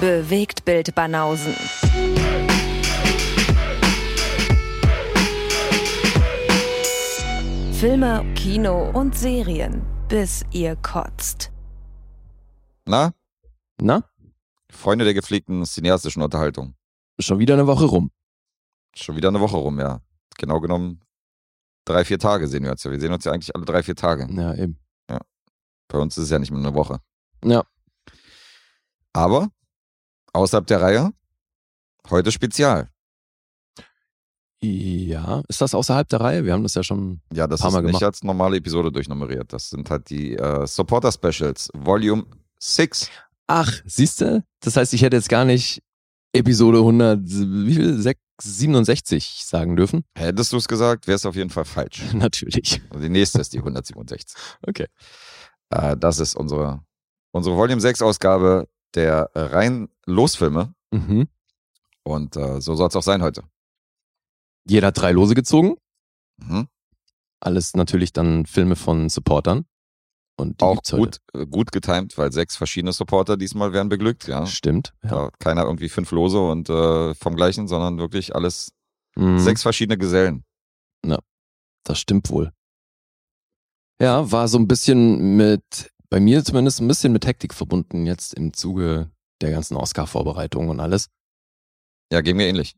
[0.00, 1.54] Bewegt Bild Banausen.
[7.72, 11.52] Filme, Kino und Serien, bis ihr kotzt.
[12.86, 13.12] Na,
[13.80, 14.04] Na,
[14.70, 16.74] Freunde der gepflegten cineastischen Unterhaltung.
[17.18, 18.10] schon wieder eine Woche rum.
[18.94, 20.00] Schon wieder eine Woche rum, ja.
[20.38, 21.00] Genau genommen
[21.84, 22.90] drei, vier Tage sehen wir uns ja.
[22.90, 24.26] Wir sehen uns ja eigentlich alle drei, vier Tage.
[24.30, 24.78] Ja, eben.
[25.88, 27.00] Bei uns ist es ja nicht mehr eine Woche.
[27.44, 27.64] Ja.
[29.12, 29.50] Aber
[30.32, 31.12] außerhalb der Reihe,
[32.10, 32.88] heute Spezial.
[34.62, 36.44] Ja, ist das außerhalb der Reihe?
[36.44, 37.22] Wir haben das ja schon.
[37.32, 38.02] Ja, das Paar ist Mal nicht gemacht.
[38.04, 39.52] als normale Episode durchnummeriert.
[39.54, 42.24] Das sind halt die äh, Supporter Specials, Volume
[42.58, 43.08] 6.
[43.46, 44.44] Ach, siehst du?
[44.60, 45.82] Das heißt, ich hätte jetzt gar nicht
[46.34, 47.94] Episode 100, wie viel?
[48.00, 50.04] Sech- 67 sagen dürfen?
[50.16, 52.02] Hättest du es gesagt, wäre es auf jeden Fall falsch.
[52.14, 52.80] Natürlich.
[52.90, 54.34] Also die nächste ist die 167.
[54.66, 54.86] Okay.
[55.70, 56.82] Äh, das ist unsere,
[57.32, 60.74] unsere Volume 6 Ausgabe der rein Losfilme.
[60.90, 61.28] Mhm.
[62.02, 63.42] Und äh, so soll es auch sein heute.
[64.66, 65.76] Jeder hat drei Lose gezogen.
[66.38, 66.68] Mhm.
[67.40, 69.64] Alles natürlich dann Filme von Supportern.
[70.36, 74.26] Und die Auch gut, äh, gut getimt, weil sechs verschiedene Supporter diesmal werden beglückt.
[74.26, 74.46] Ja.
[74.46, 74.94] Stimmt.
[75.02, 75.30] Ja.
[75.38, 78.72] Keiner irgendwie fünf Lose und äh, vom gleichen, sondern wirklich alles
[79.16, 79.38] Mhm.
[79.40, 80.44] sechs verschiedene Gesellen.
[81.84, 82.52] Das stimmt wohl.
[84.00, 88.34] Ja, war so ein bisschen mit, bei mir zumindest ein bisschen mit Hektik verbunden jetzt
[88.34, 91.06] im Zuge der ganzen Oscar-Vorbereitung und alles.
[92.12, 92.74] Ja, ging mir ähnlich.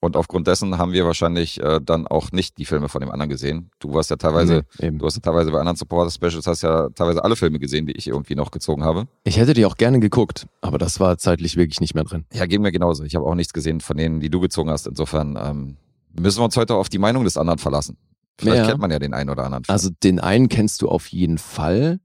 [0.00, 3.28] Und aufgrund dessen haben wir wahrscheinlich äh, dann auch nicht die Filme von dem anderen
[3.28, 3.70] gesehen.
[3.80, 6.88] Du warst ja teilweise, Nee, du hast ja teilweise bei anderen Supporter Specials hast ja
[6.90, 9.08] teilweise alle Filme gesehen, die ich irgendwie noch gezogen habe.
[9.24, 12.24] Ich hätte die auch gerne geguckt, aber das war zeitlich wirklich nicht mehr drin.
[12.32, 13.02] Ja, ging mir genauso.
[13.02, 14.86] Ich habe auch nichts gesehen von denen, die du gezogen hast.
[14.86, 15.76] Insofern ähm,
[16.16, 17.96] müssen wir uns heute auf die Meinung des anderen verlassen.
[18.40, 18.66] Vielleicht Ja.
[18.68, 19.64] kennt man ja den einen oder anderen.
[19.64, 19.72] Film.
[19.74, 21.98] Also den einen kennst du auf jeden Fall,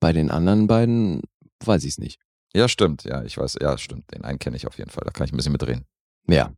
[0.00, 1.22] bei den anderen beiden
[1.64, 2.18] weiß ich es nicht.
[2.54, 3.04] ja, stimmt.
[3.04, 3.58] Ja, ich weiß.
[3.60, 4.12] Ja, stimmt.
[4.12, 5.04] Den einen kenne ich auf jeden Fall.
[5.04, 5.84] Da kann ich ein bisschen mitreden.
[6.26, 6.52] Ja.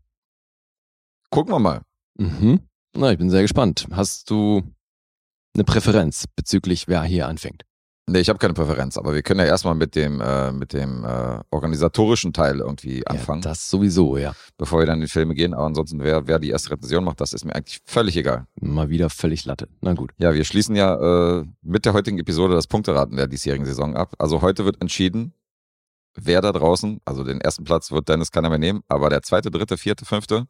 [1.31, 1.83] Gucken wir mal.
[2.19, 2.61] Mhm.
[2.95, 3.87] Na, ich bin sehr gespannt.
[3.91, 4.63] Hast du
[5.55, 7.65] eine Präferenz bezüglich, wer hier anfängt?
[8.09, 11.05] Nee, ich habe keine Präferenz, aber wir können ja erstmal mit dem, äh, mit dem
[11.05, 14.33] äh, organisatorischen Teil irgendwie anfangen, Ja, das sowieso, ja.
[14.59, 15.55] bevor wir dann in die Filme gehen.
[15.55, 18.47] Aber ansonsten, wer, wer die erste Rezension macht, das ist mir eigentlich völlig egal.
[18.61, 19.69] Mal wieder völlig Latte.
[19.81, 20.11] Na gut.
[20.19, 24.15] Ja, wir schließen ja äh, mit der heutigen Episode das Punkteraten der diesjährigen Saison ab.
[24.19, 25.33] Also heute wird entschieden,
[26.15, 29.51] wer da draußen, also den ersten Platz wird Dennis keiner mehr nehmen, aber der zweite,
[29.51, 30.47] dritte, vierte, fünfte,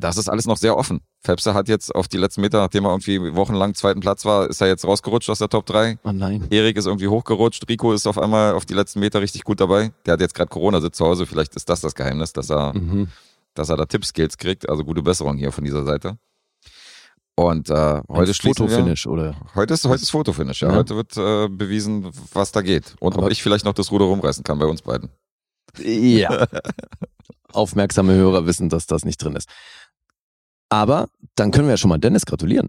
[0.00, 1.00] das ist alles noch sehr offen.
[1.22, 4.60] Pfepse hat jetzt auf die letzten Meter, nachdem er irgendwie wochenlang zweiten Platz war, ist
[4.60, 5.98] er jetzt rausgerutscht aus der Top 3.
[6.04, 6.46] Oh nein.
[6.50, 9.92] Erik ist irgendwie hochgerutscht, Rico ist auf einmal auf die letzten Meter richtig gut dabei.
[10.06, 12.72] Der hat jetzt gerade Corona, sitzt zu Hause, vielleicht ist das das Geheimnis, dass er
[12.74, 13.08] Mhm.
[13.54, 14.68] dass er da Tippskills kriegt.
[14.68, 16.16] Also gute Besserung hier von dieser Seite.
[17.36, 18.70] Und äh, heute Heute schließen wir.
[18.76, 19.34] Fotofinish, oder?
[19.56, 20.68] Heute ist, heute ist Fotofinish, ja.
[20.70, 20.76] Ja.
[20.76, 22.94] Heute wird äh, bewiesen, was da geht.
[23.00, 25.10] Und ob Aber- ich vielleicht noch das Ruder rumreißen kann bei uns beiden.
[25.78, 26.46] Ja.
[27.54, 29.48] Aufmerksame Hörer wissen, dass das nicht drin ist.
[30.68, 32.68] Aber dann können wir ja schon mal Dennis gratulieren.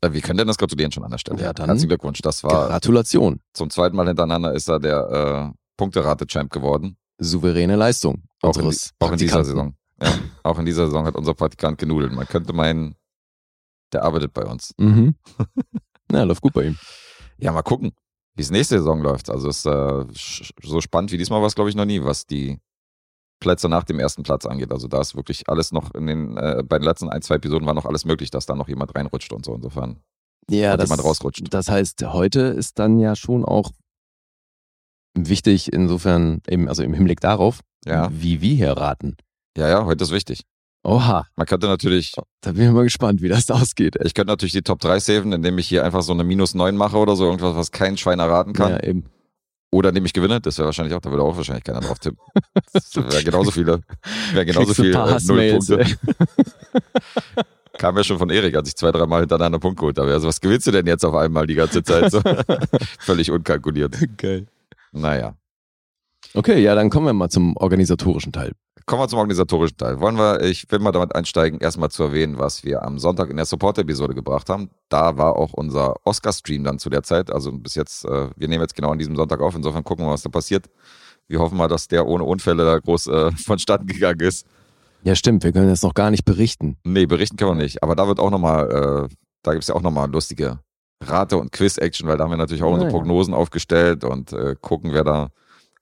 [0.00, 1.42] Äh, wir können Dennis gratulieren schon an der Stelle.
[1.42, 2.20] Ja, dann- Herzlichen Glückwunsch.
[2.22, 3.40] Das war Gratulation.
[3.52, 6.96] zum zweiten Mal hintereinander ist er der äh, Punkterate-Champ geworden.
[7.18, 8.22] Souveräne Leistung.
[8.42, 9.44] Auch in, auch in dieser.
[9.44, 9.74] Saison.
[10.00, 10.12] Ja,
[10.42, 12.12] auch in dieser Saison hat unser Praktikant genudelt.
[12.12, 12.96] Man könnte meinen,
[13.92, 14.74] der arbeitet bei uns.
[14.78, 15.14] Mhm.
[16.12, 16.78] Ja, läuft gut bei ihm.
[17.38, 17.90] Ja, mal gucken,
[18.36, 19.28] wie es nächste Saison läuft.
[19.28, 20.04] Also es ist äh,
[20.62, 22.60] so spannend wie diesmal war es, glaube ich, noch nie, was die
[23.40, 24.72] Plätze nach dem ersten Platz angeht.
[24.72, 27.66] Also da ist wirklich alles noch in den, äh, bei den letzten ein, zwei Episoden
[27.66, 29.54] war noch alles möglich, dass da noch jemand reinrutscht und so.
[29.54, 30.00] Insofern.
[30.50, 31.42] Ja, das, jemand rausrutscht.
[31.50, 33.72] das heißt, heute ist dann ja schon auch
[35.14, 39.16] wichtig, insofern, eben, also im Hinblick darauf, Ja, wie wir hier raten.
[39.56, 40.42] ja, ja, heute ist wichtig.
[40.84, 43.96] Oha, Man könnte natürlich, da bin ich mal gespannt, wie das ausgeht.
[43.96, 44.06] ey.
[44.06, 46.76] ich könnte natürlich die Top 3 saven, indem ich hier einfach so eine Minus 9
[46.76, 48.70] mache oder so, irgendwas, was kein Schwein erraten kann.
[48.72, 49.04] Ja, eben.
[49.76, 52.18] Oder indem ich gewinne, das wäre wahrscheinlich auch, da würde auch wahrscheinlich keiner drauf tippen.
[52.72, 53.82] Das wäre genauso viele,
[54.32, 55.96] wäre genauso Kriegst du ein viel paar äh, ey.
[57.78, 60.10] Kam ja schon von Erik, als ich zwei, dreimal hintereinander Punkt geholt habe.
[60.14, 62.10] Also, was gewinnst du denn jetzt auf einmal die ganze Zeit?
[62.10, 62.22] So,
[63.00, 63.98] völlig unkalkuliert.
[64.16, 64.46] Geil.
[64.92, 65.36] Naja.
[66.32, 68.52] Okay, ja, dann kommen wir mal zum organisatorischen Teil.
[68.86, 69.98] Kommen wir zum organisatorischen Teil.
[69.98, 73.36] Wollen wir, ich will mal damit einsteigen, erstmal zu erwähnen, was wir am Sonntag in
[73.36, 74.70] der Support-Episode gebracht haben.
[74.88, 77.32] Da war auch unser Oscar-Stream dann zu der Zeit.
[77.32, 79.56] Also bis jetzt, äh, wir nehmen jetzt genau an diesem Sonntag auf.
[79.56, 80.70] Insofern gucken wir, was da passiert.
[81.26, 84.46] Wir hoffen mal, dass der ohne Unfälle da groß äh, vonstatten gegangen ist.
[85.02, 86.76] Ja, stimmt, wir können jetzt noch gar nicht berichten.
[86.84, 87.82] Nee, berichten können wir nicht.
[87.82, 90.60] Aber da wird auch nochmal, äh, da gibt's ja auch nochmal lustige
[91.02, 92.92] Rate- und Quiz-Action, weil da haben wir natürlich auch unsere.
[92.92, 95.30] Prognosen aufgestellt und äh, gucken, wer da.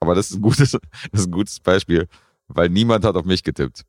[0.00, 0.72] Aber das ist ein gutes,
[1.12, 2.08] das ist ein gutes Beispiel,
[2.48, 3.82] weil niemand hat auf mich getippt.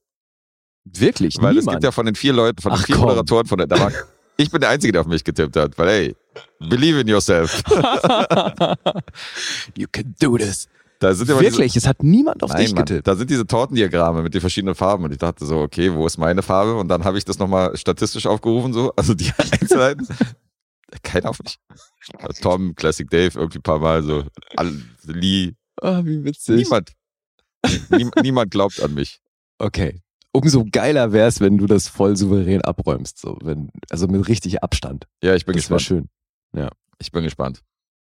[0.86, 1.78] Wirklich, Weil es niemand.
[1.78, 3.06] gibt ja von den vier Leuten, von den Ach, vier komm.
[3.06, 3.92] Moderatoren von der, da war,
[4.38, 6.16] ich bin der Einzige, der auf mich getippt hat, weil hey,
[6.70, 7.64] believe in yourself.
[9.76, 10.68] you can do this.
[11.00, 13.08] Da sind ja immer diese- Wirklich, es hat niemand auf Nein, dich Mann, getippt.
[13.08, 16.18] da sind diese Tortendiagramme mit den verschiedenen Farben und ich dachte so, okay, wo ist
[16.18, 16.76] meine Farbe?
[16.76, 20.08] Und dann habe ich das nochmal statistisch aufgerufen, so, also die Einzelheiten.
[21.04, 21.58] Keiner auf mich.
[22.42, 24.24] Tom, Classic Dave, irgendwie ein paar Mal so,
[25.06, 26.56] Lee, Ah, wie witzig.
[26.56, 26.94] niemand.
[27.90, 29.20] Nie, niemand glaubt an mich.
[29.60, 30.02] Okay.
[30.32, 33.20] Umso geiler wäre es, wenn du das voll souverän abräumst.
[33.20, 35.08] So, wenn, also mit richtig Abstand.
[35.24, 36.10] Ja, ich bin Das wäre gespannt.
[36.54, 36.70] schön.
[37.00, 37.62] Ich bin gespannt.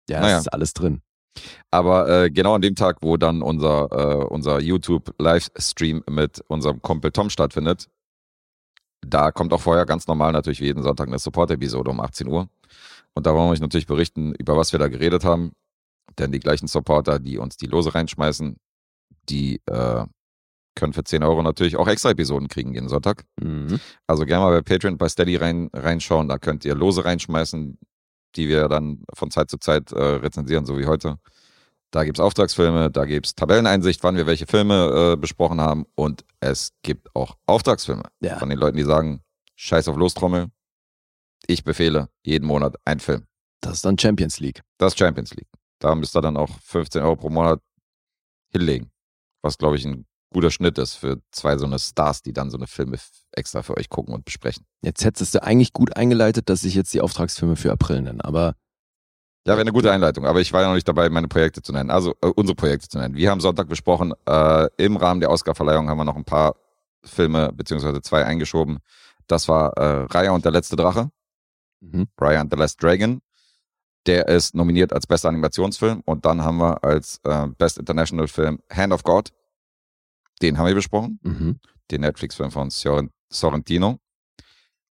[0.09, 0.35] Ja, Naja.
[0.37, 1.01] es ist alles drin.
[1.71, 7.11] Aber äh, genau an dem Tag, wo dann unser, äh, unser YouTube-Livestream mit unserem Kumpel
[7.11, 7.87] Tom stattfindet,
[9.01, 12.49] da kommt auch vorher ganz normal natürlich wie jeden Sonntag eine Support-Episode um 18 Uhr.
[13.13, 15.53] Und da wollen wir euch natürlich berichten, über was wir da geredet haben.
[16.17, 18.57] Denn die gleichen Supporter, die uns die Lose reinschmeißen,
[19.29, 20.05] die äh,
[20.75, 23.25] können für 10 Euro natürlich auch extra Episoden kriegen jeden Sonntag.
[23.41, 23.79] Mhm.
[24.07, 26.27] Also gerne mal bei Patreon, bei Steady rein, reinschauen.
[26.29, 27.77] Da könnt ihr Lose reinschmeißen,
[28.35, 31.17] die wir dann von Zeit zu Zeit äh, rezensieren, so wie heute.
[31.91, 35.85] Da gibt's Auftragsfilme, da gibt's Tabelleneinsicht, wann wir welche Filme äh, besprochen haben.
[35.95, 38.37] Und es gibt auch Auftragsfilme Ja.
[38.37, 39.21] von den Leuten, die sagen,
[39.55, 40.47] scheiß auf Lostrommel.
[41.47, 43.25] Ich befehle jeden Monat einen Film.
[43.61, 44.61] Das ist dann Champions League.
[44.77, 45.47] Das ist Champions League.
[45.79, 47.59] Da müsst ihr dann auch 15 Euro pro Monat
[48.51, 48.91] hinlegen.
[49.41, 52.57] Was, glaube ich, ein guter Schnitt ist für zwei so eine Stars, die dann so
[52.57, 52.97] eine Filme
[53.31, 54.65] extra für euch gucken und besprechen.
[54.81, 58.23] Jetzt hättest du eigentlich gut eingeleitet, dass ich jetzt die Auftragsfilme für April nenne.
[58.23, 58.55] Aber
[59.47, 61.71] Ja, wäre eine gute Einleitung, aber ich war ja noch nicht dabei, meine Projekte zu
[61.71, 61.89] nennen.
[61.89, 63.15] Also äh, unsere Projekte zu nennen.
[63.15, 66.55] Wir haben Sonntag besprochen, äh, im Rahmen der Oscarverleihung haben wir noch ein paar
[67.03, 68.79] Filme, beziehungsweise zwei eingeschoben.
[69.27, 71.09] Das war äh, Raya und der letzte Drache,
[71.79, 72.07] mhm.
[72.19, 73.21] Raya and the Last Dragon.
[74.05, 78.59] Der ist nominiert als bester Animationsfilm und dann haben wir als äh, Best International Film
[78.71, 79.31] Hand of God.
[80.41, 81.59] Den haben wir besprochen, Mhm.
[81.91, 82.69] den Netflix-Film von
[83.29, 83.99] Sorrentino.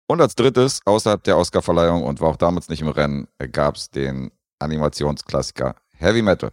[0.07, 3.91] Und als drittes, außerhalb der Oscarverleihung und war auch damals nicht im Rennen, gab es
[3.91, 6.51] den Animationsklassiker Heavy Metal.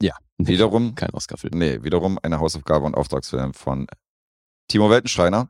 [0.00, 1.54] Nee, Wiederum, kein Oscar-Film.
[1.58, 3.86] nee, wiederum eine Hausaufgabe und Auftragsfilm von
[4.68, 5.48] Timo Weltenschreiner.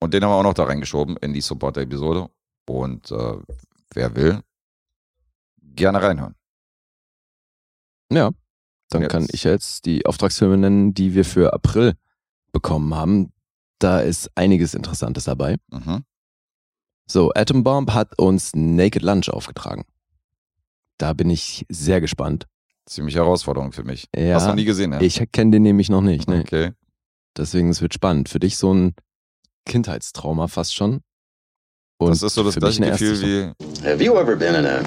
[0.00, 2.28] Und den haben wir auch noch da reingeschoben in die Supporter-Episode.
[2.68, 3.36] Und äh,
[3.94, 4.40] wer will,
[5.62, 6.34] gerne reinhören.
[8.12, 8.30] Ja.
[8.90, 11.94] Dann Jetzt- kann ich jetzt die Auftragsfilme nennen, die wir für April
[12.52, 13.32] bekommen haben.
[13.78, 15.56] Da ist einiges Interessantes dabei.
[15.70, 16.04] Mhm.
[17.06, 19.84] So, Atom Bomb hat uns Naked Lunch aufgetragen.
[20.98, 22.46] Da bin ich sehr gespannt.
[22.86, 24.08] Ziemliche Herausforderung für mich.
[24.14, 25.00] Ja, Hast du noch nie gesehen, ja?
[25.00, 26.28] Ich kenne den nämlich noch nicht.
[26.28, 26.40] Ne?
[26.40, 26.72] Okay.
[27.36, 28.28] Deswegen, es wird spannend.
[28.28, 28.94] Für dich so ein
[29.66, 31.00] Kindheitstrauma fast schon.
[31.98, 34.80] Und das ist so das gleiche Gefühl wie, Have you ever been in a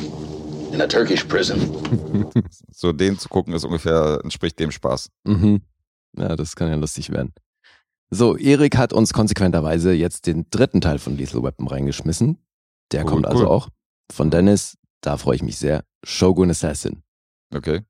[0.74, 1.60] in a Turkish prison?
[2.72, 5.10] so den zu gucken, ist ungefähr, entspricht dem Spaß.
[5.26, 5.62] Mhm.
[6.18, 7.34] Ja, das kann ja lustig werden.
[8.10, 12.38] So, Erik hat uns konsequenterweise jetzt den dritten Teil von Lethal Weapon reingeschmissen.
[12.92, 13.32] Der Cool, kommt cool.
[13.32, 13.70] also auch
[14.12, 14.78] von Dennis.
[15.02, 15.84] Da freue ich mich sehr.
[16.04, 17.04] Shogun Assassin.
[17.54, 17.82] Okay.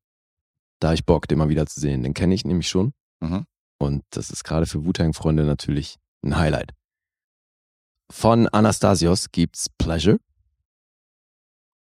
[0.80, 2.04] Da hab ich Bock, den mal wieder zu sehen.
[2.04, 2.94] Den kenne ich nämlich schon.
[3.20, 3.46] Mhm.
[3.80, 6.74] Und das ist gerade für Wu-Tang-Freunde natürlich ein Highlight.
[8.12, 10.18] Von Anastasios gibt's Pleasure.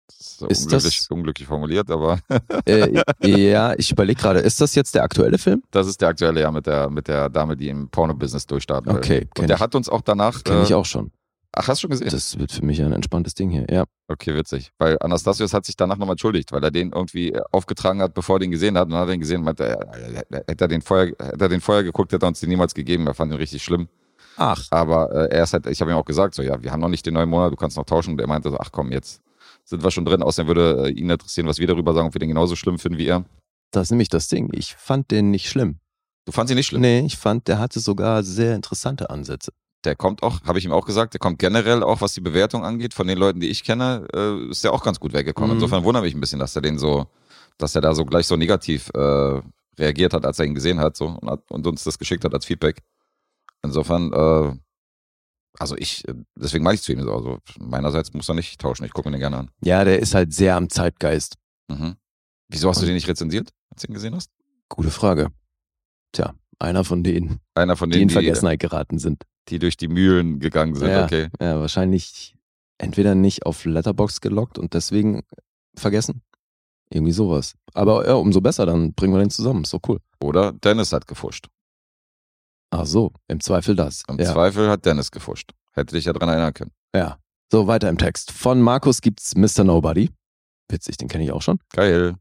[0.07, 2.19] Das ist, Ist unglücklich, das- unglücklich formuliert, aber
[2.65, 5.61] Äh, ja, ich überlege gerade, ist das jetzt der aktuelle Film?
[5.71, 8.97] das ist der aktuelle ja mit der, mit der Dame, die im Porno-Business durchstarten will.
[8.99, 9.61] Okay, Und der ich.
[9.61, 10.43] hat uns auch danach.
[10.43, 11.11] Kenne ich äh, auch schon.
[11.51, 12.09] Ach, hast du schon gesehen?
[12.09, 13.65] Das wird für mich ein entspanntes Ding hier.
[13.69, 13.85] Ja.
[14.07, 14.71] Okay, witzig.
[14.77, 18.35] Weil Anastasios hat sich danach nochmal entschuldigt, weil er den irgendwie äh, aufgetragen hat, bevor
[18.35, 18.85] er den gesehen hat.
[18.85, 21.45] Und dann hat er ihn gesehen und meinte, äh, äh, hätte er den vorher, hätte
[21.45, 23.07] er den vorher geguckt, hätte er uns den niemals gegeben.
[23.07, 23.87] Er fand ihn richtig schlimm.
[24.39, 24.65] Ach.
[24.71, 26.89] Aber äh, er ist halt, ich habe ihm auch gesagt, so, ja, wir haben noch
[26.89, 28.13] nicht den neuen Monat, du kannst noch tauschen.
[28.13, 29.21] Und er meinte so, ach komm, jetzt
[29.65, 30.23] sind wir schon drin.
[30.23, 32.97] Außerdem würde äh, ihn interessieren, was wir darüber sagen, ob wir den genauso schlimm finden
[32.97, 33.25] wie er.
[33.71, 34.49] Das ist nämlich das Ding.
[34.53, 35.79] Ich fand den nicht schlimm.
[36.25, 36.81] Du fandst ihn nicht schlimm.
[36.81, 39.51] Nee, ich fand, der hatte sogar sehr interessante Ansätze.
[39.83, 42.63] Der kommt auch, habe ich ihm auch gesagt, der kommt generell auch, was die Bewertung
[42.63, 45.51] angeht, von den Leuten, die ich kenne, äh, ist der auch ganz gut weggekommen.
[45.51, 45.55] Mhm.
[45.57, 47.07] Insofern wundere mich ein bisschen, dass er den so,
[47.57, 49.41] dass er da so gleich so negativ äh,
[49.77, 52.33] reagiert hat, als er ihn gesehen hat, so und, hat, und uns das geschickt hat
[52.33, 52.81] als Feedback.
[53.63, 54.55] Insofern, äh,
[55.59, 57.13] also ich, äh, deswegen mache ich zu ihm so.
[57.13, 58.85] Also meinerseits muss er nicht tauschen.
[58.85, 59.51] Ich gucke mir den gerne an.
[59.63, 61.35] Ja, der ist halt sehr am Zeitgeist.
[61.69, 61.95] Mhm.
[62.49, 64.31] Wieso hast du den nicht rezensiert, als du ihn gesehen hast?
[64.69, 65.29] Gute Frage.
[66.13, 69.23] Tja, einer von denen, Einer von die in denen, die, Vergessenheit geraten sind.
[69.49, 70.89] die durch die Mühlen gegangen sind.
[70.89, 71.03] Ja.
[71.05, 71.29] Okay.
[71.39, 72.35] Ja, wahrscheinlich
[72.77, 75.23] entweder nicht auf Letterbox gelockt und deswegen
[75.75, 76.21] vergessen.
[76.91, 77.53] Irgendwie sowas.
[77.73, 79.63] Aber ja, umso besser, dann bringen wir den zusammen.
[79.63, 79.99] Ist doch cool.
[80.23, 81.47] Oder Dennis hat gefuscht.
[82.71, 84.03] Ach so, im Zweifel das.
[84.07, 84.31] Im ja.
[84.31, 85.51] Zweifel hat Dennis gefuscht.
[85.73, 86.71] Hätte dich ja dran erinnern können.
[86.95, 87.17] ja.
[87.51, 88.31] So, weiter im Text.
[88.31, 89.63] Von Markus gibt's Mr.
[89.63, 90.11] Nobody.
[90.69, 91.57] Witzig, den kenne ich auch schon.
[91.73, 92.13] Geil.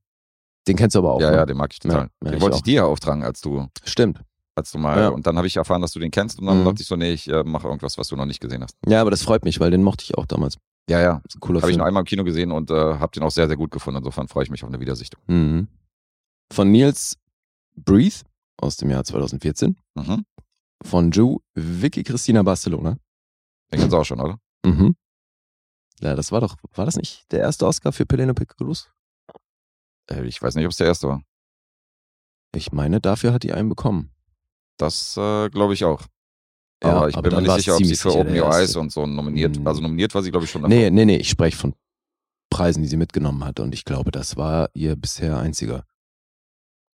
[0.66, 1.20] Den kennst du aber auch.
[1.20, 1.36] ja, ne?
[1.36, 2.08] ja, den mag ich total.
[2.24, 2.60] Ja, den ich wollte auch.
[2.60, 4.22] ich dir ja auftragen, als du, Stimmt.
[4.54, 4.98] als du mal.
[4.98, 5.08] Ja.
[5.08, 6.64] Und dann habe ich erfahren, dass du den kennst und dann Mhm.
[6.64, 8.74] dachte ich so, nee, ich äh, mache irgendwas, was du noch nicht gesehen hast.
[8.86, 10.56] Ja, aber das freut mich, weil den mochte ich auch damals.
[10.88, 11.20] Ja, ja.
[11.40, 13.58] Cooler Habe ich nur einmal im Kino gesehen und äh, habe den auch sehr, sehr
[13.58, 13.98] gut gefunden.
[13.98, 15.20] Insofern freue ich mich auf eine Wiedersichtung.
[15.26, 15.68] Mhm.
[16.50, 17.18] Von Nils
[17.76, 18.16] Breathe
[18.56, 19.76] aus dem Jahr 2014.
[19.94, 20.24] Mhm.
[20.82, 22.98] Von Ju Vicky Christina Barcelona.
[23.72, 24.38] Den kennst du auch schon, oder?
[24.64, 24.96] Mhm.
[26.00, 28.90] Ja, das war doch, war das nicht der erste Oscar für Penelope Cruz?
[30.10, 31.22] Äh, Ich weiß nicht, ob es der erste war.
[32.54, 34.12] Ich meine, dafür hat die einen bekommen.
[34.78, 36.06] Das äh, glaube ich auch.
[36.82, 38.54] Ja, aber ich aber bin mir nicht sicher, ob sie für Open Your.
[38.54, 39.56] Eyes und so nominiert.
[39.56, 39.66] Hm.
[39.66, 40.62] Also nominiert war sie, glaube ich, schon.
[40.62, 41.74] Nee, nee, nee, ich spreche von
[42.50, 45.84] Preisen, die sie mitgenommen hat und ich glaube, das war ihr bisher einziger.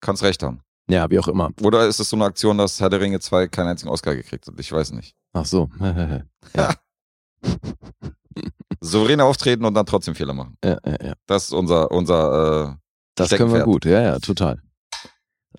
[0.00, 0.62] Kannst recht haben.
[0.88, 1.50] Ja, wie auch immer.
[1.62, 4.46] Oder ist es so eine Aktion, dass Herr der Ringe 2 keinen einzigen Oscar gekriegt
[4.46, 4.54] hat?
[4.58, 5.14] Ich weiß nicht.
[5.32, 5.70] Ach so.
[5.80, 6.74] ja.
[8.80, 10.56] Souveräne auftreten und dann trotzdem Fehler machen.
[10.64, 11.12] ja, ja, ja.
[11.26, 12.76] Das ist unser, unser äh,
[13.14, 14.60] Das können wir gut, ja, ja, total.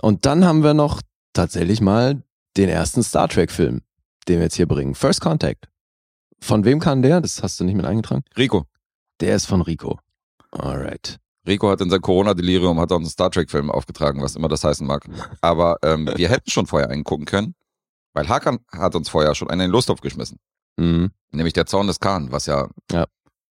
[0.01, 1.01] Und dann haben wir noch
[1.34, 2.22] tatsächlich mal
[2.58, 3.82] den ersten Star Trek-Film,
[4.27, 4.96] den wir jetzt hier bringen.
[4.96, 5.70] First Contact.
[6.39, 7.22] Von wem kam der?
[7.22, 8.24] Das hast du nicht mit eingetragen.
[8.38, 8.65] Rico.
[9.22, 10.00] Der ist von Rico.
[10.51, 11.20] Alright.
[11.47, 15.05] Rico hat in sein Corona-Delirium hat einen Star Trek-Film aufgetragen, was immer das heißen mag.
[15.41, 17.55] Aber ähm, wir hätten schon vorher einen gucken können,
[18.13, 20.39] weil Hakan hat uns vorher schon einen in den Lostopf geschmissen.
[20.77, 21.11] Mhm.
[21.31, 23.05] Nämlich der Zorn des Khan, was ja, Ja.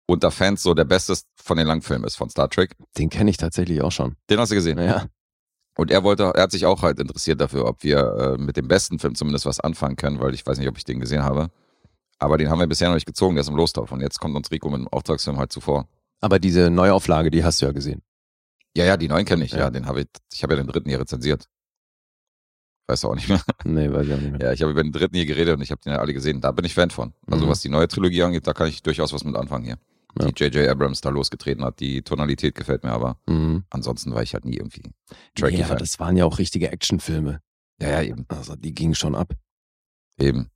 [0.08, 2.76] unter Fans so der beste von den Langfilmen ist von Star Trek.
[2.98, 4.16] Den kenne ich tatsächlich auch schon.
[4.30, 4.78] Den hast du gesehen.
[4.80, 5.06] Ja.
[5.78, 8.68] Und er wollte, er hat sich auch halt interessiert dafür, ob wir äh, mit dem
[8.68, 11.50] besten Film zumindest was anfangen können, weil ich weiß nicht, ob ich den gesehen habe.
[12.18, 13.92] Aber den haben wir bisher noch nicht gezogen, der ist im Lostopf.
[13.92, 15.88] Und jetzt kommt uns Rico mit einem Auftragsfilm halt zuvor.
[16.22, 18.02] Aber diese Neuauflage, die hast du ja gesehen.
[18.76, 19.52] Ja, ja, die neuen kenne ich.
[19.52, 19.70] Ja, Ja.
[19.70, 21.48] den habe ich, ich habe ja den dritten hier rezensiert.
[22.88, 23.42] Weiß auch nicht mehr.
[23.66, 24.42] Nee, weiß ich auch nicht mehr.
[24.42, 26.42] Ja, ich habe über den dritten hier geredet und ich habe den ja alle gesehen.
[26.42, 27.14] Da bin ich Fan von.
[27.28, 27.50] Also Mhm.
[27.50, 29.78] was die neue Trilogie angeht, da kann ich durchaus was mit anfangen hier.
[30.20, 30.28] Ja.
[30.32, 30.68] Die J.J.
[30.70, 31.80] Abrams da losgetreten hat.
[31.80, 33.18] Die Tonalität gefällt mir aber.
[33.28, 33.66] Mhm.
[33.70, 35.78] Ansonsten war ich halt nie irgendwie Nee, aber Trekkie-Fan.
[35.78, 37.42] das waren ja auch richtige Actionfilme.
[37.82, 38.26] Ja, ja, eben.
[38.30, 39.34] Also die gingen schon ab.
[40.18, 40.50] Eben.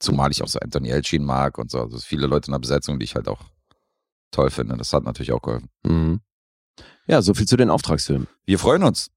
[0.00, 1.80] Zumal ich auch so Anthony Elchin mag und so.
[1.80, 3.40] Also viele Leute in der Besetzung, die ich halt auch
[4.32, 4.76] toll finde.
[4.76, 5.68] Das hat natürlich auch geholfen.
[5.84, 6.20] Mhm.
[7.06, 8.26] Ja, so viel zu den Auftragsfilmen.
[8.44, 9.10] Wir freuen uns.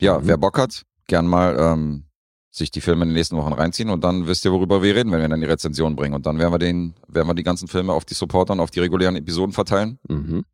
[0.00, 0.26] Ja, Mhm.
[0.26, 2.04] wer Bock hat, gern mal ähm,
[2.50, 5.10] sich die Filme in den nächsten Wochen reinziehen und dann wisst ihr, worüber wir reden,
[5.12, 6.14] wenn wir dann die Rezension bringen.
[6.14, 8.70] Und dann werden wir den, werden wir die ganzen Filme auf die Supporter und auf
[8.70, 9.98] die regulären Episoden verteilen.
[10.08, 10.44] Mhm.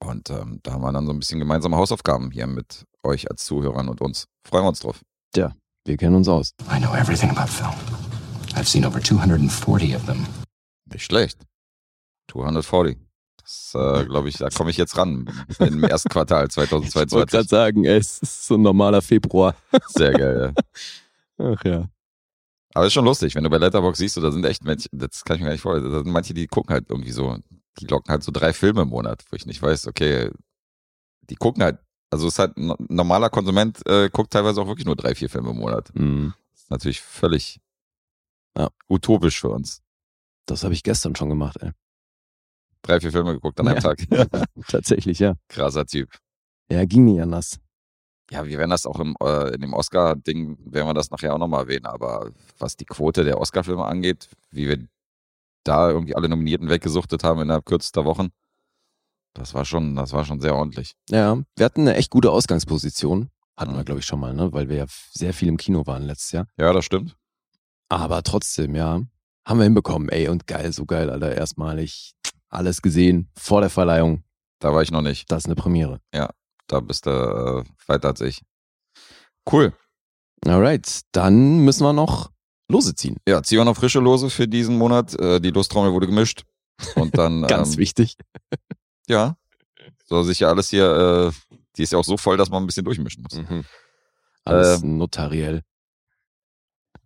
[0.00, 3.44] Und ähm, da haben wir dann so ein bisschen gemeinsame Hausaufgaben hier mit euch als
[3.44, 4.26] Zuhörern und uns.
[4.44, 5.00] Freuen wir uns drauf.
[5.34, 6.52] Wir kennen uns aus.
[6.70, 7.72] I know everything about film.
[8.54, 10.26] I've seen over 240 of them.
[10.92, 11.38] Nicht schlecht.
[12.30, 12.98] 240.
[13.48, 15.26] Das äh, glaube ich, da komme ich jetzt ran
[15.58, 17.48] im ersten Quartal Ich wollte gerade 2022.
[17.48, 19.54] sagen, ey, es ist so ein normaler Februar.
[19.88, 20.62] Sehr geil, ja.
[21.54, 21.88] Ach ja.
[22.74, 25.36] Aber ist schon lustig, wenn du bei Letterboxd siehst, da sind echt Menschen, das kann
[25.36, 27.38] ich mir gar nicht vorstellen, da sind manche, die gucken halt irgendwie so,
[27.80, 30.30] die locken halt so drei Filme im Monat, wo ich nicht weiß, okay,
[31.30, 31.78] die gucken halt,
[32.10, 35.30] also es ist halt ein normaler Konsument, äh, guckt teilweise auch wirklich nur drei, vier
[35.30, 35.90] Filme im Monat.
[35.94, 36.34] Mhm.
[36.52, 37.60] Das ist natürlich völlig
[38.58, 38.68] Ja.
[38.88, 39.80] utopisch für uns.
[40.44, 41.70] Das habe ich gestern schon gemacht, ey.
[42.82, 43.82] Drei, vier Filme geguckt an einem Ja.
[43.82, 43.98] Tag.
[44.68, 45.34] Tatsächlich, ja.
[45.48, 46.10] Krasser Typ.
[46.70, 47.58] Ja, ging nicht anders.
[48.30, 51.38] Ja, wir werden das auch im, äh, in dem Oscar-Ding, werden wir das nachher auch
[51.38, 54.86] nochmal erwähnen, aber was die Quote der Oscar-Filme angeht, wie wir
[55.64, 58.28] da irgendwie alle Nominierten weggesuchtet haben innerhalb kürzester Wochen,
[59.34, 60.94] das war schon, das war schon sehr ordentlich.
[61.08, 63.30] Ja, wir hatten eine echt gute Ausgangsposition.
[63.56, 63.84] Hatten wir, Mhm.
[63.86, 64.52] glaube ich, schon mal, ne?
[64.52, 66.46] Weil wir ja sehr viel im Kino waren letztes Jahr.
[66.58, 67.16] Ja, das stimmt.
[67.88, 69.00] Aber trotzdem, ja.
[69.46, 70.28] Haben wir hinbekommen, ey.
[70.28, 71.34] Und geil, so geil, Alter.
[71.34, 72.12] Erstmalig
[72.48, 74.24] alles gesehen vor der Verleihung.
[74.58, 75.30] Da war ich noch nicht.
[75.30, 76.00] Das ist eine Premiere.
[76.68, 78.42] Da bist du äh, weiter als ich.
[79.50, 79.72] Cool.
[80.46, 82.30] Alright, dann müssen wir noch
[82.70, 83.16] Lose ziehen.
[83.26, 85.18] Ja, ziehen wir noch frische Lose für diesen Monat.
[85.18, 86.44] Äh, die Lostrommel wurde gemischt.
[86.94, 88.16] Und dann, Ganz ähm, wichtig.
[89.08, 89.36] ja,
[90.04, 92.66] soll sich ja alles hier, äh, die ist ja auch so voll, dass man ein
[92.66, 93.40] bisschen durchmischen muss.
[93.40, 93.64] Mhm.
[94.44, 95.62] Alles Ähm, notariell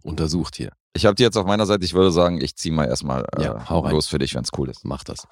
[0.03, 0.73] untersucht hier.
[0.95, 3.45] Ich habe die jetzt auf meiner Seite, ich würde sagen, ich ziehe mal erstmal äh,
[3.45, 4.85] Ja, los für dich, wenn es cool ist.
[4.85, 5.27] Mach das.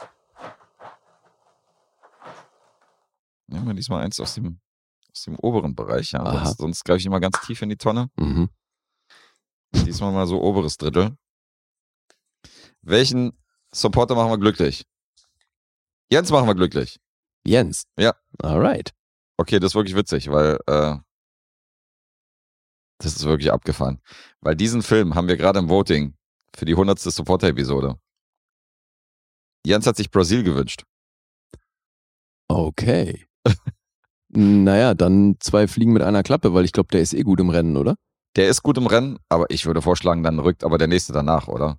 [3.47, 4.61] Nehmen wir diesmal eins aus dem,
[5.13, 6.13] aus dem oberen Bereich.
[6.13, 6.25] Ja.
[6.45, 8.09] Sonst, sonst greife ich immer ganz tief in die Tonne.
[8.17, 8.49] Mhm.
[9.73, 11.17] Diesmal mal so oberes Drittel.
[12.83, 13.33] Welchen
[13.73, 14.87] Supporter machen wir glücklich?
[16.11, 16.99] Jens machen wir glücklich.
[17.47, 17.85] Jens.
[17.99, 18.15] Ja.
[18.43, 18.93] Alright.
[19.37, 20.97] Okay, das ist wirklich witzig, weil äh,
[23.01, 24.01] das ist wirklich abgefahren.
[24.41, 26.15] Weil diesen Film haben wir gerade im Voting
[26.55, 26.99] für die 100.
[26.99, 27.97] Supporter-Episode.
[29.67, 30.85] Jens hat sich Brasil gewünscht.
[32.49, 33.27] Okay.
[34.29, 37.51] naja, dann zwei Fliegen mit einer Klappe, weil ich glaube, der ist eh gut im
[37.51, 37.97] Rennen, oder?
[38.37, 41.49] Der ist gut im Rennen, aber ich würde vorschlagen, dann rückt aber der nächste danach,
[41.49, 41.79] oder?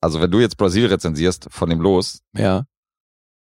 [0.00, 2.64] Also wenn du jetzt Brasil rezensierst von dem los, Ja.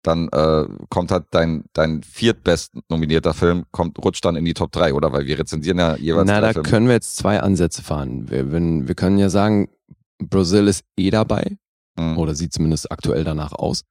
[0.04, 4.72] Dann äh, kommt halt dein, dein viertbest nominierter Film, kommt, rutscht dann in die Top
[4.72, 5.12] 3, oder?
[5.12, 6.70] Weil wir rezensieren ja jeweils Na, da Filme.
[6.70, 8.30] können wir jetzt zwei Ansätze fahren.
[8.30, 9.70] Wir, wenn, wir können ja sagen,
[10.18, 11.58] Brazil ist eh dabei,
[11.98, 12.18] Mhm.
[12.18, 13.84] oder sieht zumindest aktuell danach aus.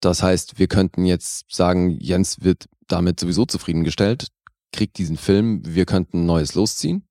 [0.00, 4.28] Das heißt, wir könnten jetzt sagen, Jens wird damit sowieso zufriedengestellt,
[4.72, 7.06] kriegt diesen Film, wir könnten Neues losziehen.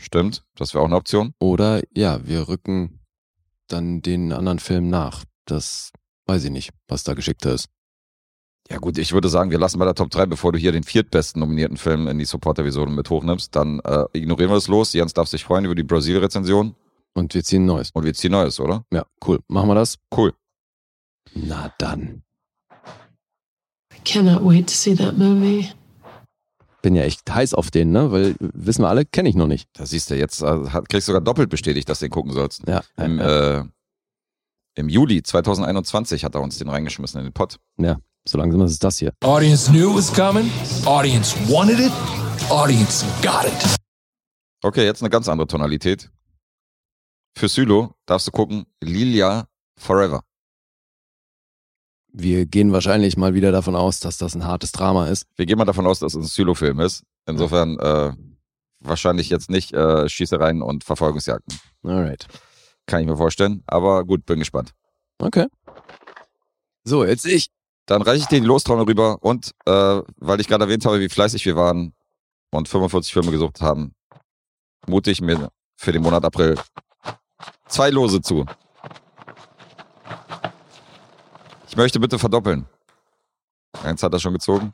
[0.00, 1.32] Stimmt, das wäre auch eine Option.
[1.40, 3.00] Oder ja, wir rücken
[3.66, 5.24] dann den anderen Film nach.
[5.46, 5.90] Das
[6.28, 7.66] weiß ich nicht, was da geschickter ist.
[8.70, 10.82] Ja gut, ich würde sagen, wir lassen bei der Top 3, bevor du hier den
[10.84, 14.92] viertbesten nominierten Film in die Support-Episode mit hochnimmst, dann äh, ignorieren wir das los.
[14.92, 16.74] Jens darf sich freuen über die Brasil-Rezension
[17.14, 17.90] Und wir ziehen Neues.
[17.92, 18.84] und wir ziehen Neues, oder?
[18.92, 19.40] Ja, cool.
[19.48, 19.96] Machen wir das?
[20.14, 20.34] Cool.
[21.34, 22.22] Na dann.
[23.94, 25.68] I cannot wait to see that movie.
[26.82, 28.12] Bin ja echt heiß auf den, ne?
[28.12, 29.68] Weil wissen wir alle, kenne ich noch nicht.
[29.72, 32.32] Da siehst du, jetzt äh, hat- kriegst du sogar doppelt bestätigt, dass du den gucken
[32.32, 32.62] sollst.
[32.68, 32.82] Ja.
[32.96, 33.64] Im, äh, äh,
[34.78, 37.58] Im Juli 2021 hat er uns den reingeschmissen in den Pott.
[38.24, 39.12] so langsam ist es das hier.
[39.24, 40.52] Audience knew it was coming.
[40.86, 41.90] Audience wanted it.
[42.48, 43.76] Audience got it.
[44.62, 46.12] Okay, jetzt eine ganz andere Tonalität.
[47.36, 49.48] Für Sylo darfst du gucken, Lilia
[49.80, 50.22] Forever.
[52.12, 55.26] Wir gehen wahrscheinlich mal wieder davon aus, dass das ein hartes Drama ist.
[55.34, 57.02] Wir gehen mal davon aus, dass es ein Sylo-Film ist.
[57.26, 58.12] Insofern äh,
[58.78, 61.58] wahrscheinlich jetzt nicht äh, Schießereien und Verfolgungsjagden.
[61.82, 62.28] Alright.
[62.88, 63.62] Kann ich mir vorstellen.
[63.66, 64.72] Aber gut, bin gespannt.
[65.18, 65.46] Okay.
[66.84, 67.50] So, jetzt ich.
[67.84, 71.08] Dann reiche ich dir die Lostrommel rüber und äh, weil ich gerade erwähnt habe, wie
[71.08, 71.94] fleißig wir waren
[72.50, 73.94] und 45 Filme gesucht haben,
[74.86, 76.56] mute ich mir für den Monat April
[77.66, 78.46] zwei Lose zu.
[81.68, 82.66] Ich möchte bitte verdoppeln.
[83.82, 84.72] Eins hat er schon gezogen.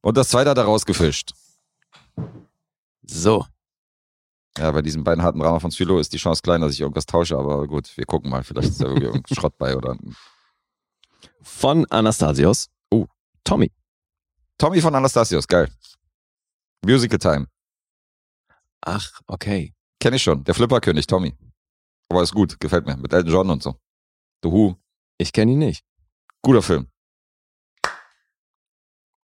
[0.00, 1.34] Und das zweite hat er rausgefischt.
[3.02, 3.46] So.
[4.58, 7.04] Ja, bei diesen beiden harten Drama von Sylo ist die Chance klein, dass ich irgendwas
[7.06, 8.42] tausche, aber gut, wir gucken mal.
[8.42, 9.96] Vielleicht ist da irgendwie irgendein Schrott bei oder
[11.42, 12.68] Von Anastasios.
[12.90, 13.06] Oh,
[13.44, 13.70] Tommy.
[14.58, 15.70] Tommy von Anastasios, geil.
[16.84, 17.46] Musical Time.
[18.80, 19.74] Ach, okay.
[20.00, 20.44] Kenn ich schon.
[20.44, 21.34] Der Flipperkönig, Tommy.
[22.08, 22.96] Aber ist gut, gefällt mir.
[22.96, 23.74] Mit Elton John und so.
[24.42, 24.76] The Who.
[25.18, 25.84] Ich kenne ihn nicht.
[26.42, 26.88] Guter Film.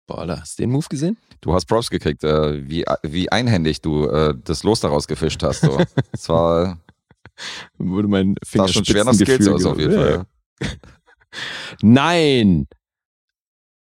[0.07, 1.17] Boah, Alter, hast du den Move gesehen?
[1.41, 5.61] Du hast Props gekriegt, äh, wie, wie einhändig du äh, das Los daraus gefischt hast.
[5.63, 5.79] So.
[6.13, 6.79] Es war,
[7.79, 10.27] Wurde mein sah schon schwer nach Skills aus auf jeden Fall.
[10.61, 10.69] Ja.
[11.83, 12.67] Nein!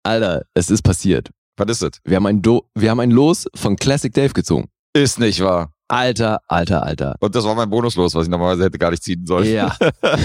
[0.02, 1.30] Alter, es ist passiert.
[1.56, 1.90] Was ist das?
[2.04, 4.68] Wir haben ein, Do wir haben ein Los von Classic Dave gezogen.
[4.94, 5.72] Ist nicht wahr.
[5.88, 7.16] Alter, alter, alter.
[7.20, 9.52] Und das war mein Bonuslos, was ich normalerweise hätte gar nicht ziehen sollen.
[9.52, 9.76] Ja,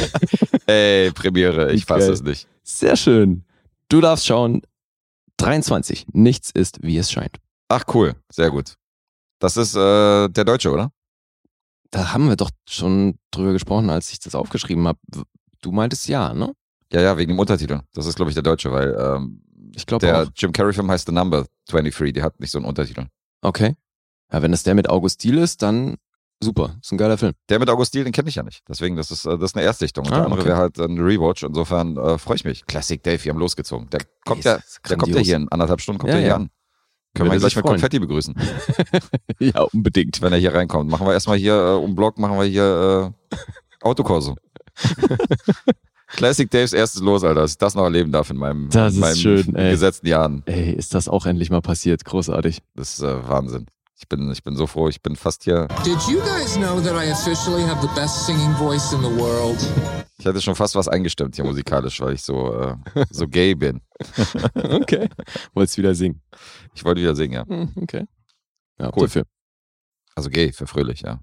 [0.68, 2.48] Ey, Premiere, ich fasse es nicht.
[2.64, 3.44] sehr schön.
[3.90, 4.62] Du darfst schauen.
[5.38, 6.08] 23.
[6.14, 7.38] Nichts ist, wie es scheint.
[7.70, 8.76] Ach cool, sehr gut.
[9.40, 10.92] Das ist äh, der Deutsche, oder?
[11.92, 15.00] Da haben wir doch schon drüber gesprochen, als ich das aufgeschrieben habe.
[15.62, 16.54] Du meintest ja, ne?
[16.92, 17.82] Ja, ja, wegen dem Untertitel.
[17.94, 19.42] Das ist, glaube ich, der Deutsche, weil ähm,
[19.76, 20.28] Ich glaube der auch.
[20.36, 23.08] Jim Carrey-Film heißt The Number 23, der hat nicht so einen Untertitel.
[23.42, 23.76] Okay.
[24.32, 25.98] Ja, wenn es der mit August Diel ist, dann
[26.44, 26.76] super.
[26.82, 27.34] Ist ein geiler Film.
[27.50, 28.62] Der mit August Diel, den kenne ich ja nicht.
[28.70, 30.06] Deswegen, das ist, äh, das ist eine Erstsichtung.
[30.06, 30.50] Und Ah, der andere okay.
[30.50, 31.44] wäre halt ein Rewatch.
[31.44, 32.66] Insofern äh, freue ich mich.
[32.66, 33.90] Classic Dave, wir haben losgezogen.
[33.90, 36.36] Der kommt ja, der kommt ja hier in anderthalb Stunden, kommt Ja, der hier ja.
[36.36, 36.50] an.
[37.14, 37.76] Können wir ihn gleich mit freuen.
[37.76, 38.36] Konfetti begrüßen,
[39.40, 40.22] ja, unbedingt.
[40.22, 40.90] wenn er hier reinkommt.
[40.92, 43.36] Machen wir erstmal hier äh, um Block, machen wir hier äh,
[43.86, 44.36] Autokorso.
[46.08, 49.00] Classic Daves erstes Los, Alter, dass ich das noch erleben darf in meinem, Das in
[49.00, 50.44] ist meinem schön, gesetzten Jahren.
[50.46, 52.06] Ey, ist das auch endlich mal passiert.
[52.06, 52.62] Großartig.
[52.76, 53.66] Das ist äh, Wahnsinn.
[54.06, 55.68] Ich bin, ich bin so froh, ich bin fast hier.
[55.84, 59.58] Did you guys know that I officially have the best singing voice in the world?
[60.18, 62.78] Ich hätte schon fast was eingestimmt hier musikalisch, weil ich so, äh,
[63.10, 63.82] so gay bin.
[64.56, 65.10] Okay.
[65.54, 66.22] Wolltest wieder singen.
[66.74, 67.46] Ich wollte wieder singen, ja.
[67.48, 68.06] Hm, Okay.
[68.80, 69.08] Ja, Cool.
[69.08, 69.24] Dafür.
[70.16, 71.20] Also gay für fröhlich, ja.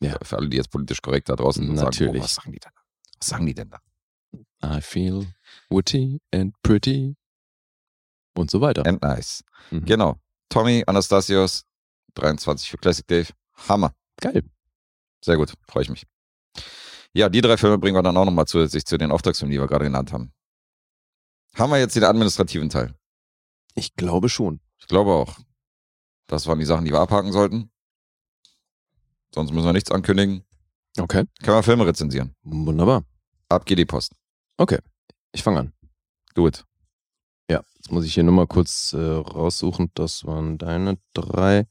[0.00, 0.16] Ja.
[0.22, 2.20] Für alle, die jetzt politisch korrekt da draußen sagen, Natürlich.
[2.20, 2.82] oh, was sagen die denn da?
[3.20, 4.76] Was sagen die denn da?
[4.76, 5.26] I feel
[5.70, 7.14] witty and pretty.
[8.34, 8.84] Und so weiter.
[8.86, 9.44] And nice.
[9.70, 9.84] Mhm.
[9.84, 10.16] Genau.
[10.48, 11.62] Tommy Anastasios,
[12.14, 13.28] 23 für Classic Dave.
[13.68, 13.94] Hammer.
[14.20, 14.42] Geil.
[15.24, 15.54] Sehr gut.
[15.68, 16.04] Freue ich mich.
[17.14, 19.66] Ja, die drei Filme bringen wir dann auch nochmal zusätzlich zu den Auftragsfilmen, die wir
[19.66, 20.32] gerade genannt haben.
[21.54, 22.94] Haben wir jetzt den administrativen Teil?
[23.74, 24.60] Ich glaube schon.
[24.78, 25.38] Ich glaube auch.
[26.26, 27.70] Das waren die Sachen, die wir abhaken sollten.
[29.34, 30.44] Sonst müssen wir nichts ankündigen.
[30.98, 31.24] Okay.
[31.42, 32.34] Können wir Filme rezensieren.
[32.42, 33.04] Wunderbar.
[33.48, 34.12] Ab geht die Post.
[35.32, 35.72] Ich fange an.
[36.36, 36.64] It.
[37.50, 39.90] Ja, jetzt muss ich hier nur mal kurz äh, raussuchen.
[39.94, 41.66] Das waren deine drei.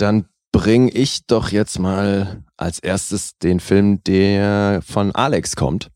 [0.00, 5.90] Dann bringe ich doch jetzt mal als erstes den Film, der von Alex kommt.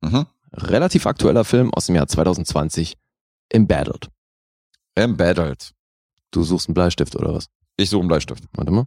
[0.00, 0.26] Mhm.
[0.54, 2.96] Relativ aktueller Film aus dem Jahr 2020.
[3.50, 4.08] Embedded.
[4.94, 5.72] Embedded.
[6.30, 7.48] Du suchst einen Bleistift oder was?
[7.76, 8.44] Ich suche einen Bleistift.
[8.54, 8.86] Warte mal.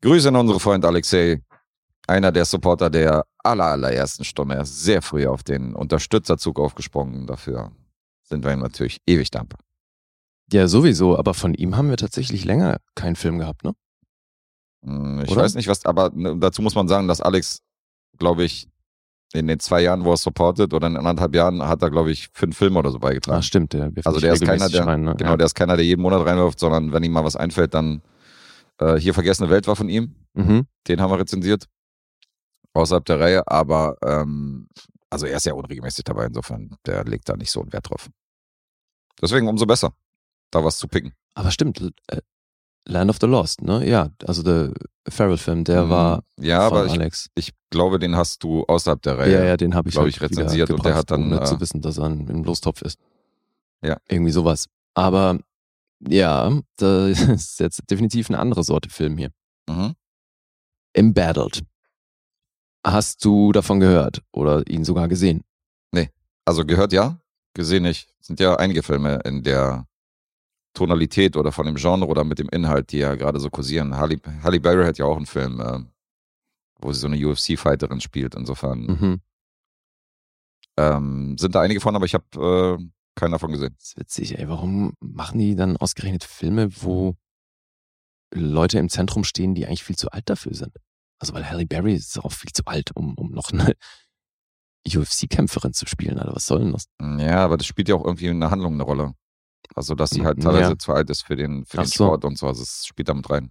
[0.00, 1.42] Grüße an unsere Freund Alexei,
[2.08, 4.56] einer der Supporter der aller, allerersten Stunde.
[4.56, 7.26] Er ist sehr früh auf den Unterstützerzug aufgesprungen.
[7.26, 7.70] Dafür
[8.24, 9.60] sind wir ihm natürlich ewig dankbar.
[10.52, 13.72] Ja, sowieso, aber von ihm haben wir tatsächlich länger keinen Film gehabt, ne?
[14.84, 15.42] Hm, Ich Oder?
[15.42, 17.62] weiß nicht, was, aber ne, dazu muss man sagen, dass Alex
[18.20, 18.68] glaube ich,
[19.32, 22.28] in den zwei Jahren, wo er supportet oder in anderthalb Jahren hat er, glaube ich,
[22.32, 23.38] fünf Filme oder so beigetragen.
[23.38, 25.14] Ah, stimmt, der Also der ist keiner, der, rein, ne?
[25.16, 25.36] genau, ja.
[25.36, 28.02] der ist keiner, der jeden Monat reinwirft, sondern wenn ihm mal was einfällt, dann
[28.78, 30.14] äh, hier vergessene Welt war von ihm.
[30.34, 30.66] Mhm.
[30.88, 31.66] Den haben wir rezensiert.
[32.72, 34.68] Außerhalb der Reihe, aber ähm,
[35.10, 38.08] also er ist ja unregelmäßig dabei, insofern, der legt da nicht so einen Wert drauf.
[39.20, 39.92] Deswegen umso besser,
[40.50, 41.12] da was zu picken.
[41.34, 42.20] Aber stimmt, äh,
[42.86, 43.86] Land of the Lost, ne?
[43.88, 44.72] Ja, also der
[45.08, 45.90] Farrell-Film, der Mhm.
[45.90, 47.28] war Ja, von aber ich, Alex.
[47.34, 49.32] ich glaube, den hast du außerhalb der Reihe.
[49.32, 51.44] Ja, ja, den habe ich, glaub halt ich, rezensiert und der hat dann, ohne äh,
[51.44, 52.98] zu wissen, dass er ein, ein Lostopf ist.
[53.82, 53.98] Ja.
[54.08, 54.66] Irgendwie sowas.
[54.94, 55.38] Aber
[56.00, 59.30] ja, das ist jetzt definitiv eine andere Sorte Film hier.
[59.68, 59.94] Mhm.
[60.94, 61.62] Embattled.
[62.84, 65.42] Hast du davon gehört oder ihn sogar gesehen?
[66.46, 67.20] Also gehört ja,
[67.54, 68.08] gesehen nicht.
[68.18, 69.86] Es sind ja einige Filme in der
[70.74, 73.96] Tonalität oder von dem Genre oder mit dem Inhalt, die ja gerade so kursieren.
[73.96, 75.80] Halle, Halle Berry hat ja auch einen Film, äh,
[76.80, 78.34] wo sie so eine UFC-Fighterin spielt.
[78.34, 79.20] Insofern Mhm.
[80.78, 82.84] ähm, sind da einige von, aber ich habe äh,
[83.16, 83.74] keinen davon gesehen.
[83.76, 84.48] Das ist witzig, ey.
[84.48, 87.16] Warum machen die dann ausgerechnet Filme, wo
[88.32, 90.74] Leute im Zentrum stehen, die eigentlich viel zu alt dafür sind?
[91.18, 93.74] Also, weil Halle Berry ist auch viel zu alt, um, um noch eine
[94.88, 96.34] UFC-Kämpferin zu spielen, Alter.
[96.34, 96.84] Was soll denn das?
[97.18, 99.14] Ja, aber das spielt ja auch irgendwie in der Handlung eine Rolle.
[99.74, 100.50] Also, dass sie halt Ja.
[100.50, 102.04] teilweise zu alt ist für den, für Ach den so.
[102.06, 102.46] Sport und so.
[102.48, 103.50] Also, es spielt damit rein.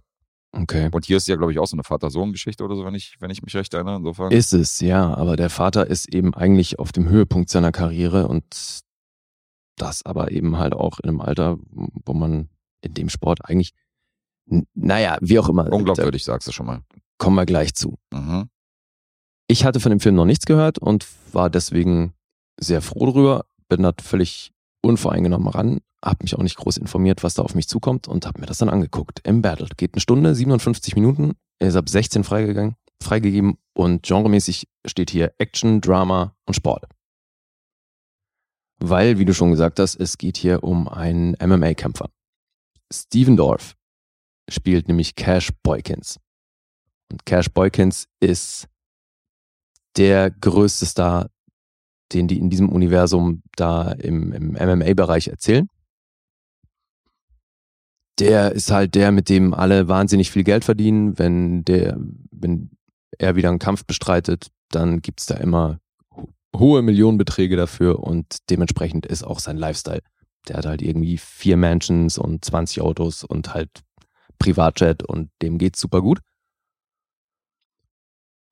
[0.52, 0.88] Okay.
[0.92, 3.30] Und hier ist ja, glaube ich, auch so eine Vater-Sohn-Geschichte oder so, wenn ich, wenn
[3.30, 3.96] ich mich recht erinnere.
[3.96, 4.32] Insofern.
[4.32, 5.14] Ist es, ja.
[5.14, 8.44] Aber der Vater ist eben eigentlich auf dem Höhepunkt seiner Karriere und
[9.76, 12.48] das aber eben halt auch in einem Alter, wo man
[12.82, 13.72] in dem Sport eigentlich,
[14.74, 15.64] naja, wie auch immer.
[15.64, 16.82] Da Unglaubwürdig, sagst du schon mal.
[17.18, 17.96] kommen wir gleich zu.
[18.12, 18.50] Mhm.
[19.46, 22.12] Ich hatte von dem Film noch nichts gehört und war deswegen
[22.58, 23.46] sehr froh drüber.
[23.68, 27.68] Bin da völlig unvoreingenommen ran, habe mich auch nicht groß informiert, was da auf mich
[27.68, 29.20] zukommt und habe mir das dann angeguckt.
[29.24, 35.34] Embattled geht eine Stunde, 57 Minuten, ist ab 16 freigegangen, freigegeben und genremäßig steht hier
[35.38, 36.86] Action, Drama und Sport.
[38.82, 42.08] Weil, wie du schon gesagt hast, es geht hier um einen MMA-Kämpfer.
[42.90, 43.76] Steven Dorff
[44.48, 46.18] spielt nämlich Cash Boykins.
[47.12, 48.68] Und Cash Boykins ist
[49.96, 51.30] der größte Star,
[52.12, 55.68] den die in diesem Universum da im, im MMA-Bereich erzählen.
[58.20, 61.18] Der ist halt der, mit dem alle wahnsinnig viel Geld verdienen.
[61.18, 61.96] Wenn der,
[62.30, 62.70] wenn
[63.18, 65.80] er wieder einen Kampf bestreitet, dann gibt's da immer
[66.14, 70.02] ho- hohe Millionenbeträge dafür und dementsprechend ist auch sein Lifestyle.
[70.48, 73.70] Der hat halt irgendwie vier Mansions und 20 Autos und halt
[74.38, 76.20] Privatjet und dem geht's super gut.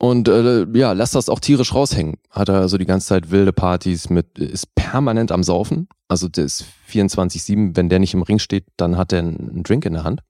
[0.01, 2.19] Und äh, ja, lässt das auch tierisch raushängen.
[2.31, 5.89] Hat er so die ganze Zeit wilde Partys mit, ist permanent am Saufen.
[6.07, 9.63] Also der ist 24-7, wenn der nicht im Ring steht, dann hat er einen einen
[9.65, 10.23] Drink in der Hand.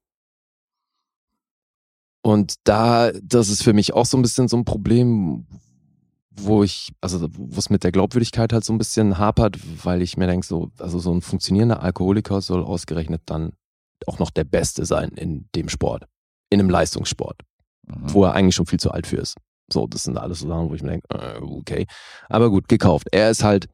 [2.23, 5.47] Und da, das ist für mich auch so ein bisschen so ein Problem,
[6.31, 10.17] wo ich, also wo es mit der Glaubwürdigkeit halt so ein bisschen hapert, weil ich
[10.17, 13.53] mir denke, so, also so ein funktionierender Alkoholiker soll ausgerechnet dann
[14.07, 16.07] auch noch der Beste sein in dem Sport.
[16.51, 17.43] In einem Leistungssport
[17.89, 18.15] Mhm.
[18.15, 19.37] wo er eigentlich schon viel zu alt für ist.
[19.71, 21.87] So, das sind alles so Sachen, wo ich mir denke, äh, okay.
[22.29, 23.09] Aber gut, gekauft.
[23.13, 23.69] Er ist halt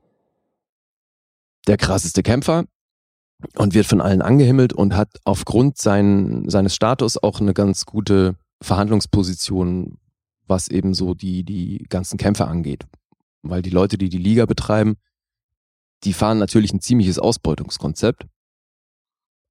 [1.67, 2.65] der krasseste Kämpfer
[3.57, 8.37] und wird von allen angehimmelt und hat aufgrund sein, seines Status auch eine ganz gute
[8.61, 9.99] Verhandlungsposition,
[10.47, 12.85] was eben so die, die ganzen Kämpfe angeht.
[13.43, 14.97] Weil die Leute, die die Liga betreiben,
[16.05, 18.27] die fahren natürlich ein ziemliches Ausbeutungskonzept.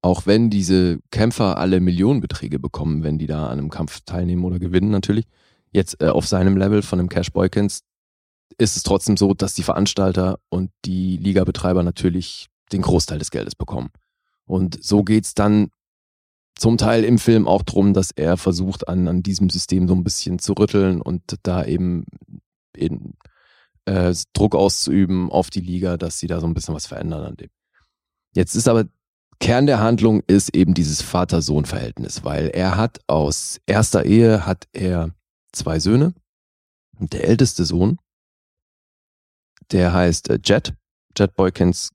[0.02, 4.58] Auch wenn diese Kämpfer alle Millionenbeträge bekommen, wenn die da an einem Kampf teilnehmen oder
[4.58, 5.26] gewinnen natürlich.
[5.74, 7.80] Jetzt äh, auf seinem Level von dem Cash Boykins
[8.58, 13.56] ist es trotzdem so, dass die Veranstalter und die Ligabetreiber natürlich den Großteil des Geldes
[13.56, 13.90] bekommen.
[14.46, 15.70] Und so geht's dann
[16.56, 20.04] zum Teil im Film auch drum, dass er versucht, an, an diesem System so ein
[20.04, 22.04] bisschen zu rütteln und da eben
[22.76, 23.14] in,
[23.86, 27.36] äh, Druck auszuüben auf die Liga, dass sie da so ein bisschen was verändern an
[27.36, 27.50] dem.
[28.34, 28.84] Jetzt ist aber
[29.40, 35.12] Kern der Handlung ist eben dieses Vater-Sohn-Verhältnis, weil er hat aus erster Ehe hat er
[35.54, 36.14] zwei Söhne.
[36.98, 37.98] Der älteste Sohn,
[39.72, 40.74] der heißt äh, Jet,
[41.16, 41.90] Jet Boykins,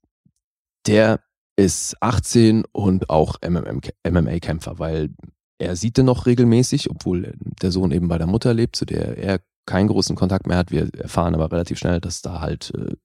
[0.86, 1.20] der
[1.56, 5.10] ist 18 und auch MMA-Kämpfer, weil
[5.58, 9.18] er sieht den noch regelmäßig, obwohl der Sohn eben bei der Mutter lebt, zu der
[9.18, 10.70] er keinen großen Kontakt mehr hat.
[10.70, 12.96] Wir erfahren aber relativ schnell, dass da halt, äh,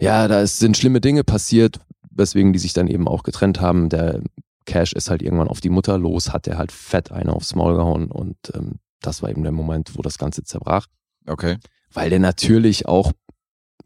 [0.00, 1.78] ja, da sind schlimme Dinge passiert,
[2.10, 3.90] weswegen die sich dann eben auch getrennt haben.
[3.90, 4.22] Der
[4.64, 7.76] Cash ist halt irgendwann auf die Mutter los, hat er halt fett eine aufs Maul
[7.76, 10.86] gehauen und ähm, das war eben der Moment, wo das Ganze zerbrach.
[11.26, 11.58] Okay.
[11.92, 13.12] Weil der natürlich auch,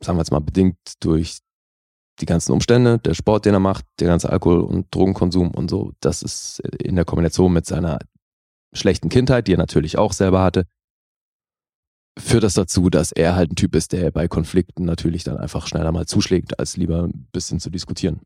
[0.01, 1.39] sagen wir jetzt mal, bedingt durch
[2.21, 5.93] die ganzen Umstände, der Sport, den er macht, der ganze Alkohol- und Drogenkonsum und so,
[6.01, 7.99] das ist in der Kombination mit seiner
[8.73, 10.67] schlechten Kindheit, die er natürlich auch selber hatte,
[12.19, 15.67] führt das dazu, dass er halt ein Typ ist, der bei Konflikten natürlich dann einfach
[15.67, 18.21] schneller mal zuschlägt, als lieber ein bisschen zu diskutieren.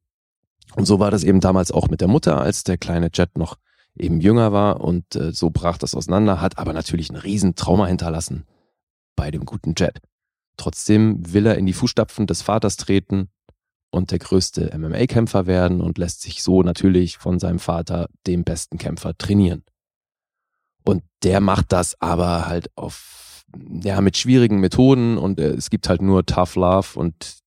[0.74, 3.56] Und so war das eben damals auch mit der Mutter, als der kleine Jet noch
[4.00, 7.86] eben jünger war und äh, so brach das auseinander, hat aber natürlich ein riesen Trauma
[7.86, 8.44] hinterlassen
[9.16, 10.00] bei dem guten Jet.
[10.56, 13.28] Trotzdem will er in die Fußstapfen des Vaters treten
[13.90, 18.78] und der größte MMA-Kämpfer werden und lässt sich so natürlich von seinem Vater, dem besten
[18.78, 19.64] Kämpfer, trainieren.
[20.84, 23.44] Und der macht das aber halt auf,
[23.82, 27.38] ja, mit schwierigen Methoden und äh, es gibt halt nur Tough Love und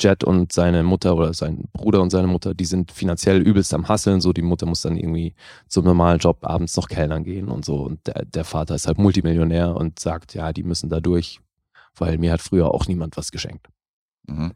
[0.00, 3.88] Jet und seine Mutter oder sein Bruder und seine Mutter, die sind finanziell übelst am
[3.88, 4.20] Hasseln.
[4.20, 5.34] So, die Mutter muss dann irgendwie
[5.68, 7.76] zum normalen Job abends noch Kellnern gehen und so.
[7.82, 11.40] Und der, der Vater ist halt Multimillionär und sagt, ja, die müssen da durch,
[11.96, 13.68] weil mir hat früher auch niemand was geschenkt.
[14.26, 14.52] Mhm.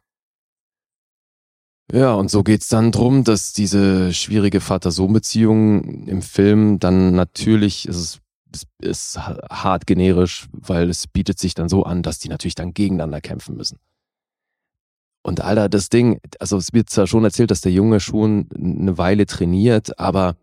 [1.92, 7.96] Ja, und so geht's dann drum, dass diese schwierige Vater-Sohn-Beziehung im Film dann natürlich, ist
[7.96, 8.20] es
[8.54, 12.72] ist, ist hart generisch, weil es bietet sich dann so an, dass die natürlich dann
[12.72, 13.78] gegeneinander kämpfen müssen.
[15.24, 18.98] Und Alter, das Ding, also es wird zwar schon erzählt, dass der Junge schon eine
[18.98, 20.36] Weile trainiert, aber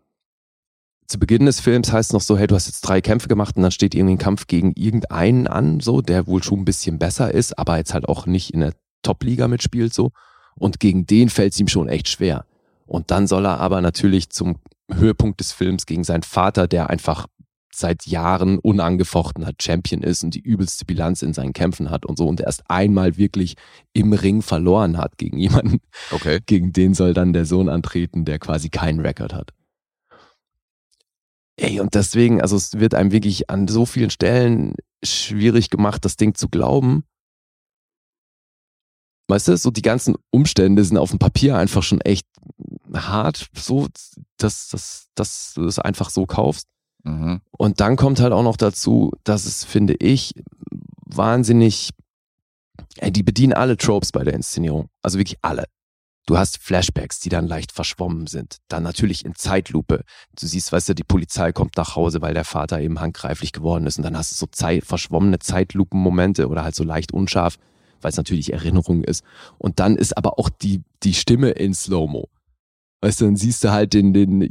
[1.06, 3.56] zu Beginn des Films heißt es noch so, hey, du hast jetzt drei Kämpfe gemacht
[3.56, 6.98] und dann steht irgendwie ein Kampf gegen irgendeinen an, so, der wohl schon ein bisschen
[6.98, 10.10] besser ist, aber jetzt halt auch nicht in der Top-Liga mitspielt, so.
[10.56, 12.44] Und gegen den fällt es ihm schon echt schwer.
[12.84, 14.56] Und dann soll er aber natürlich zum
[14.92, 17.28] Höhepunkt des Films gegen seinen Vater, der einfach
[17.74, 22.26] seit Jahren unangefochtener Champion ist und die übelste Bilanz in seinen Kämpfen hat und so
[22.26, 23.54] und erst einmal wirklich
[23.92, 25.80] im Ring verloren hat gegen jemanden.
[26.10, 26.40] Okay.
[26.46, 29.52] Gegen den soll dann der Sohn antreten, der quasi keinen Rekord hat.
[31.56, 36.16] Ey, und deswegen, also es wird einem wirklich an so vielen Stellen schwierig gemacht, das
[36.16, 37.04] Ding zu glauben.
[39.28, 42.26] Weißt du, so die ganzen Umstände sind auf dem Papier einfach schon echt
[42.92, 43.88] hart, so,
[44.36, 46.66] dass, dass, dass du es einfach so kaufst.
[47.04, 47.40] Mhm.
[47.50, 50.34] Und dann kommt halt auch noch dazu, dass es, finde ich,
[51.04, 51.90] wahnsinnig,
[52.98, 54.88] ey, die bedienen alle Tropes bei der Inszenierung.
[55.02, 55.64] Also wirklich alle.
[56.26, 58.58] Du hast Flashbacks, die dann leicht verschwommen sind.
[58.68, 60.04] Dann natürlich in Zeitlupe.
[60.38, 63.86] Du siehst, weißt du, die Polizei kommt nach Hause, weil der Vater eben handgreiflich geworden
[63.86, 63.96] ist.
[63.96, 67.56] Und dann hast du so Zeit, verschwommene Zeitlupenmomente oder halt so leicht unscharf,
[68.00, 69.24] weil es natürlich Erinnerung ist.
[69.58, 72.28] Und dann ist aber auch die, die Stimme in Slow-Mo.
[73.00, 74.48] Weißt du, dann siehst du halt den, den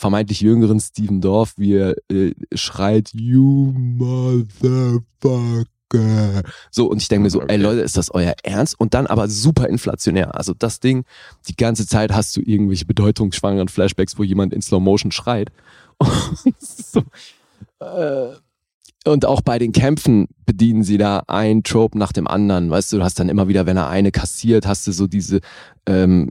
[0.00, 6.42] vermeintlich jüngeren Steven Dorf, wie er äh, schreit, you motherfucker.
[6.70, 7.54] So, und ich denke mir so, Okay.
[7.54, 8.78] ey Leute, ist das euer Ernst?
[8.78, 10.36] Und dann aber super inflationär.
[10.36, 11.04] Also das Ding,
[11.48, 15.50] die ganze Zeit hast du irgendwelche bedeutungsschwangeren Flashbacks, wo jemand in Slow Motion schreit.
[15.98, 17.02] Und, so,
[17.80, 18.34] äh,
[19.04, 22.70] und auch bei den Kämpfen bedienen sie da ein Trope nach dem anderen.
[22.70, 25.40] Weißt du, du hast dann immer wieder, wenn er eine kassiert, hast du so diese
[25.86, 26.30] ähm,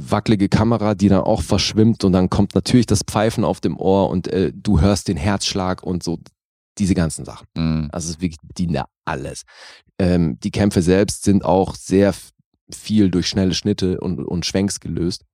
[0.00, 4.10] wackelige Kamera, die dann auch verschwimmt und dann kommt natürlich das Pfeifen auf dem Ohr
[4.10, 6.18] und äh, du hörst den Herzschlag und so
[6.78, 7.46] diese ganzen Sachen.
[7.56, 7.88] Mhm.
[7.92, 9.42] Also es ist wirklich die da alles.
[9.98, 12.14] Ähm, die Kämpfe selbst sind auch sehr
[12.70, 15.24] viel durch schnelle Schnitte und, und Schwenks gelöst,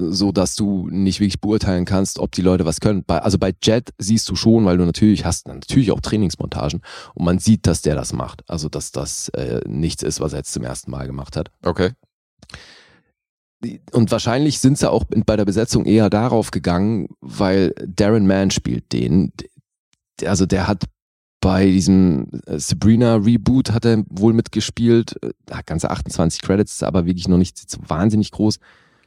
[0.00, 3.04] so dass du nicht wirklich beurteilen kannst, ob die Leute was können.
[3.04, 6.82] Bei, also bei Jet siehst du schon, weil du natürlich hast natürlich auch Trainingsmontagen
[7.14, 8.42] und man sieht, dass der das macht.
[8.48, 11.50] Also dass das äh, nichts ist, was er jetzt zum ersten Mal gemacht hat.
[11.64, 11.90] Okay.
[13.92, 18.92] Und wahrscheinlich sind sie auch bei der Besetzung eher darauf gegangen, weil Darren Mann spielt
[18.92, 19.32] den.
[20.24, 20.84] Also der hat
[21.40, 25.16] bei diesem äh, Sabrina Reboot hat er wohl mitgespielt.
[25.22, 28.58] Äh, Hat ganze 28 Credits, ist aber wirklich noch nicht so wahnsinnig groß.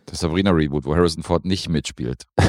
[0.08, 2.24] Das Sabrina Reboot, wo Harrison Ford nicht mitspielt.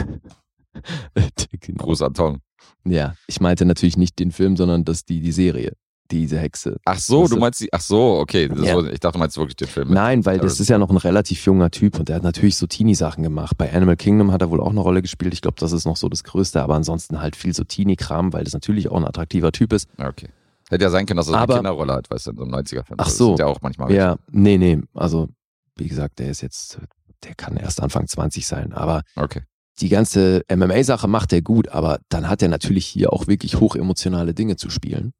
[1.60, 1.84] Genau.
[1.84, 2.40] Gruß an Tom.
[2.84, 5.76] Ja, ich meinte natürlich nicht den Film, sondern das die die Serie,
[6.10, 6.76] diese Hexe.
[6.84, 8.48] Ach so, Weißt du meinst die, ach so, okay.
[8.48, 8.76] Das Ja.
[8.76, 9.92] war, ich dachte, du meinst wirklich den Film.
[9.92, 12.66] Nein, weil das ist ja noch ein relativ junger Typ und der hat natürlich so
[12.66, 13.56] Teenie-Sachen gemacht.
[13.56, 15.32] Bei Animal Kingdom hat er wohl auch eine Rolle gespielt.
[15.32, 18.44] Ich glaube, das ist noch so das Größte, aber ansonsten halt viel so Teenie-Kram, weil
[18.44, 19.88] das natürlich auch ein attraktiver Typ ist.
[19.98, 20.28] Okay.
[20.70, 22.52] Hätte ja sein können, dass er Aber- eine Kinderrolle hat, weißt du, in so einem
[22.52, 22.96] 90er-Film.
[23.00, 23.28] Ach Das so.
[23.28, 23.92] sind ja auch manchmal.
[23.92, 24.80] Ja, nee, nee.
[24.94, 25.28] Also,
[25.76, 26.78] wie gesagt, der ist jetzt,
[27.24, 28.72] der kann erst Anfang 20 sein.
[28.72, 29.42] Aber Okay.
[29.80, 34.34] die ganze MMA-Sache macht er gut, aber dann hat er natürlich hier auch wirklich hochemotionale
[34.34, 35.12] Dinge zu spielen.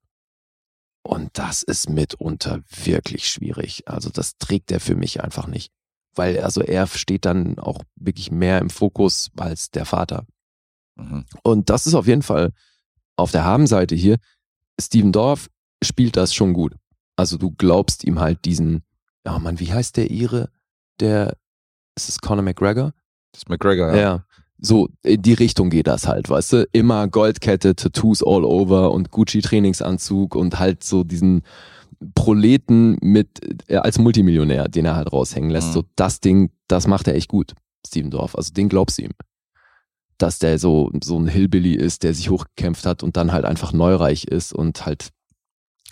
[1.06, 3.82] Und das ist mitunter wirklich schwierig.
[3.86, 5.70] Also das trägt er für mich einfach nicht.
[6.14, 10.26] Weil also er steht dann auch wirklich mehr im Fokus als der Vater.
[10.96, 11.26] Mhm.
[11.42, 12.52] Und das ist auf jeden Fall
[13.16, 14.16] auf der Habenseite hier.
[14.80, 15.50] Steven Dorff
[15.82, 16.74] spielt das schon gut.
[17.16, 18.82] Also du glaubst ihm halt diesen,
[19.26, 20.50] ja Mann, wie heißt der Ire?
[21.00, 21.36] Der,
[21.96, 22.92] ist es Conor McGregor?
[23.32, 24.00] Das ist McGregor, Ja.
[24.00, 24.26] ja.
[24.64, 26.68] So, in die Richtung geht das halt, weißt du?
[26.72, 31.42] Immer Goldkette, Tattoos all over und Gucci-Trainingsanzug und halt so diesen
[32.14, 35.68] Proleten mit, äh, als Multimillionär, den er halt raushängen lässt.
[35.68, 35.72] Mhm.
[35.72, 37.54] So, das Ding, das macht er echt gut,
[37.86, 38.36] Steven Dorf.
[38.36, 39.12] Also den glaubst du ihm.
[40.18, 43.72] Dass der so, so ein Hillbilly ist, der sich hochgekämpft hat und dann halt einfach
[43.72, 45.10] neureich ist und halt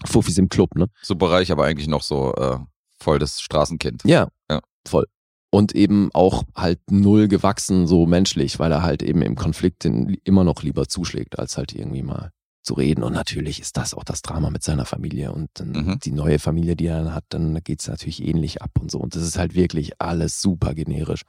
[0.06, 0.86] Fuffis im Club, ne?
[1.02, 2.58] Super reich, aber eigentlich noch so äh,
[2.98, 4.02] voll das Straßenkind.
[4.04, 4.60] Ja, Ja.
[4.86, 5.06] voll.
[5.54, 10.16] Und eben auch halt null gewachsen, so menschlich, weil er halt eben im Konflikt den
[10.24, 12.30] immer noch lieber zuschlägt, als halt irgendwie mal
[12.62, 13.02] zu reden.
[13.02, 15.98] Und natürlich ist das auch das Drama mit seiner Familie und dann Mhm.
[15.98, 18.98] die neue Familie, die er dann hat, dann geht's natürlich ähnlich ab und so.
[18.98, 21.22] Und das ist halt wirklich alles super generisch.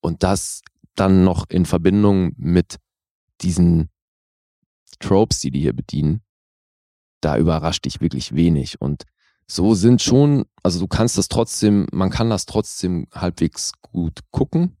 [0.00, 0.62] Und das
[0.96, 2.78] dann noch in Verbindung mit
[3.42, 3.90] diesen
[4.98, 6.22] Tropes, die die hier bedienen,
[7.20, 8.80] da überrascht dich wirklich wenig.
[8.80, 9.04] Und
[9.46, 14.76] so sind schon, also du kannst das trotzdem, man kann das trotzdem halbwegs gut gucken,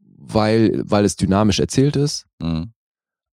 [0.00, 2.26] weil, weil es dynamisch erzählt ist.
[2.40, 2.72] Mhm.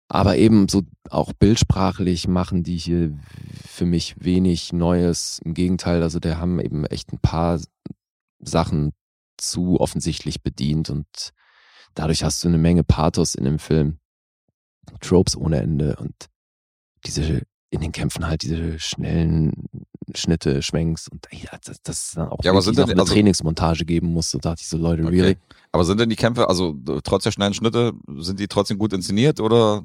[0.08, 3.16] Aber eben so auch bildsprachlich machen die hier
[3.64, 5.40] für mich wenig Neues.
[5.44, 7.60] Im Gegenteil, also der haben eben echt ein paar
[8.40, 8.92] Sachen
[9.36, 11.06] zu offensichtlich bedient und
[11.94, 13.98] dadurch hast du eine Menge Pathos in dem Film.
[15.00, 16.26] Tropes ohne Ende und
[17.06, 19.52] diese in den Kämpfen halt diese schnellen
[20.14, 23.12] Schnitte, Schwenks und ey, das, das ist dann auch Ja, aber sind denn- eine also-
[23.14, 24.30] Trainingsmontage geben muss.
[24.30, 25.20] So dachte ich so, Leute, Okay.
[25.20, 25.36] really?
[25.72, 29.38] Aber sind denn die Kämpfe, also trotz der schnellen Schnitte, sind die trotzdem gut inszeniert
[29.40, 29.84] oder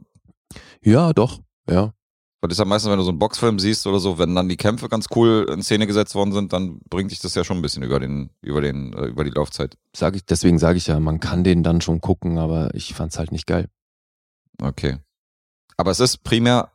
[0.81, 1.93] Ja, doch, ja.
[2.41, 4.49] Weil das ist ja meistens, wenn du so einen Boxfilm siehst oder so, wenn dann
[4.49, 7.57] die Kämpfe ganz cool in Szene gesetzt worden sind, dann bringt dich das ja schon
[7.57, 9.77] ein bisschen über den, über den, äh, über die Laufzeit.
[9.95, 13.17] Sag ich, deswegen sage ich ja, man kann den dann schon gucken, aber ich fand's
[13.19, 13.67] halt nicht geil.
[14.61, 14.97] Okay.
[15.77, 16.71] Aber es ist primär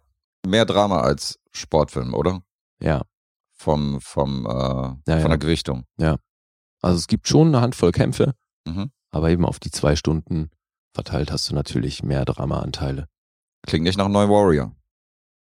[0.46, 2.42] mehr Drama als Sportfilm, oder?
[2.82, 3.02] Ja.
[3.54, 5.20] Vom, vom, äh, ja.
[5.20, 5.84] von der Gewichtung.
[6.82, 8.34] Also es gibt schon eine Handvoll Kämpfe,
[8.66, 8.90] Mhm.
[9.10, 10.50] aber eben auf die zwei Stunden
[10.94, 13.06] verteilt hast du natürlich mehr Drama-Anteile.
[13.66, 14.74] Klingt nicht nach neuen Warrior.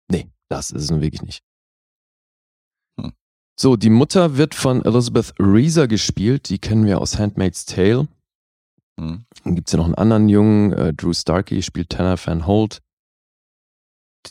[0.10, 1.43] Nee, das ist es nun wirklich nicht.
[2.99, 3.12] Hm.
[3.60, 8.08] So, die Mutter wird von Elizabeth Reeser gespielt, die kennen wir aus Handmaid's Tale.
[8.97, 9.25] Mhm.
[9.43, 12.81] Dann gibt's ja noch einen anderen Jungen, äh, Drew Starkey spielt Tanner Van Holt.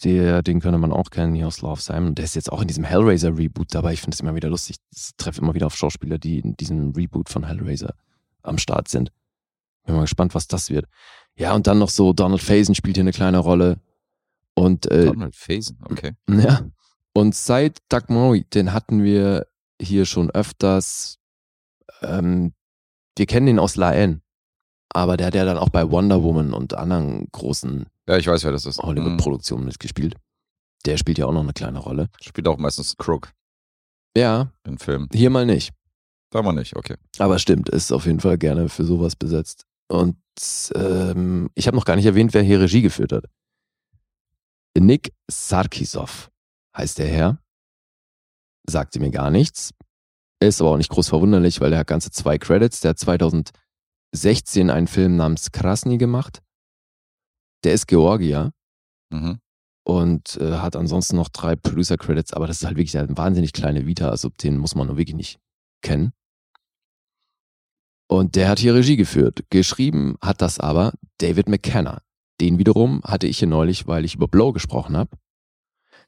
[0.03, 2.15] Der, den könnte man auch kennen hier aus Love Simon.
[2.15, 3.93] Der ist jetzt auch in diesem Hellraiser Reboot dabei.
[3.93, 4.77] Ich finde es immer wieder lustig.
[4.95, 7.95] Ich treffe immer wieder auf Schauspieler, die in diesem Reboot von Hellraiser
[8.43, 9.13] am Start sind.
[9.85, 10.87] Bin mal gespannt, was das wird.
[11.37, 13.79] Ja, und dann noch so Donald Faison spielt hier eine kleine Rolle.
[14.55, 16.13] Und äh, Donald Faison, okay.
[16.29, 16.63] ja.
[17.13, 19.47] Und seit Doug Murray, den hatten wir
[19.81, 21.19] hier schon öfters.
[22.03, 22.55] Ähm,
[23.17, 24.23] wir kennen ihn aus La N.
[24.89, 28.45] Aber der hat ja dann auch bei Wonder Woman und anderen großen Ja, ich weiß,
[28.45, 28.79] wer das ist.
[28.83, 28.87] Mhm.
[28.87, 30.15] Hollywood-Produktionen mitgespielt.
[30.85, 32.09] Der spielt ja auch noch eine kleine Rolle.
[32.21, 33.33] Spielt auch meistens Crook
[34.17, 35.09] Ja, in Filmen.
[35.13, 35.73] hier mal nicht.
[36.31, 36.97] Da mal nicht, okay.
[37.19, 39.65] Aber stimmt, ist auf jeden Fall gerne für sowas besetzt.
[39.89, 40.17] Und
[40.75, 43.25] ähm, ich habe noch gar nicht erwähnt, wer hier Regie geführt hat.
[44.77, 46.31] Nick Sarkisov
[46.77, 47.39] heißt der Herr.
[48.69, 49.71] Sagte mir gar nichts.
[50.41, 52.81] Ist aber auch nicht groß verwunderlich, weil er hat ganze zwei Credits.
[52.81, 56.43] Der hat 2016 einen Film namens Krasny gemacht.
[57.65, 58.53] Der ist Georgier
[59.13, 59.39] Mhm.
[59.87, 63.87] und äh, hat ansonsten noch drei Producer-Credits, aber das ist halt wirklich eine wahnsinnig kleine
[63.87, 65.39] Vita, also den muss man nur wirklich nicht
[65.83, 66.13] kennen.
[68.09, 69.45] Und der hat hier Regie geführt.
[69.51, 72.03] Geschrieben hat das aber David McKenna.
[72.41, 75.17] Den wiederum hatte ich hier neulich, weil ich über Blow gesprochen habe.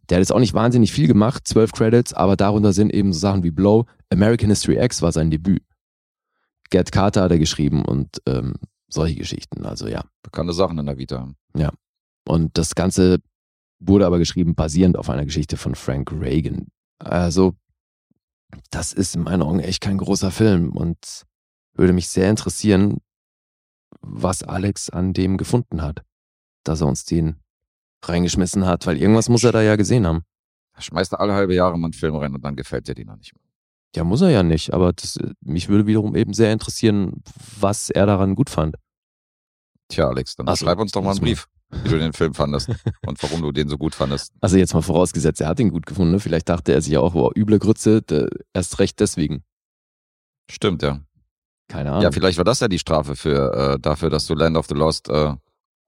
[0.08, 3.18] Der hat jetzt auch nicht wahnsinnig viel gemacht, zwölf Credits, aber darunter sind eben so
[3.18, 3.86] Sachen wie Blow.
[4.10, 5.62] American History X war sein Debüt.
[6.70, 8.54] Get Carter hat er geschrieben und ähm,
[8.88, 9.64] solche Geschichten.
[9.64, 10.04] Also ja.
[10.22, 11.32] Bekannte Sachen in der Vita.
[12.26, 13.18] Und das Ganze
[13.78, 16.68] wurde aber geschrieben basierend auf einer Geschichte von Frank Reagan.
[16.98, 17.54] Also,
[18.70, 21.24] das ist in meinen Augen echt kein großer Film und
[21.74, 22.98] würde mich sehr interessieren,
[24.00, 26.02] was Alex an dem gefunden hat,
[26.64, 27.36] dass er uns den
[28.02, 30.22] reingeschmissen hat, weil irgendwas muss er da ja gesehen haben.
[30.74, 33.04] Da schmeißt er alle halbe Jahre mal einen Film rein und dann gefällt dir die
[33.04, 33.45] noch nicht mehr.
[33.94, 37.22] Ja, muss er ja nicht, aber das, äh, mich würde wiederum eben sehr interessieren,
[37.58, 38.76] was er daran gut fand.
[39.88, 41.20] Tja, Alex, dann so, schreib uns doch mal einen.
[41.20, 42.68] Brief, wie du den Film fandest
[43.06, 44.32] und warum du den so gut fandest.
[44.40, 46.12] Also jetzt mal vorausgesetzt, er hat ihn gut gefunden.
[46.12, 46.20] ne?
[46.20, 48.02] Vielleicht dachte er sich ja auch, boah, üble Grütze,
[48.52, 49.44] erst recht deswegen.
[50.50, 51.00] Stimmt, ja.
[51.68, 52.02] Keine Ahnung.
[52.02, 54.74] Ja, vielleicht war das ja die Strafe für äh, dafür, dass du Land of the
[54.74, 55.34] Lost äh,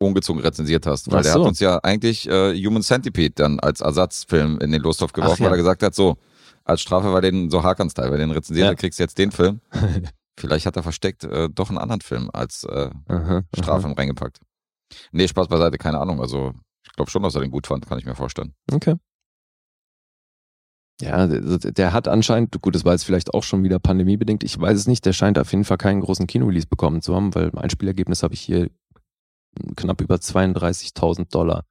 [0.01, 1.11] ungezogen rezensiert hast.
[1.11, 1.31] Weil so.
[1.31, 5.39] hat uns ja eigentlich äh, Human Centipede dann als Ersatzfilm in den Losthof geworfen, Ach
[5.39, 5.45] ja.
[5.47, 6.17] weil er gesagt hat, so,
[6.69, 8.71] als Strafe, weil den so Hakan-Style, weil den rezensiert, Ja.
[8.71, 9.61] du kriegst jetzt den Film.
[10.39, 14.39] Vielleicht hat er versteckt äh, doch einen anderen Film als äh, Aha, Strafe reingepackt.
[15.11, 16.21] Nee, Spaß beiseite, keine Ahnung.
[16.21, 16.53] Also
[16.85, 18.55] ich glaube schon, dass er den gut fand, kann ich mir vorstellen.
[18.73, 18.95] Okay.
[21.01, 24.59] Ja, der, der hat anscheinend, gut, das war jetzt vielleicht auch schon wieder pandemiebedingt, ich
[24.61, 27.51] weiß es nicht, der scheint auf jeden Fall keinen großen Kinorelease bekommen zu haben, weil
[27.53, 28.69] mein Spielergebnis habe ich hier
[29.77, 31.65] knapp über 32.000 Dollar.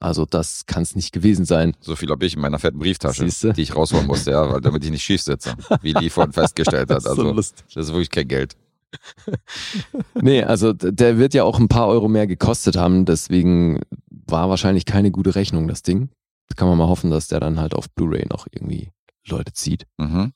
[0.00, 1.74] Also das kann es nicht gewesen sein.
[1.80, 3.52] So viel habe ich in meiner fetten Brieftasche, Siehste?
[3.52, 6.90] die ich rausholen musste, ja, weil damit ich nicht schief sitze, wie Lee vorhin festgestellt
[6.90, 7.02] hat.
[7.02, 8.56] So Also das ist wirklich kein Geld.
[10.20, 14.84] Nee, also der wird ja auch ein paar Euro mehr gekostet haben, deswegen war wahrscheinlich
[14.84, 16.10] keine gute Rechnung, das Ding.
[16.56, 18.90] Kann man mal hoffen, dass der dann halt auf Blu-ray noch irgendwie
[19.26, 19.86] Leute zieht.
[19.98, 20.32] Mhm.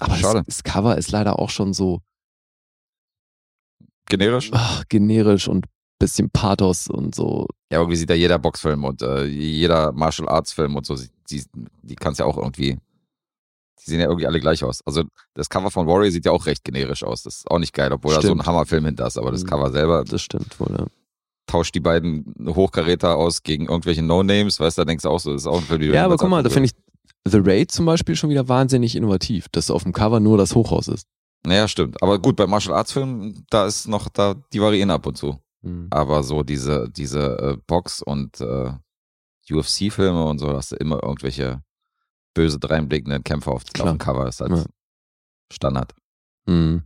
[0.00, 0.42] Aber Schade.
[0.46, 2.00] Das, das Cover ist leider auch schon so
[4.08, 4.50] Generisch?
[4.52, 5.66] ach, generisch und
[5.98, 7.46] bisschen Pathos und so.
[7.72, 10.96] Ja, irgendwie sieht ja jeder Boxfilm und äh, jeder Martial Arts Film und so,
[11.30, 11.44] die,
[11.82, 12.78] die kannst ja auch irgendwie,
[13.80, 14.80] die sehen ja irgendwie alle gleich aus.
[14.86, 17.22] Also das Cover von Warrior sieht ja auch recht generisch aus.
[17.22, 18.42] Das ist auch nicht geil, obwohl da so Stimmt.
[18.42, 19.18] ein Hammerfilm hinter ist.
[19.18, 19.48] Aber das Mhm.
[19.48, 20.86] Cover selber Das stimmt wohl, ja.
[21.46, 25.32] tauscht die beiden Hochkaräter aus gegen irgendwelche No-Names, weißt du, da denkst du auch so,
[25.32, 26.72] das ist auch ein Film, Ja, aber guck mal, da finde ich
[27.30, 30.88] The Raid zum Beispiel schon wieder wahnsinnig innovativ, dass auf dem Cover nur das Hochhaus
[30.88, 31.06] ist.
[31.44, 32.02] Naja, stimmt.
[32.02, 35.38] Aber gut, bei Martial Arts Filmen, da ist noch, da, die variieren ab und zu.
[35.62, 35.88] Hm.
[35.90, 38.72] Aber so diese, diese äh, Box- und äh,
[39.50, 41.62] UFC-Filme und so, hast du immer irgendwelche
[42.34, 44.28] böse dreinblickenden Kämpfer auf, auf dem Cover.
[44.28, 44.64] Ist halt Ja.
[45.52, 45.94] Standard.
[46.46, 46.82] Hm.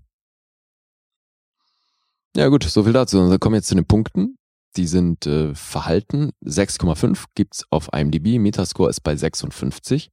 [2.34, 3.20] Ja gut, so viel dazu.
[3.20, 4.38] Und wir kommen jetzt zu den Punkten.
[4.76, 6.30] Die sind äh, verhalten.
[6.44, 8.38] 6,5 gibt's auf IMDb.
[8.38, 10.10] Metascore ist bei 56.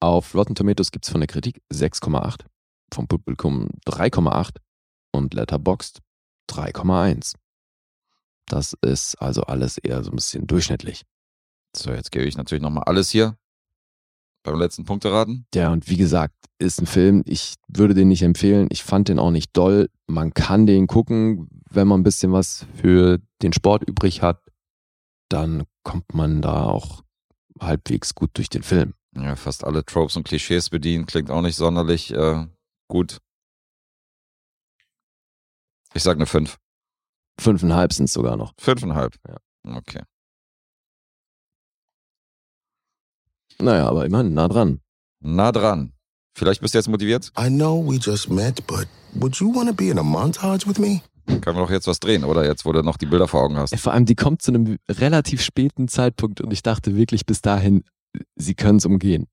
[0.00, 2.44] Auf Rotten Tomatoes gibt's von der Kritik 6,8.
[2.92, 4.56] Vom Publikum 3,8.
[5.12, 6.00] Und Letterboxd
[6.52, 7.34] 3,1.
[8.46, 11.02] Das ist also alles eher so ein bisschen durchschnittlich.
[11.74, 13.36] So, jetzt gebe ich natürlich nochmal alles hier
[14.42, 15.46] beim letzten Punkteraten.
[15.54, 18.68] Ja, und wie gesagt, ist ein Film, ich würde den nicht empfehlen.
[18.70, 19.88] Ich fand den auch nicht doll.
[20.06, 24.42] Man kann den gucken, wenn man ein bisschen was für den Sport übrig hat,
[25.28, 27.02] dann kommt man da auch
[27.60, 28.94] halbwegs gut durch den Film.
[29.16, 32.46] Ja, fast alle Tropes und Klischees bedienen, klingt auch nicht sonderlich äh,
[32.88, 33.18] gut.
[35.94, 36.58] Ich sag eine 5.
[37.38, 38.52] Fünfeinhalb sind es sogar noch.
[38.58, 39.16] Fünfeinhalb.
[39.28, 39.36] Ja.
[39.76, 40.02] Okay.
[43.58, 44.80] Naja, aber immerhin nah dran.
[45.20, 45.92] Nah dran.
[46.34, 47.30] Vielleicht bist du jetzt motiviert?
[47.38, 50.78] I know we just met, but would you want to be in a montage with
[50.78, 51.02] me?
[51.26, 52.44] Können wir doch jetzt was drehen, oder?
[52.44, 53.78] Jetzt, wo du noch die Bilder vor Augen hast.
[53.78, 57.84] Vor allem, die kommt zu einem relativ späten Zeitpunkt und ich dachte wirklich bis dahin,
[58.34, 59.28] sie können es umgehen.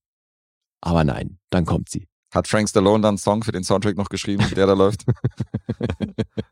[0.82, 2.08] Aber nein, dann kommt sie.
[2.34, 5.04] Hat Frank Stallone dann einen Song für den Soundtrack noch geschrieben, der da läuft?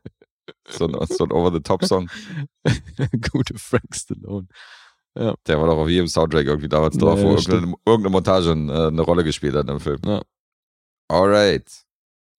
[0.70, 2.10] So ein, so ein Over-the-Top-Song.
[3.32, 4.48] Gute Frank Stallone.
[5.14, 8.50] Der war doch auf jedem Soundtrack irgendwie damals drauf, Ja, wo ja, irgendeine, irgendeine Montage
[8.50, 9.98] äh, eine Rolle gespielt hat im Film.
[10.04, 10.22] Ja.
[11.08, 11.84] Alright.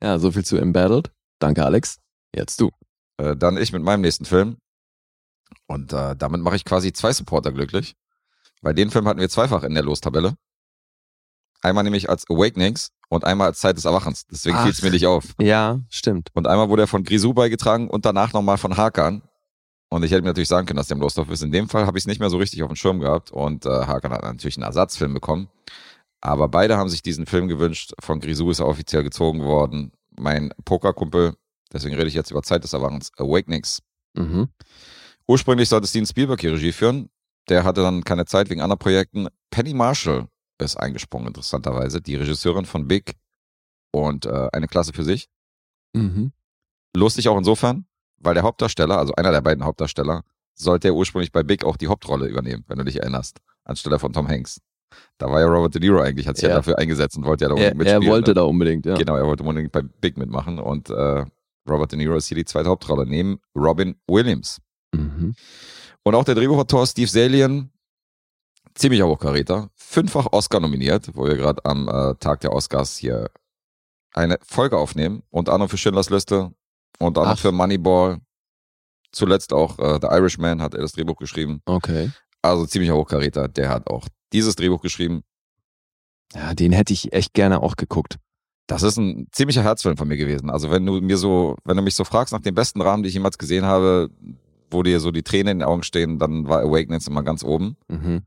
[0.02, 1.12] Ja, so viel zu Embattled.
[1.40, 2.00] Danke, Alex.
[2.34, 2.70] Jetzt du.
[3.18, 4.58] Äh, dann ich mit meinem nächsten Film.
[5.68, 7.96] Und äh, damit mache ich quasi zwei Supporter glücklich.
[8.62, 10.36] Bei den Film hatten wir zweifach in der Lostabelle.
[11.62, 14.26] Einmal nämlich als Awakenings und einmal als Zeit des Erwachens.
[14.28, 15.26] Deswegen fiel es mir nicht auf.
[15.40, 16.30] Ja, stimmt.
[16.34, 19.22] Und einmal wurde er von Grisou beigetragen und danach nochmal von Hakan.
[19.90, 21.42] Und ich hätte mir natürlich sagen können, dass der im Losthoff ist.
[21.42, 23.32] In dem Fall habe ich es nicht mehr so richtig auf dem Schirm gehabt.
[23.32, 25.50] Und äh, Hakan hat natürlich einen Ersatzfilm bekommen.
[26.22, 27.94] Aber beide haben sich diesen Film gewünscht.
[28.00, 29.92] Von Grisou ist er offiziell gezogen worden.
[30.18, 31.34] Mein Pokerkumpel,
[31.74, 33.82] deswegen rede ich jetzt über Zeit des Erwachens, Awakenings.
[34.14, 34.50] Mhm.
[35.28, 37.10] Ursprünglich sollte Steven Spielberg die Regie führen.
[37.48, 39.28] Der hatte dann keine Zeit wegen anderen Projekten.
[39.50, 40.28] Penny Marshall
[40.66, 42.02] ist eingesprungen, interessanterweise.
[42.02, 43.14] Die Regisseurin von Big
[43.92, 45.28] und äh, eine Klasse für sich.
[45.94, 46.32] Mhm.
[46.96, 47.86] Lustig auch insofern,
[48.18, 50.24] weil der Hauptdarsteller, also einer der beiden Hauptdarsteller,
[50.56, 54.12] sollte ja ursprünglich bei Big auch die Hauptrolle übernehmen, wenn du dich erinnerst, anstelle von
[54.12, 54.60] Tom Hanks.
[55.18, 56.56] Da war ja Robert De Niro eigentlich, hat sich ja, Ja.
[56.56, 58.12] dafür eingesetzt und wollte ja da Er, unbedingt er mitspielen.
[58.12, 58.36] wollte ne?
[58.36, 58.96] da unbedingt, ja.
[58.96, 61.26] Genau, er wollte unbedingt bei Big mitmachen und äh,
[61.70, 64.58] Robert De Niro ist hier die zweite Hauptrolle, neben Robin Williams.
[64.94, 65.36] Mhm.
[66.04, 67.72] Und auch der Drehbuchautor Steve Salien,
[68.80, 73.30] ziemlicher Hochkaräter, fünffach Oscar nominiert, wo wir gerade am äh, Tag der Oscars hier
[74.14, 75.22] eine Folge aufnehmen.
[75.30, 76.52] Unter anderem für Schindlers Liste,
[76.98, 77.42] unter anderem Ach.
[77.42, 78.20] für Moneyball.
[79.12, 81.62] Zuletzt auch äh, The Irishman hat er das Drehbuch geschrieben.
[81.66, 82.12] Okay.
[82.42, 85.24] Also ziemlicher Hochkaräter, der hat auch dieses Drehbuch geschrieben.
[86.34, 88.18] Ja, den hätte ich echt gerne auch geguckt.
[88.68, 90.52] Das ist ein ziemlicher Herzfilm von mir gewesen.
[90.52, 93.10] Also wenn du mir so, wenn du mich so fragst nach den besten Rahmen, die
[93.10, 94.12] ich jemals gesehen habe,
[94.70, 97.78] wo dir so die Tränen in den Augen stehen, dann war Awakenings immer ganz oben.
[97.88, 98.22] Mhm.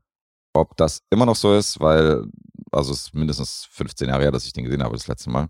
[0.53, 2.25] Ob das immer noch so ist, weil,
[2.71, 5.49] also es ist mindestens 15 Jahre her, dass ich den gesehen habe, das letzte Mal.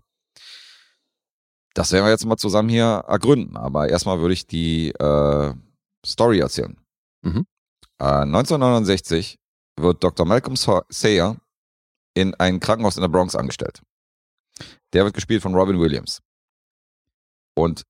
[1.74, 3.56] Das werden wir jetzt mal zusammen hier ergründen.
[3.56, 5.54] Aber erstmal würde ich die äh,
[6.06, 6.78] Story erzählen.
[7.22, 7.46] Mhm.
[7.98, 9.38] Äh, 1969
[9.78, 10.24] wird Dr.
[10.24, 11.36] Malcolm Sa- Sayer
[12.14, 13.82] in ein Krankenhaus in der Bronx angestellt.
[14.92, 16.20] Der wird gespielt von Robin Williams.
[17.56, 17.84] Und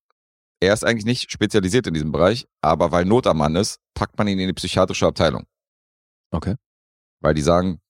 [0.60, 4.16] er ist eigentlich nicht spezialisiert in diesem Bereich, aber weil Not am Mann ist, packt
[4.16, 5.46] man ihn in die psychiatrische Abteilung.
[6.30, 6.56] Okay.
[7.24, 7.80] Weil die sagen,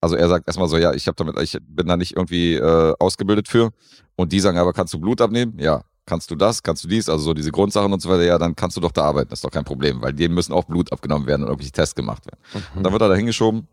[0.00, 2.94] also er sagt erstmal so, ja, ich habe damit, ich bin da nicht irgendwie äh,
[2.98, 3.70] ausgebildet für.
[4.16, 5.58] Und die sagen, aber kannst du Blut abnehmen?
[5.58, 5.84] Ja.
[6.06, 6.62] Kannst du das?
[6.62, 7.08] Kannst du dies?
[7.10, 9.40] Also so diese Grundsachen und so weiter, ja, dann kannst du doch da arbeiten, das
[9.40, 12.24] ist doch kein Problem, weil denen müssen auch Blut abgenommen werden und irgendwelche Tests gemacht
[12.26, 12.64] werden.
[12.76, 13.66] Und dann wird er da hingeschoben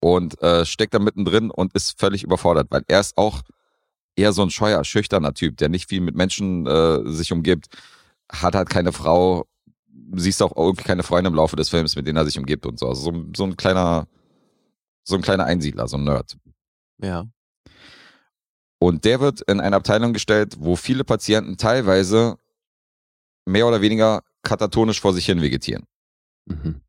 [0.00, 3.42] und äh, steckt da mittendrin und ist völlig überfordert, weil er ist auch
[4.16, 7.68] eher so ein scheuer, schüchterner Typ, der nicht viel mit Menschen äh, sich umgibt,
[8.30, 9.46] hat halt keine Frau,
[10.14, 12.78] siehst auch irgendwie keine Freunde im Laufe des Films, mit denen er sich umgibt und
[12.78, 12.88] so.
[12.88, 14.06] Also so, so ein kleiner,
[15.04, 16.36] so ein kleiner Einsiedler, so ein Nerd.
[17.02, 17.26] Ja.
[18.80, 22.38] Und der wird in eine Abteilung gestellt, wo viele Patienten teilweise
[23.44, 25.84] mehr oder weniger katatonisch vor sich hin vegetieren.
[26.46, 26.80] Mhm.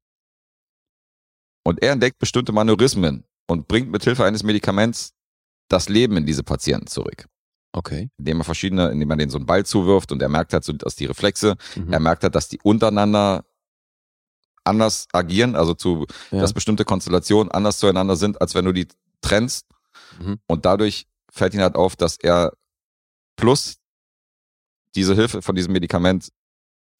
[1.63, 5.13] Und er entdeckt bestimmte Manierismen und bringt mit Hilfe eines Medikaments
[5.67, 7.25] das Leben in diese Patienten zurück.
[7.71, 8.09] Okay.
[8.17, 10.73] Indem er verschiedene, indem er denen so einen Ball zuwirft und er merkt halt so,
[10.73, 11.93] dass die Reflexe, Mhm.
[11.93, 13.45] er merkt halt, dass die untereinander
[14.63, 16.41] anders agieren, also zu, Ja.
[16.41, 18.87] dass bestimmte Konstellationen anders zueinander sind, als wenn du die
[19.21, 19.65] trennst.
[20.19, 20.39] Mhm.
[20.47, 22.53] Und dadurch fällt ihm halt auf, dass er
[23.35, 23.77] plus
[24.95, 26.29] diese Hilfe von diesem Medikament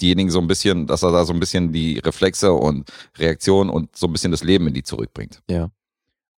[0.01, 3.95] diejenigen so ein bisschen, dass er da so ein bisschen die Reflexe und Reaktionen und
[3.95, 5.41] so ein bisschen das Leben in die zurückbringt.
[5.49, 5.69] Ja.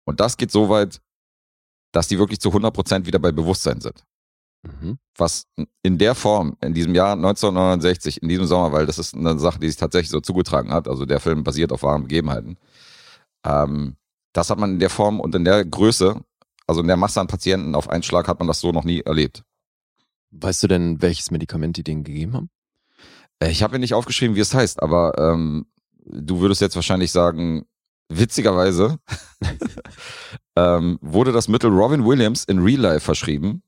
[0.06, 1.02] Und das geht so weit,
[1.92, 4.04] dass die wirklich zu 100% wieder bei Bewusstsein sind.
[4.64, 5.00] Mhm.
[5.18, 5.48] Was
[5.84, 9.60] in der Form, in diesem Jahr 1969, in diesem Sommer, weil das ist eine Sache,
[9.60, 12.58] die sich tatsächlich so zugetragen hat, also der Film basiert auf wahren Begebenheiten,
[13.46, 13.96] ähm,
[14.34, 16.22] das hat man in der Form und in der Größe,
[16.68, 19.02] also in der Masse an Patienten auf einen Schlag hat man das so noch nie
[19.02, 19.44] erlebt.
[20.32, 22.50] Weißt du denn, welches Medikament die denen gegeben haben?
[23.40, 25.66] Äh, Ich habe mir nicht aufgeschrieben, wie es heißt, aber ähm,
[26.06, 27.66] du würdest jetzt wahrscheinlich sagen,
[28.10, 29.00] witzigerweise
[30.56, 33.64] ähm, wurde das Mittel Robin Williams in Real Life verschrieben,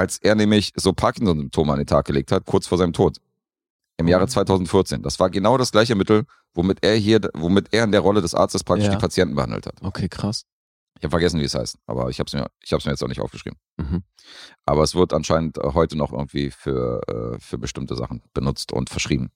[0.00, 3.18] als er nämlich so Parkinson-Symptome an den Tag gelegt hat, kurz vor seinem Tod.
[3.98, 5.02] Im Jahre 2014.
[5.02, 6.24] Das war genau das gleiche Mittel,
[6.54, 8.94] womit er hier, womit er in der Rolle des Arztes praktisch Ja.
[8.94, 9.74] die Patienten behandelt hat.
[9.82, 10.46] Okay, krass.
[10.98, 13.08] Ich habe vergessen, wie es heißt, aber ich habe es mir, ich mir jetzt auch
[13.08, 13.58] nicht aufgeschrieben.
[13.76, 14.02] Mhm.
[14.64, 18.88] Aber es wird anscheinend äh, heute noch irgendwie für, äh, für bestimmte Sachen benutzt und
[18.88, 19.30] verschrieben.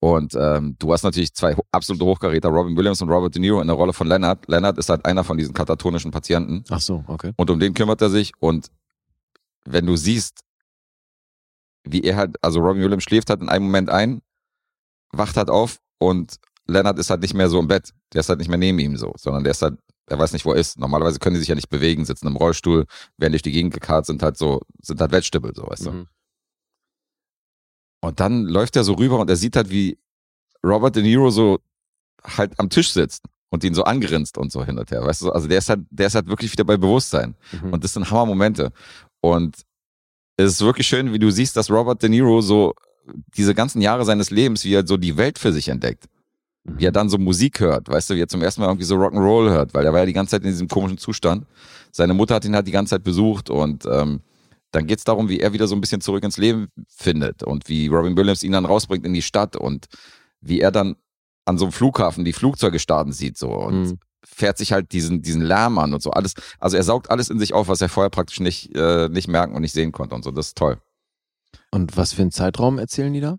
[0.00, 3.68] Und ähm, du hast natürlich zwei absolute Hochkaräter, Robin Williams und Robert De Niro in
[3.68, 4.46] der Rolle von Leonard.
[4.48, 7.32] Leonard ist halt einer von diesen katatonischen Patienten Ach so, okay.
[7.36, 8.32] und um den kümmert er sich.
[8.38, 8.70] Und
[9.64, 10.40] wenn du siehst,
[11.84, 14.20] wie er halt, also Robin Williams schläft halt in einem Moment ein,
[15.12, 16.36] wacht halt auf und
[16.66, 17.92] Leonard ist halt nicht mehr so im Bett.
[18.12, 20.44] Der ist halt nicht mehr neben ihm so, sondern der ist halt, er weiß nicht,
[20.44, 20.78] wo er ist.
[20.78, 22.86] Normalerweise können die sich ja nicht bewegen, sitzen im Rollstuhl,
[23.16, 25.90] werden durch die Gegend gekarrt, sind halt so, sind halt Vegetable, so, weißt du.
[28.04, 29.96] Und dann läuft er so rüber und er sieht halt, wie
[30.62, 31.58] Robert De Niro so
[32.22, 35.30] halt am Tisch sitzt und ihn so angrinst und so hin und her, weißt du?
[35.30, 37.34] Also der ist halt, der ist halt wirklich wieder bei Bewusstsein.
[37.52, 37.72] Mhm.
[37.72, 38.72] Und das sind Hammermomente.
[39.20, 39.56] Und
[40.36, 42.74] es ist wirklich schön, wie du siehst, dass Robert De Niro so
[43.36, 46.04] diese ganzen Jahre seines Lebens, wie er so die Welt für sich entdeckt.
[46.64, 46.78] Mhm.
[46.78, 48.96] Wie er dann so Musik hört, weißt du, wie er zum ersten Mal irgendwie so
[48.96, 51.46] Rock'n'Roll hört, weil er war ja die ganze Zeit in diesem komischen Zustand.
[51.90, 54.20] Seine Mutter hat ihn halt die ganze Zeit besucht und ähm,
[54.74, 57.86] dann geht's darum, wie er wieder so ein bisschen zurück ins Leben findet und wie
[57.88, 59.86] Robin Williams ihn dann rausbringt in die Stadt und
[60.40, 60.96] wie er dann
[61.44, 63.98] an so einem Flughafen die Flugzeuge starten sieht so und Mhm.
[64.24, 66.32] fährt sich halt diesen, diesen Lärm an und so alles.
[66.58, 69.54] Also er saugt alles in sich auf, was er vorher praktisch nicht, äh, nicht merken
[69.54, 70.30] und nicht sehen konnte und so.
[70.30, 70.80] Das ist toll.
[71.70, 73.36] Und was für einen Zeitraum erzählen die da?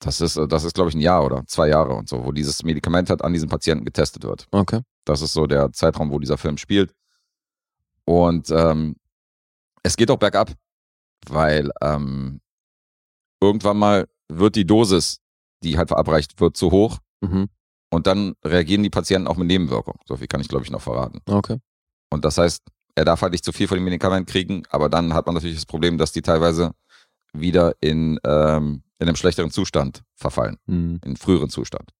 [0.00, 2.32] Das ist, äh, das ist, glaube ich, ein Jahr oder zwei Jahre und so, wo
[2.32, 4.46] dieses Medikament halt an diesen Patienten getestet wird.
[4.50, 4.80] Okay.
[5.04, 6.92] Das ist so der Zeitraum, wo dieser Film spielt.
[8.04, 8.96] Und ähm,
[9.82, 10.52] es geht auch bergab,
[11.28, 12.40] weil ähm,
[13.40, 15.20] irgendwann mal wird die Dosis,
[15.62, 17.48] die halt verabreicht wird, zu hoch Mhm.
[17.90, 19.98] und dann reagieren die Patienten auch mit Nebenwirkungen.
[20.06, 21.20] So viel kann ich, glaube ich, noch verraten.
[21.26, 21.58] Okay.
[22.10, 22.62] Und das heißt,
[22.94, 25.56] er darf halt nicht zu viel von dem Medikament kriegen, aber dann hat man natürlich
[25.56, 26.72] das Problem, dass die teilweise
[27.32, 31.00] wieder in, ähm, in einem schlechteren Zustand verfallen, Mhm.
[31.04, 31.90] in früheren Zustand.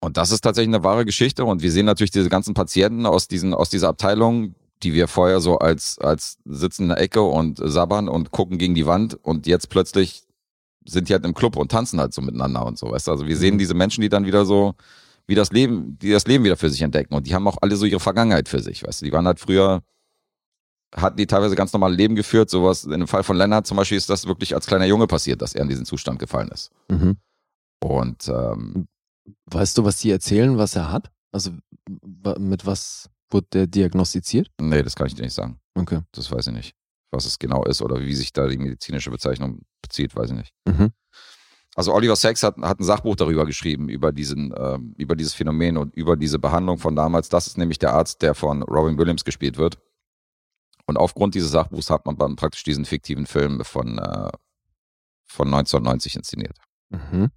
[0.00, 3.28] Und das ist tatsächlich eine wahre Geschichte und wir sehen natürlich diese ganzen Patienten aus,
[3.28, 7.60] diesen, aus dieser Abteilung, die wir vorher so als, als sitzen in der Ecke und
[7.62, 10.24] sabbern und gucken gegen die Wand und jetzt plötzlich
[10.84, 13.12] sind die halt im Club und tanzen halt so miteinander und so, weißt du?
[13.12, 13.58] Also wir sehen Mhm.
[13.58, 14.74] diese Menschen, die dann wieder so,
[15.28, 17.76] wie das Leben, die das Leben wieder für sich entdecken und die haben auch alle
[17.76, 19.04] so ihre Vergangenheit für sich, weißt du?
[19.06, 19.82] Die waren halt früher,
[20.94, 23.96] hatten die teilweise ganz normale Leben geführt, sowas, in dem Fall von Lennart zum Beispiel
[23.96, 26.70] ist das wirklich als kleiner Junge passiert, dass er in diesen Zustand gefallen ist.
[26.90, 27.16] Mhm.
[27.80, 28.86] Und ähm,
[29.46, 31.10] Weißt du, was die erzählen, was er hat?
[31.30, 31.52] Also
[32.38, 34.48] mit was wurde der diagnostiziert?
[34.60, 35.58] nee, das kann ich dir nicht sagen.
[35.74, 36.00] Okay.
[36.12, 36.74] Das weiß ich nicht.
[37.10, 40.52] Was es genau ist oder wie sich da die medizinische Bezeichnung bezieht, weiß ich nicht.
[40.66, 40.92] Mhm.
[41.74, 45.78] Also Oliver Sacks hat, hat ein Sachbuch darüber geschrieben, über, diesen, ähm, über dieses Phänomen
[45.78, 47.28] und über diese Behandlung von damals.
[47.28, 49.78] Das ist nämlich der Arzt, der von Robin Williams gespielt wird.
[50.86, 54.30] Und aufgrund dieses Sachbuchs hat man dann praktisch diesen fiktiven Film von, äh,
[55.24, 56.58] von 1990 inszeniert.
[56.90, 57.30] Mhm.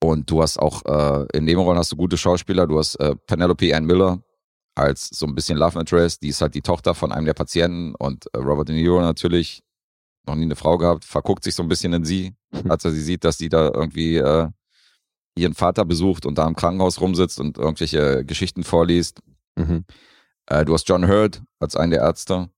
[0.00, 2.68] Und du hast auch äh, in Nebenrollen hast du gute Schauspieler.
[2.68, 4.22] Du hast äh, Penelope Ann Miller
[4.78, 6.22] als so ein bisschen Love Interest.
[6.22, 7.94] Die ist halt die Tochter von einem der Patienten.
[7.94, 9.62] Und äh, Robert De Niro natürlich,
[10.26, 12.34] noch nie eine Frau gehabt, verguckt sich so ein bisschen in sie,
[12.68, 14.48] als er sie sieht, dass sie da irgendwie äh,
[15.36, 19.20] ihren Vater besucht und da im Krankenhaus rumsitzt und irgendwelche Geschichten vorliest.
[19.56, 19.84] Mhm.
[20.46, 22.50] Äh, du hast John Hurt als einen der Ärzte.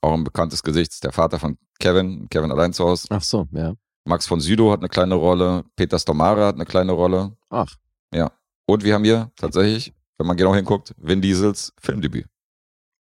[0.00, 3.08] Auch ein bekanntes Gesicht, der Vater von Kevin, Kevin allein zu Hause.
[3.10, 3.74] Ach so, ja.
[4.04, 7.36] Max von Südow hat eine kleine Rolle, Peter Stomare hat eine kleine Rolle.
[7.50, 7.74] Ach.
[8.14, 8.30] Ja.
[8.66, 12.26] Und wir haben hier tatsächlich, wenn man genau hinguckt, Vin Diesels Filmdebüt.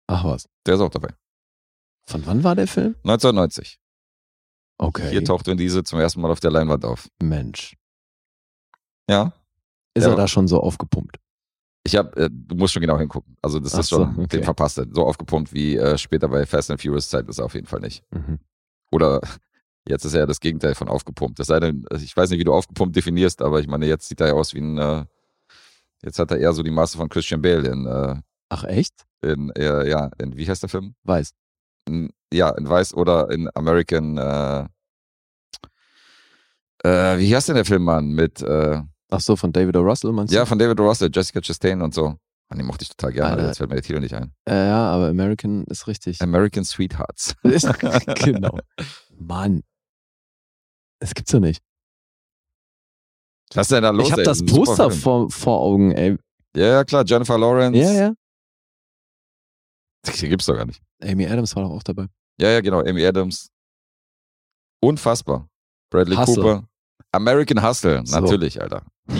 [0.08, 0.48] Ach was.
[0.66, 1.14] Der ist auch dabei.
[2.06, 2.96] Von wann war der Film?
[3.04, 3.80] 1990.
[4.78, 5.10] Okay.
[5.12, 7.08] Hier taucht Vin Diesel zum ersten Mal auf der Leinwand auf.
[7.22, 7.76] Mensch.
[9.10, 9.34] Ja.
[9.94, 10.12] Ist Ja.
[10.12, 11.18] er da schon so aufgepumpt?
[11.86, 13.36] Ich hab, äh, du musst schon genau hingucken.
[13.42, 14.28] Also das Ach ist so, schon, okay.
[14.38, 14.88] den verpasst er.
[14.92, 17.82] So aufgepumpt wie äh, später bei Fast and Furious Zeit ist er auf jeden Fall
[17.82, 18.04] nicht.
[18.12, 18.40] Mhm.
[18.92, 19.22] Oder
[19.88, 21.40] jetzt ist er ja das Gegenteil von aufgepumpt.
[21.40, 24.08] Das sei denn, also ich weiß nicht, wie du aufgepumpt definierst, aber ich meine, jetzt
[24.08, 25.06] sieht er ja aus wie ein, äh,
[26.04, 28.16] jetzt hat er eher so die Maße von Christian Bale in, äh,
[28.50, 28.94] Ach echt?
[29.22, 30.96] in äh, ja, in, wie heißt der Film?
[31.04, 31.32] Weiß.
[31.88, 34.68] In, ja, in Weiß oder in American, äh,
[36.84, 38.10] äh, wie heißt denn der Film, Mann?
[38.12, 38.82] Mit, äh,
[39.12, 39.82] Ach so, von David O.
[39.82, 40.38] Russell meinst du?
[40.38, 40.88] ja, von David O.
[40.88, 42.16] Russell, Jessica Chastain und so.
[42.50, 43.48] Mann, den mochte ich total gerne, Alter.
[43.48, 44.34] jetzt fällt mir der Titel nicht ein.
[44.48, 46.22] Äh, ja, aber American ist richtig.
[46.22, 47.36] American Sweethearts.
[48.24, 48.60] genau.
[49.18, 49.62] Mann.
[51.00, 51.62] Das gibt's ja nicht.
[53.56, 54.08] Was ist denn da los?
[54.08, 56.18] ich habe das Poster vor, vor Augen, ey.
[56.56, 57.78] Ja, ja, klar, Jennifer Lawrence.
[57.80, 58.14] Ja, ja.
[60.06, 60.82] Die gibt's doch gar nicht.
[61.02, 62.08] Amy Adams war doch auch dabei.
[62.40, 62.82] Ja, ja, genau.
[62.82, 63.50] Amy Adams.
[64.82, 65.48] Unfassbar.
[65.90, 66.36] Bradley Hustle.
[66.44, 66.68] Cooper.
[67.12, 68.20] American Hustle, So.
[68.20, 68.84] natürlich, Alter.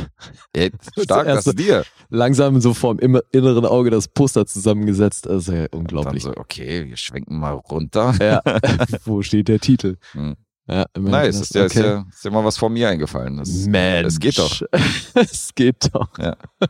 [0.54, 0.72] Ey,
[1.04, 1.86] stark, das dir.
[2.10, 5.26] Langsam so vorm im- inneren Auge das Poster zusammengesetzt.
[5.28, 6.24] Das ist ja Dann unglaublich.
[6.24, 8.14] so, okay, wir schwenken mal runter.
[8.20, 8.42] Ja.
[9.06, 9.98] Wo steht der Titel?
[10.14, 10.36] Hm.
[10.68, 11.82] Ja, American Nice, ist ist, okay.
[11.84, 13.38] dir, ist dir mal was vor mir eingefallen.
[13.38, 14.08] Das, Mensch.
[14.08, 14.62] es geht doch.
[15.16, 16.10] es geht doch.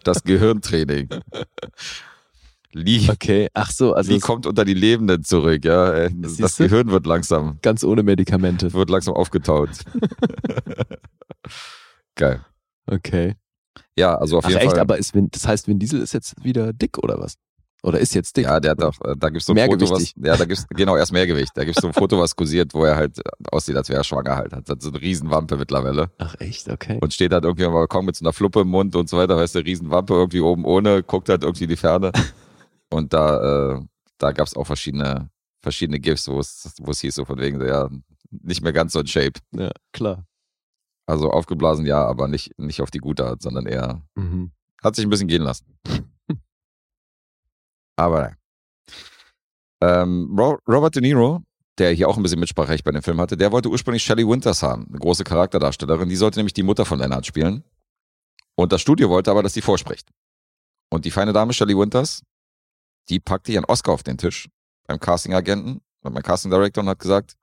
[0.04, 1.10] das Gehirntraining.
[2.72, 5.94] Lee, Okay, ach so, also Lee es- kommt unter die Lebenden zurück, ja.
[5.94, 6.58] Ey, Das?
[6.58, 8.74] Gehirn wird langsam, ganz ohne Medikamente.
[8.74, 9.70] wird langsam aufgetaut.
[12.16, 12.44] Geil.
[12.88, 13.36] Okay.
[13.96, 14.80] Ja, also auf Ach jeden echt, Fall.
[14.80, 17.36] aber ist das heißt, Vin Diesel ist jetzt wieder dick oder was?
[17.86, 18.46] Oder ist jetzt dick?
[18.46, 20.96] Ja, der hat auch, äh, da gibt's so ein Foto, was, ja, da gibt's, genau,
[20.96, 21.52] erst Mehrgewicht.
[21.54, 23.20] Da gibt's so ein Foto, was kursiert, wo er halt
[23.52, 24.54] aussieht, als wäre er schwanger halt.
[24.54, 26.10] Hat so eine Riesenwampe mittlerweile.
[26.18, 26.98] Ach echt, okay.
[27.02, 29.36] Und steht halt irgendwie am Balkon mit so einer Fluppe im Mund und so weiter,
[29.36, 32.12] weißt du, Riesenwampe irgendwie oben ohne, guckt halt irgendwie in die Ferne.
[32.90, 33.82] Und da, äh,
[34.20, 35.30] da gab's auch verschiedene,
[35.64, 37.90] verschiedene GIFs, wo es, wo es hieß so von wegen, ja,
[38.30, 39.40] nicht mehr ganz so in Shape.
[39.58, 40.28] Ja, klar.
[41.08, 44.52] Also aufgeblasen, ja, aber nicht, nicht auf die gute Art, sondern eher, Mhm.
[44.84, 45.66] hat sich ein bisschen gehen lassen.
[47.96, 48.36] Aber.
[49.82, 51.42] Ähm, Ro Robert De Niro,
[51.78, 54.64] der hier auch ein bisschen Mitspracherecht bei dem Film hatte, der wollte ursprünglich Shelley Winters
[54.64, 56.10] haben, eine große Charakterdarstellerin.
[56.10, 57.64] Die sollte nämlich die Mutter von Leonard spielen.
[58.56, 60.10] Und das Studio wollte aber, dass sie vorspricht.
[60.92, 62.22] Und die feine Dame Shelley Winters,
[63.10, 64.48] die packte ihren Oscar auf den Tisch
[64.88, 67.36] beim Casting-Agenten und beim Casting-Director und hat gesagt,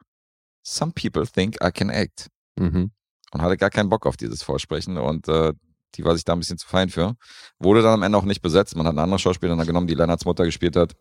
[0.65, 2.29] Some people think I can act
[2.59, 2.91] Mhm.
[3.33, 5.53] und hatte gar keinen Bock auf dieses Vorsprechen und äh,
[5.97, 7.17] die war sich da ein bisschen zu fein für.
[7.59, 8.77] Wurde dann am Ende auch nicht besetzt.
[8.77, 10.95] Man hat eine andere Schauspielerin dann genommen, die Lennarts Mutter gespielt hat.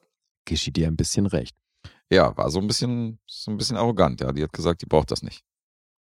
[0.46, 1.56] Geschieht dir ein bisschen recht.
[2.12, 4.22] Ja, war so ein bisschen, so ein bisschen arrogant.
[4.22, 5.44] Ja, die hat gesagt, die braucht das nicht.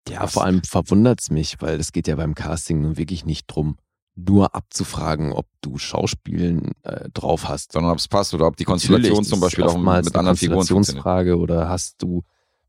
[0.09, 3.77] Ja, vor allem verwundert's mich, weil es geht ja beim Casting nun wirklich nicht drum,
[4.15, 7.73] nur abzufragen, ob du Schauspielen äh, drauf hast.
[7.73, 10.37] Sondern ob es passt oder ob die Konstellation zum das Beispiel auch mit eine anderen
[10.37, 11.05] Figuren funktioniert.
[11.05, 12.23] Konstellationsfrage oder hast du,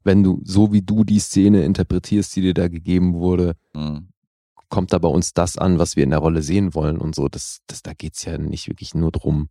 [0.04, 4.09] wenn du so wie du die Szene interpretierst, die dir da gegeben wurde, Mhm.
[4.70, 7.28] Kommt da bei uns das an, was wir in der Rolle sehen wollen und so.
[7.28, 9.50] Das, das, da geht's ja nicht wirklich nur drum,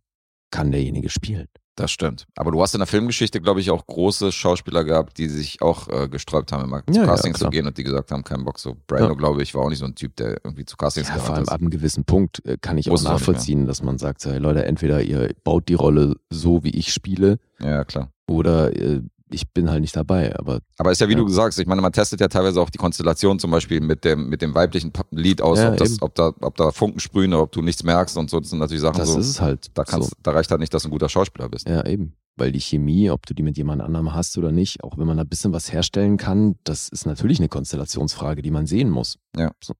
[0.51, 1.47] kann derjenige spielen.
[1.75, 2.25] Das stimmt.
[2.35, 5.87] Aber du hast in der Filmgeschichte, glaube ich, auch große Schauspieler gehabt, die sich auch
[5.87, 7.51] äh, gesträubt haben, immer zu Ja, ja, Castings zu klar.
[7.51, 8.59] gehen und die gesagt haben, keinen Bock.
[8.59, 9.13] So Brando, Ja.
[9.13, 11.43] glaube ich, war auch nicht so ein Typ, der irgendwie zu Castings Ja, vor allem
[11.43, 11.49] ist.
[11.49, 14.65] ab einem gewissen Punkt äh, kann ich auch es nachvollziehen, dass man sagt, hey Leute,
[14.65, 18.11] entweder ihr baut die Rolle so, wie ich spiele, Ja, klar.
[18.29, 19.01] oder äh,
[19.31, 20.35] ich bin halt nicht dabei.
[20.37, 21.19] Aber Aber ist ja wie Ja.
[21.19, 24.29] du sagst, ich meine, man testet ja teilweise auch die Konstellation zum Beispiel mit dem,
[24.29, 27.43] mit dem weiblichen Lied aus, Ja, ob, das, ob, da, ob da Funken sprühen oder
[27.43, 28.39] ob du nichts merkst und so.
[28.39, 29.19] Das sind natürlich Sachen das so.
[29.19, 29.71] ist es halt.
[29.75, 30.15] da, kannst, so.
[30.23, 31.67] da reicht halt nicht, dass du ein guter Schauspieler bist.
[31.67, 32.13] Ja, eben.
[32.37, 35.17] Weil die Chemie, ob du die mit jemand anderem hast oder nicht, auch wenn man
[35.17, 39.17] da ein bisschen was herstellen kann, das ist natürlich eine Konstellationsfrage, die man sehen muss.
[39.37, 39.51] Ja.
[39.63, 39.73] So.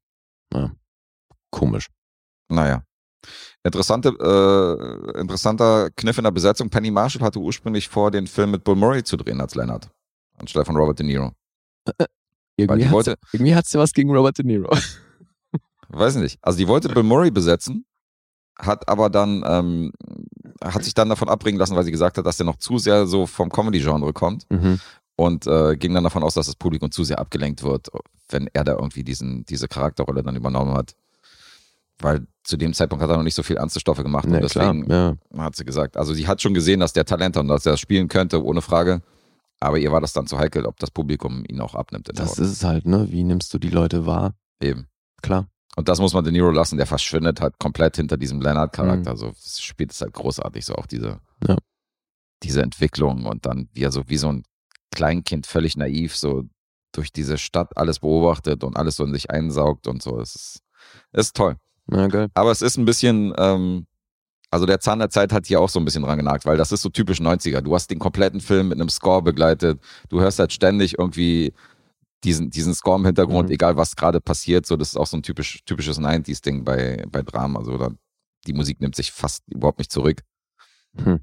[0.53, 0.71] ja.
[1.51, 1.87] Komisch.
[2.49, 2.83] Naja.
[3.63, 6.69] Interessante, äh, interessanter Kniff in der Besetzung.
[6.69, 9.89] Penny Marshall hatte ursprünglich vor, den Film mit Bill Murray zu drehen als Leonard.
[10.37, 11.31] Anstelle von Robert De Niro.
[12.55, 14.69] Irgendwie hat's, wollte, irgendwie hat's ja was gegen Robert De Niro.
[15.89, 16.37] weiß nicht.
[16.41, 17.85] Also die wollte Bill Murray besetzen,
[18.57, 19.91] hat aber dann, ähm,
[20.63, 23.07] hat sich dann davon abbringen lassen, weil sie gesagt hat, dass der noch zu sehr
[23.07, 24.45] so vom Comedy-Genre kommt.
[24.49, 24.79] Mhm.
[25.15, 27.89] und äh, ging dann davon aus, dass das Publikum zu sehr abgelenkt wird,
[28.29, 30.95] wenn er da irgendwie diesen, diese Charakterrolle dann übernommen hat.
[32.01, 34.41] Weil zu dem Zeitpunkt hat er noch nicht so viel ernste Stoffe gemacht Ja, und
[34.41, 35.17] deswegen klar.
[35.33, 35.43] Ja.
[35.43, 37.73] hat sie gesagt, also sie hat schon gesehen, dass der Talent hat und dass er
[37.73, 39.01] das spielen könnte, ohne Frage.
[39.59, 42.09] Aber ihr war das dann zu heikel, ob das Publikum ihn auch abnimmt.
[42.17, 43.07] Das ist es halt, ne?
[43.11, 44.33] Wie nimmst du die Leute wahr?
[44.61, 44.87] Eben.
[45.21, 45.47] Klar.
[45.75, 49.01] Und das muss man De Niro lassen, der verschwindet halt komplett hinter diesem Leonard-Charakter.
[49.01, 49.07] Mhm.
[49.07, 51.57] Also das spielt es halt großartig, so auch diese, Ja.
[52.43, 54.43] diese Entwicklung und dann wie er so wie so ein
[54.91, 56.43] Kleinkind völlig naiv so
[56.93, 60.19] durch diese Stadt alles beobachtet und alles so in sich einsaugt und so.
[60.19, 60.59] Es ist,
[61.11, 61.57] ist toll.
[61.91, 62.27] Ja, geil.
[62.33, 63.87] Aber es ist ein bisschen, ähm,
[64.51, 66.71] also der Zahn der Zeit hat hier auch so ein bisschen dran genagt, weil das
[66.71, 67.61] ist so typisch 90er.
[67.61, 69.81] Du hast den kompletten Film mit einem Score begleitet.
[70.09, 71.53] Du hörst halt ständig irgendwie
[72.23, 73.53] diesen, diesen Score im Hintergrund, Mhm.
[73.53, 74.65] egal was gerade passiert.
[74.65, 77.59] So, das ist auch so ein typisch, typisches 90s-Ding bei, bei Drama.
[77.59, 77.89] Also da,
[78.45, 80.21] die Musik nimmt sich fast überhaupt nicht zurück.
[80.97, 81.19] Hm.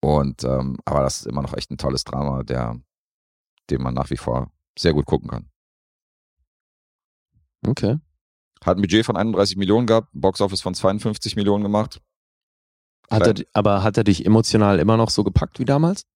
[0.00, 2.78] Und ähm, aber das ist immer noch echt ein tolles Drama, der,
[3.70, 5.50] den man nach wie vor sehr gut gucken kann.
[7.66, 7.98] Okay.
[8.64, 12.00] Hat ein Budget von 31 Millionen gehabt, Boxoffice von 52 Millionen gemacht.
[13.10, 16.06] Hat er, aber hat er dich emotional immer noch so gepackt wie damals?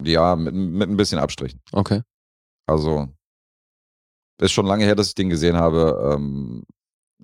[0.00, 1.60] Ja, mit, mit ein bisschen Abstrichen.
[1.72, 2.02] Okay.
[2.66, 3.08] Also
[4.40, 6.14] ist schon lange her, dass ich den gesehen habe.
[6.14, 6.64] Ähm,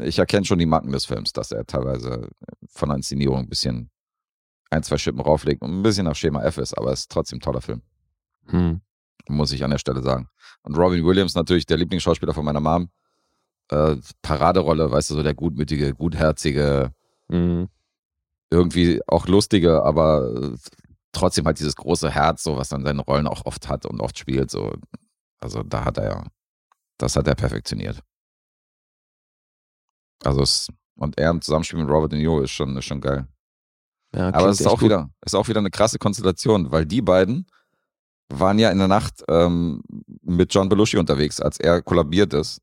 [0.03, 2.29] ich erkenne schon die Macken des Films, dass er teilweise
[2.69, 3.91] von der Inszenierung ein bisschen
[4.71, 7.37] ein, zwei Schippen rauflegt und ein bisschen nach Schema F ist, aber es ist trotzdem
[7.37, 7.83] ein toller Film,
[8.47, 8.81] Hm.
[9.29, 10.29] muss ich an der Stelle sagen.
[10.63, 12.89] Und Robin Williams natürlich der Lieblingsschauspieler von meiner Mom.
[13.71, 16.93] Äh, Paraderolle, weißt du, so der gutmütige, gutherzige,
[17.31, 17.69] Hm.
[18.51, 20.57] irgendwie auch lustige, aber äh,
[21.13, 24.19] trotzdem halt dieses große Herz, so was dann seine Rollen auch oft hat und oft
[24.19, 24.51] spielt.
[24.51, 24.73] So.
[25.41, 26.25] Also da hat er ja,
[26.99, 28.01] das hat er perfektioniert.
[30.23, 33.27] Also es, und er im Zusammenspiel mit Robert De Niro ist schon, ist schon geil.
[34.15, 34.85] Ja, Aber es ist auch gut.
[34.85, 37.47] wieder, ist auch wieder eine krasse Konstellation, weil die beiden
[38.33, 39.83] waren ja in der Nacht ähm,
[40.23, 42.61] mit John Belushi unterwegs, als er kollabiert ist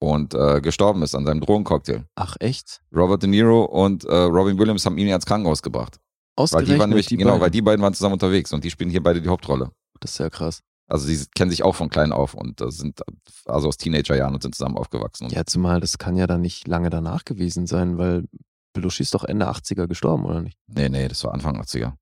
[0.00, 2.06] und äh, gestorben ist an seinem Drogencocktail.
[2.16, 2.80] Ach, echt?
[2.94, 6.00] Robert De Niro und äh, Robin Williams haben ihn ja ins Krankenhaus gebracht.
[6.36, 7.40] Weil Ausgerechnet die waren nämlich, genau, beiden.
[7.42, 9.70] weil die beiden waren zusammen unterwegs und die spielen hier beide die Hauptrolle.
[10.00, 10.62] Das ist ja krass.
[10.88, 13.00] Also die kennen sich auch von klein auf und äh, sind
[13.44, 15.28] also aus Teenagerjahren und sind zusammen aufgewachsen.
[15.28, 18.24] Ja, zumal das kann ja dann nicht lange danach gewesen sein, weil
[18.72, 20.56] Belushi ist doch Ende 80er gestorben, oder nicht?
[20.66, 21.92] Nee, nee, das war Anfang 80er.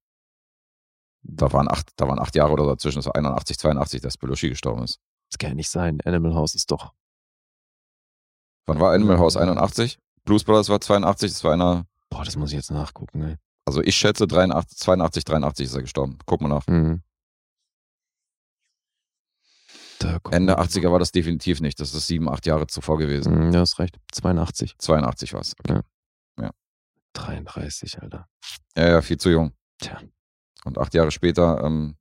[1.22, 4.48] Da waren acht, da waren acht Jahre oder dazwischen, das war 81, 82, dass Belushi
[4.48, 5.00] gestorben ist.
[5.30, 6.00] Das kann ja nicht sein.
[6.04, 6.92] Animal House ist doch.
[8.68, 9.98] Wann war Animal House 81?
[10.24, 13.36] Blues Brothers war 82, das war einer, Boah, das muss ich jetzt nachgucken, ey.
[13.64, 16.18] also ich schätze 83, 82, 83 ist er gestorben.
[16.26, 16.66] Guck mal nach.
[16.66, 17.02] Mhm.
[20.30, 20.60] Ende wir.
[20.60, 21.80] 80er war das definitiv nicht.
[21.80, 23.46] Das ist sieben, acht Jahre zuvor gewesen.
[23.48, 23.98] Mhm, ja, hast recht.
[24.12, 24.76] 82.
[24.78, 25.54] 82 war es.
[25.58, 25.80] Okay.
[27.14, 28.28] 33, Alter.
[28.76, 29.52] Ja, ja, viel zu jung.
[29.80, 30.00] Tja,
[30.64, 31.96] Und acht Jahre später ähm,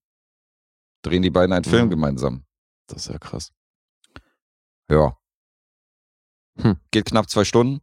[1.01, 1.89] drehen die beiden einen Film Mhm.
[1.91, 2.45] gemeinsam.
[2.87, 3.51] das ist ja krass.
[4.91, 5.17] Ja.
[6.59, 6.77] Hm.
[6.91, 7.81] Geht knapp zwei Stunden.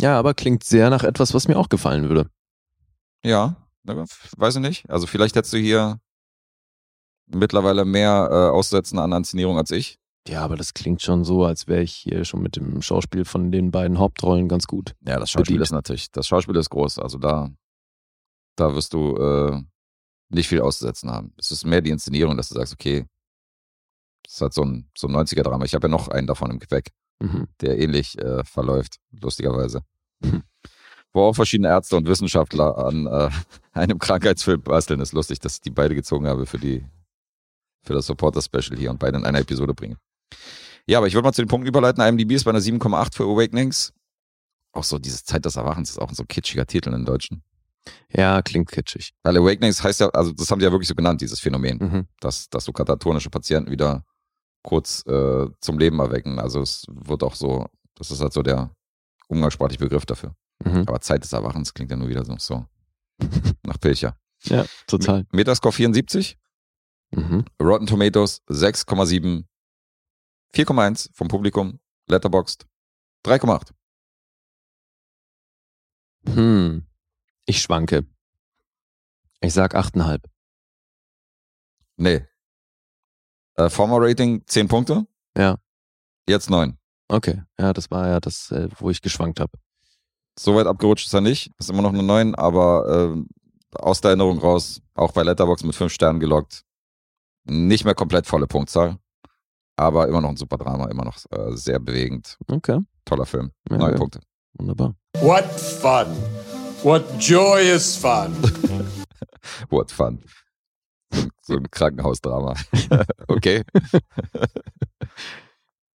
[0.00, 2.30] Ja, aber klingt sehr nach etwas, was mir auch gefallen würde.
[3.24, 4.90] Ja, weiß ich nicht.
[4.90, 6.00] Also vielleicht hättest du hier
[7.26, 9.98] mittlerweile mehr äh, Aussetzen an Inszenierung als ich.
[10.28, 13.52] Ja, aber das klingt schon so, als wäre ich hier schon mit dem Schauspiel von
[13.52, 14.94] den beiden Hauptrollen ganz gut.
[15.06, 15.62] Ja, das Schauspiel Bedient.
[15.62, 16.98] ist natürlich, das Schauspiel ist groß.
[16.98, 17.50] Also da,
[18.56, 19.62] da wirst du äh,
[20.28, 21.32] nicht viel auszusetzen haben.
[21.38, 23.06] Es ist mehr die Inszenierung, dass du sagst, okay,
[24.26, 25.64] es hat so ein, so ein 90er-Drama.
[25.64, 27.48] Ich habe ja noch einen davon im Gepäck, Mhm.
[27.62, 29.80] der ähnlich äh, verläuft, lustigerweise.
[30.22, 30.42] Hm.
[31.14, 33.30] Wo auch verschiedene Ärzte und Wissenschaftler an äh,
[33.72, 35.00] einem Krankheitsfilm basteln.
[35.00, 36.84] Ist lustig, dass ich die beide gezogen habe für die
[37.82, 39.96] für das Supporter-Special hier und beide in einer Episode bringen.
[40.86, 42.02] Ja, aber ich würde mal zu den Punkten überleiten.
[42.02, 43.92] IMDb ist bei einer 7,8 für Awakenings.
[44.72, 47.42] Auch so diese Zeit des Erwachens ist auch ein so kitschiger Titel im Deutschen.
[48.12, 49.12] Ja, klingt kitschig.
[49.22, 52.06] Weil Awakenings heißt ja, also das haben die ja wirklich so genannt, dieses Phänomen, Mhm.
[52.20, 54.04] dass, dass so katatonische Patienten wieder
[54.66, 56.38] kurz äh, zum Leben erwecken.
[56.38, 58.74] Also es wird auch so, das ist halt so der
[59.28, 60.34] umgangssprachliche Begriff dafür.
[60.64, 60.84] Mhm.
[60.86, 62.66] Aber Zeit des Erwachens klingt ja nur wieder so, so
[63.62, 64.18] nach Pilcher.
[64.44, 65.26] Ja, total.
[65.32, 66.36] Metascore 74,
[67.12, 67.44] Mhm.
[67.62, 69.44] Rotten Tomatoes 6,7,
[70.52, 72.66] 4,1 vom Publikum, Letterboxd
[73.24, 73.70] 3,8.
[76.34, 76.84] Hm.
[77.46, 78.04] Ich schwanke.
[79.40, 80.24] Ich sag 8,5.
[81.96, 82.26] Nee.
[83.56, 85.56] Äh, Former Rating 10 Punkte, Ja.
[86.28, 86.76] jetzt 9.
[87.08, 87.42] Okay.
[87.58, 89.52] Ja, das war ja das, äh, wo ich geschwankt habe.
[90.38, 91.50] So weit abgerutscht ist er nicht.
[91.58, 93.28] Ist immer noch eine 9, aber ähm,
[93.74, 96.62] aus der Erinnerung raus, auch bei Letterbox mit 5 Sternen gelockt.
[97.44, 98.98] Nicht mehr komplett volle Punktzahl,
[99.76, 102.36] aber immer noch ein super Drama, immer noch äh, sehr bewegend.
[102.48, 102.80] Okay.
[103.04, 103.52] Toller Film.
[103.70, 103.96] Ja, 9 ja.
[103.96, 104.20] Punkte.
[104.54, 104.94] Wunderbar.
[105.20, 106.06] What fun!
[106.82, 108.34] What joyous fun!
[109.70, 110.22] What fun.
[111.42, 112.54] So ein Krankenhausdrama.
[113.28, 113.62] okay.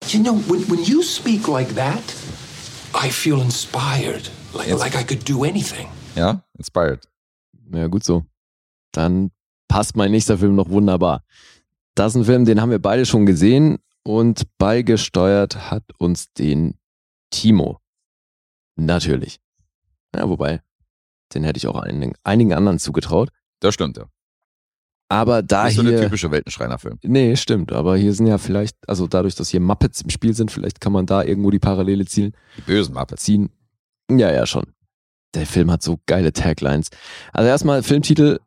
[0.07, 2.01] You know, when, when you speak like that,
[2.93, 4.29] I feel inspired.
[4.53, 4.79] Like, Yes.
[4.79, 5.87] like I could do anything.
[6.15, 7.07] Ja, inspired.
[7.73, 8.25] Ja, gut so.
[8.93, 9.31] Dann
[9.67, 11.23] passt mein nächster Film noch wunderbar.
[11.95, 16.75] Das ist ein Film, den haben wir beide schon gesehen und beigesteuert hat uns den
[17.29, 17.79] Timo.
[18.75, 19.39] Natürlich.
[20.15, 20.61] Ja, wobei,
[21.33, 23.29] Den hätte ich auch einigen, einigen anderen zugetraut.
[23.61, 24.05] Das stimmt, ja.
[25.11, 25.91] Aber da Nicht so hier.
[25.91, 26.99] der typische Weltenschreiner-Film.
[27.03, 27.73] Nee, stimmt.
[27.73, 30.93] Aber hier sind ja vielleicht, also dadurch, dass hier Muppets im Spiel sind, vielleicht kann
[30.93, 32.31] man da irgendwo die Parallele ziehen.
[32.57, 33.23] Die bösen Muppets.
[33.23, 33.49] ziehen.
[34.09, 34.63] Ja, ja, schon.
[35.33, 36.89] Der Film hat so geile Taglines.
[37.33, 38.39] Also erstmal Filmtitel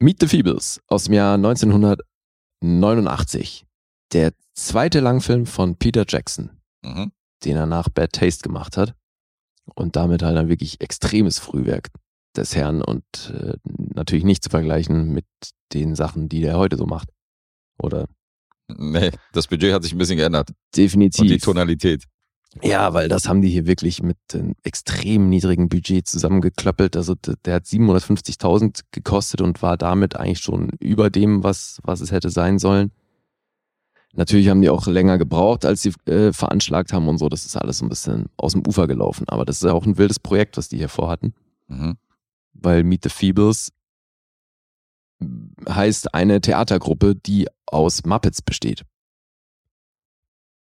[0.00, 3.66] Meet the Feebles aus dem Jahr 1989.
[4.12, 6.50] Der zweite Langfilm von Peter Jackson,
[6.84, 7.12] Mhm.
[7.44, 8.94] den er nach Bad Taste gemacht hat.
[9.74, 11.88] Und damit halt ein wirklich extremes Frühwerk
[12.36, 13.04] des Herrn und
[13.34, 13.54] äh,
[13.94, 15.26] natürlich nicht zu vergleichen mit
[15.72, 17.08] den Sachen, die der heute so macht.
[17.78, 18.06] Oder
[18.78, 20.50] Nee, das Budget hat sich ein bisschen geändert.
[20.76, 21.20] definitiv.
[21.22, 22.04] Und die Tonalität.
[22.62, 26.96] Ja, weil das haben die hier wirklich mit einem extrem niedrigen Budget zusammengeklöppelt.
[26.96, 27.14] Also
[27.44, 32.30] der hat 750.000 gekostet und war damit eigentlich schon über dem, was, was es hätte
[32.30, 32.90] sein sollen.
[34.14, 37.28] Natürlich haben die auch länger gebraucht, als sie äh, veranschlagt haben und so.
[37.28, 39.28] Das ist alles so ein bisschen aus dem Ufer gelaufen.
[39.28, 41.34] Aber das ist ja auch ein wildes Projekt, was die hier vorhatten.
[41.68, 41.96] Mhm.
[42.52, 43.72] Weil Meet the Feebles
[45.68, 48.84] heißt eine Theatergruppe, die aus Muppets besteht.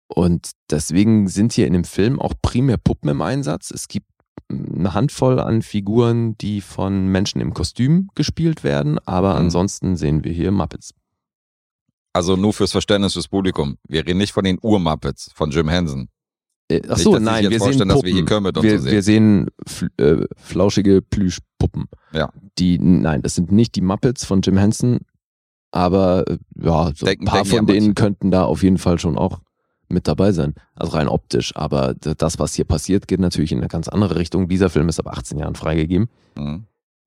[0.07, 3.71] Und deswegen sind hier in dem Film auch primär Puppen im Einsatz.
[3.71, 4.07] Es gibt
[4.49, 9.39] eine Handvoll an Figuren, die von Menschen im Kostüm gespielt werden, aber Mhm.
[9.45, 10.93] ansonsten sehen wir hier Muppets.
[12.13, 13.77] Also nur fürs Verständnis fürs Publikum.
[13.87, 16.09] Wir reden nicht von den Ur-Muppets von Jim Henson.
[16.77, 18.45] Äh, ach Nicht, so, sich nein, jetzt wir sehen wir Puppen.
[18.57, 18.91] und wir, so sehen.
[18.91, 21.85] wir sehen fl äh, flauschige Plüschpuppen.
[22.11, 22.31] Ja.
[22.59, 24.99] Die, nein, das sind nicht die Muppets von Jim Henson,
[25.71, 27.93] aber äh, ja, so Denken- ein paar von denen manche.
[27.95, 29.39] könnten da auf jeden Fall schon auch
[29.89, 30.53] mit dabei sein.
[30.75, 31.55] Also rein optisch.
[31.55, 34.47] Aber das, was hier passiert, geht natürlich in eine ganz andere Richtung.
[34.47, 36.09] Dieser Film ist ab 18 Jahren freigegeben.
[36.35, 36.65] Mhm.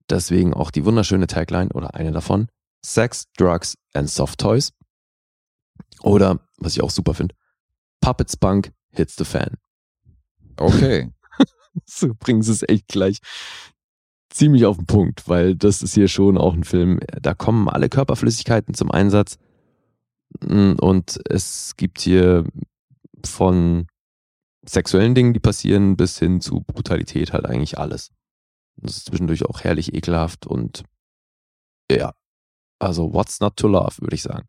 [0.08, 2.46] Deswegen auch die wunderschöne Tagline oder eine davon.
[2.84, 4.72] Sex, Drugs and Soft Toys.
[6.02, 7.34] Oder, was ich auch super finde,
[8.00, 9.56] Puppets Punk hits the fan.
[10.56, 11.10] Okay.
[11.84, 13.18] So bringen sie es echt gleich
[14.30, 17.88] ziemlich auf den Punkt, weil das ist hier schon auch ein Film, da kommen alle
[17.88, 19.38] Körperflüssigkeiten zum Einsatz.
[20.40, 22.44] Mm, Und es gibt hier
[23.24, 23.86] von
[24.66, 28.10] sexuellen Dingen, die passieren, bis hin zu Brutalität halt eigentlich alles.
[28.76, 30.84] Das ist zwischendurch auch herrlich ekelhaft und
[31.90, 32.12] ja,
[32.78, 34.48] also what's not to love, würde ich sagen.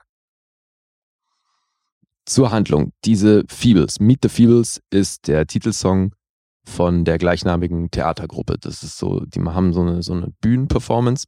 [2.28, 2.91] Zur Handlung.
[3.05, 6.13] Diese Feebles, Meet the Feebles ist der Titelsong
[6.65, 8.57] von der gleichnamigen Theatergruppe.
[8.59, 11.25] Das ist so, die haben so eine, so eine Bühnenperformance,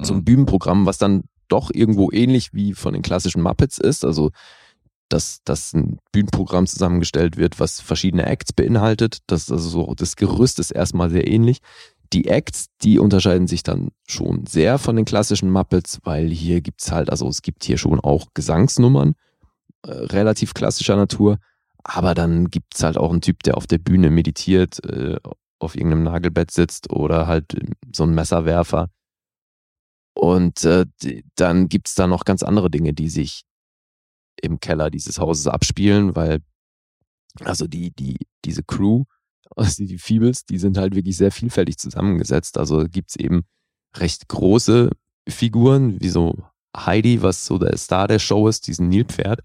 [0.00, 0.24] so ein Mhm.
[0.24, 4.06] Bühnenprogramm, was dann doch irgendwo ähnlich wie von den klassischen Muppets ist.
[4.06, 4.30] Also,
[5.10, 9.18] dass, dass ein Bühnenprogramm zusammengestellt wird, was verschiedene Acts beinhaltet.
[9.26, 11.58] Das ist also so, das Gerüst ist erstmal sehr ähnlich.
[12.14, 16.90] Die Acts, die unterscheiden sich dann schon sehr von den klassischen Muppets, weil hier gibt's
[16.90, 19.14] halt, also es gibt hier schon auch Gesangsnummern,
[19.86, 21.38] äh, relativ klassischer Natur.
[21.84, 25.18] Aber dann gibt's halt auch einen Typ, der auf der Bühne meditiert, äh,
[25.60, 28.90] auf irgendeinem Nagelbett sitzt oder halt äh, so ein Messerwerfer.
[30.14, 30.86] Und äh,
[31.36, 33.42] dann gibt's da noch ganz andere Dinge, die sich
[34.42, 36.40] im Keller dieses Hauses abspielen, weil
[37.44, 39.04] also die, die, diese Crew,
[39.56, 42.58] also die Feebles, die sind halt wirklich sehr vielfältig zusammengesetzt.
[42.58, 43.44] Also gibt's eben
[43.96, 44.90] recht große
[45.28, 46.36] Figuren, wie so
[46.76, 49.40] Heidi, was so der Star der Show ist, diesen Nilpferd.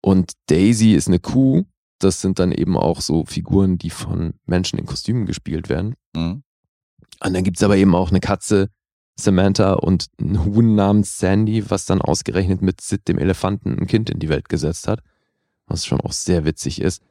[0.00, 1.64] Und Daisy ist eine Kuh.
[1.98, 5.94] Das sind dann eben auch so Figuren, die von Menschen in Kostümen gespielt werden.
[6.14, 6.42] Mhm.
[7.24, 8.68] Und dann gibt's aber eben auch eine Katze,
[9.16, 14.10] Samantha, und einen Huhn namens Sandy, was dann ausgerechnet mit Sid, dem Elefanten, ein Kind
[14.10, 15.00] in die Welt gesetzt hat.
[15.66, 17.02] Was schon auch sehr witzig ist.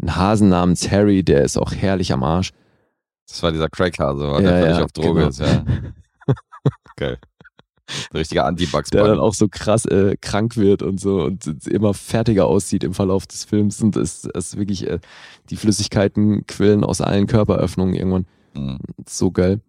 [0.00, 2.52] Ein Hasen namens Harry, der ist auch herrlich am Arsch.
[3.26, 5.28] Das war dieser Craig-Hase, war Ja, der völlig ja, auf Droge genau.
[5.28, 5.64] ist, ja.
[6.96, 7.18] Geil.
[8.12, 11.94] Der richtige Anti-Bugs der dann auch so krass äh, krank wird und so und immer
[11.94, 14.98] fertiger aussieht im Verlauf des Films und es ist wirklich äh,
[15.50, 18.26] die Flüssigkeiten quillen aus allen Körperöffnungen irgendwann.
[18.54, 18.78] Mhm.
[19.08, 19.60] So geil.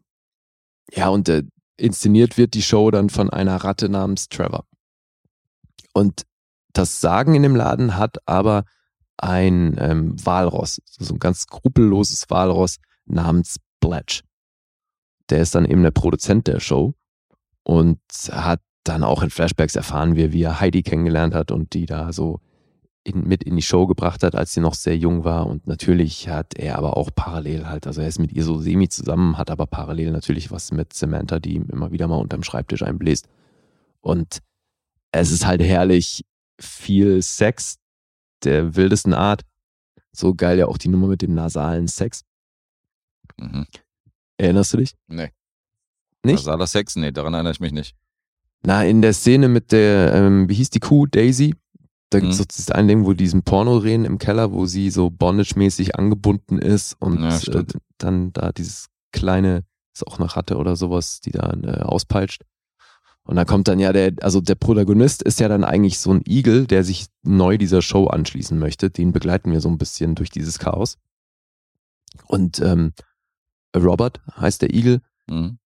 [0.91, 1.43] Ja, und äh,
[1.78, 4.65] inszeniert wird die Show dann von einer Ratte namens Trevor.
[5.93, 6.26] Und
[6.74, 8.65] das Sagen in dem Laden hat aber
[9.18, 14.24] ein ähm, Walross, so ein ganz skrupelloses Walross namens Bletch.
[15.30, 16.93] Der ist dann eben der Produzent der Show
[17.68, 17.99] und
[18.32, 22.13] hat dann auch in Flashbacks erfahren wir, wie er Heidi kennengelernt hat und die da
[22.13, 22.39] so
[23.03, 25.47] in, mit in die Show gebracht hat, als sie noch sehr jung war.
[25.47, 28.88] Und natürlich hat er aber auch parallel halt, also er ist mit ihr so semi
[28.88, 32.84] zusammen, hat aber parallel natürlich was mit Samantha, die ihm immer wieder mal unterm Schreibtisch
[32.84, 33.28] einbläst.
[33.99, 34.39] Und
[35.11, 36.24] es ist halt herrlich
[36.57, 37.80] viel Sex
[38.45, 39.41] der wildesten Art.
[40.13, 42.24] So geil ja auch die Nummer mit dem nasalen Sex.
[43.36, 43.65] Mhm.
[44.38, 44.95] Erinnerst du dich?
[45.07, 45.32] Nee.
[46.24, 46.45] Nicht?
[46.45, 46.95] Nasala Sex?
[46.95, 47.95] Nee, daran erinnere ich mich nicht.
[48.63, 51.05] Na, in der Szene mit der, ähm, wie hieß die Kuh?
[51.05, 51.55] Daisy.
[52.09, 52.41] Da gibt es Mhm.
[52.43, 55.95] so dieses eine Ding, wo die diesen Porno reden im Keller, wo sie so bondage-mäßig
[55.95, 57.65] angebunden ist und Ja, äh,
[57.97, 59.63] dann da dieses kleine,
[59.93, 62.43] ist auch eine Ratte oder sowas, die dann äh, auspeitscht.
[63.24, 66.22] Und da kommt dann ja der, also der Protagonist ist ja dann eigentlich so ein
[66.26, 68.89] Igel, der sich neu dieser Show anschließen möchte.
[68.89, 70.97] Den begleiten wir so ein bisschen durch dieses Chaos.
[72.26, 72.93] Und ähm,
[73.76, 75.59] Robert heißt der Igel Mhm.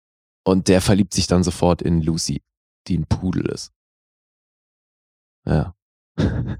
[0.44, 2.42] Und der verliebt sich dann sofort in Lucy,
[2.88, 3.72] die ein Pudel ist.
[5.46, 5.76] Ja.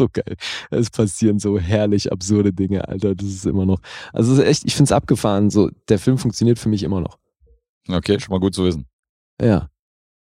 [0.00, 0.36] so geil.
[0.70, 3.14] Es passieren so herrlich absurde Dinge, Alter.
[3.14, 3.80] Das ist immer noch.
[4.12, 5.50] Also es ist echt, ich find's abgefahren.
[5.50, 7.18] So, der Film funktioniert für mich immer noch.
[7.88, 8.86] Okay, schon mal gut zu wissen.
[9.40, 9.68] Ja.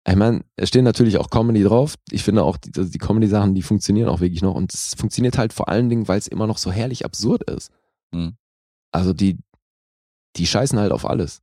[0.06, 1.94] Ich meine, es stehen natürlich auch Comedy drauf.
[2.10, 4.54] Ich finde auch, die, also die Comedy-Sachen, die funktionieren auch wirklich noch.
[4.54, 7.70] Und es funktioniert halt vor allen Dingen, weil es immer noch so herrlich absurd ist.
[8.12, 8.36] Mhm.
[8.90, 9.38] Also die,
[10.36, 11.40] die scheißen halt auf alles.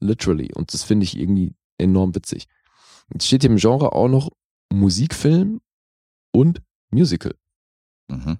[0.00, 0.52] Literally.
[0.54, 2.46] Und das finde ich irgendwie enorm witzig.
[3.12, 4.30] Jetzt steht hier im Genre auch noch
[4.72, 5.60] Musikfilm
[6.32, 7.34] und Musical.
[8.08, 8.38] Mhm.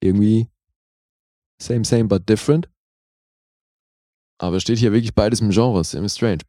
[0.00, 0.48] Irgendwie
[1.60, 2.68] same, same, but different.
[4.38, 6.42] Aber steht hier wirklich beides im Genre, ist strange.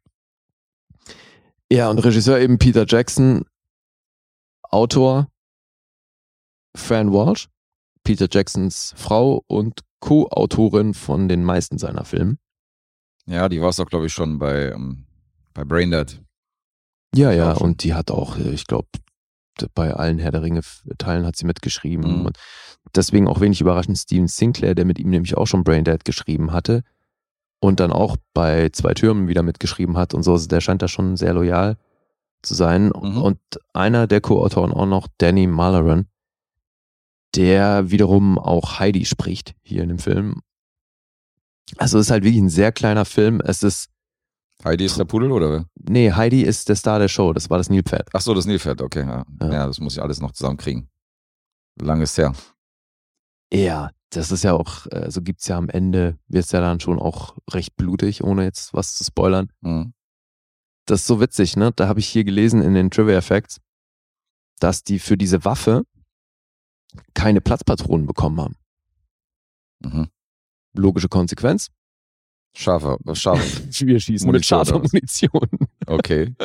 [1.70, 3.44] Ja, und Regisseur eben Peter Jackson,
[4.62, 5.30] Autor
[6.76, 7.48] Fran Walsh,
[8.04, 12.38] Peter Jacksons Frau und Co-Autorin von den meisten seiner Filme.
[13.28, 15.04] Ja, die war es doch, glaube ich, schon bei, ähm,
[15.52, 16.20] bei Braindead.
[17.14, 18.88] Ja, ja, und die hat auch, äh, ich glaube,
[19.74, 22.20] bei allen Herr der Ringe-Teilen hat sie mitgeschrieben.
[22.20, 22.26] Mhm.
[22.26, 22.38] Und
[22.94, 26.84] deswegen auch wenig überraschend Steven Sinclair, der mit ihm nämlich auch schon Braindead geschrieben hatte
[27.60, 30.32] und dann auch bei Zwei Türmen wieder mitgeschrieben hat und so.
[30.32, 31.76] Also der scheint da schon sehr loyal
[32.42, 32.86] zu sein.
[32.86, 33.20] Mhm.
[33.20, 33.40] Und
[33.72, 36.06] einer der Co-Autoren auch noch, Danny Mulleran,
[37.34, 40.40] der wiederum auch Heidi spricht hier in dem Film.
[41.76, 43.40] Also es ist halt wirklich ein sehr kleiner Film.
[43.44, 43.90] Es ist,
[44.64, 45.66] Heidi ist der Pudel, oder?
[45.88, 47.32] nee, Heidi ist der Star der Show.
[47.32, 48.08] Das war das Nilpferd.
[48.12, 49.06] Ach so, das Nilpferd, okay.
[49.06, 49.24] Ja.
[49.40, 49.52] Ja.
[49.52, 50.88] ja, das muss ich alles noch zusammenkriegen.
[51.80, 52.34] Lang ist her.
[53.52, 57.36] Ja, das ist ja auch, so gibt's ja am Ende, wird's ja dann schon auch
[57.50, 59.52] recht blutig, ohne jetzt was zu spoilern.
[59.60, 59.92] Mhm.
[60.86, 61.72] Das ist so witzig, ne?
[61.76, 63.60] Da habe ich hier gelesen in den Trivia Facts,
[64.58, 65.84] dass die für diese Waffe
[67.14, 68.56] keine Platzpatronen bekommen haben.
[69.80, 70.08] Mhm.
[70.78, 71.68] Logische Konsequenz.
[72.56, 73.62] Scharfer, scharf.
[73.80, 74.78] Wir schießen Munition, mit scharfer?
[74.78, 75.48] Munition.
[75.86, 76.34] Okay.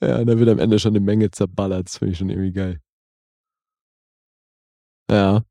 [0.00, 1.86] Ja, und da wird am Ende schon eine Menge zerballert.
[1.86, 2.80] Das finde ich schon irgendwie geil.
[5.10, 5.44] Ja.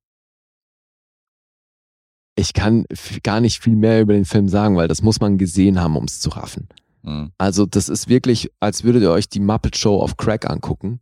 [2.36, 2.86] Ich kann
[3.24, 6.06] gar nicht viel mehr über den Film sagen, weil das muss man gesehen haben, um
[6.06, 6.68] es zu raffen.
[7.04, 7.32] Mhm.
[7.38, 11.00] Also, das ist wirklich, als würdet ihr euch die Muppet Show auf Crack angucken.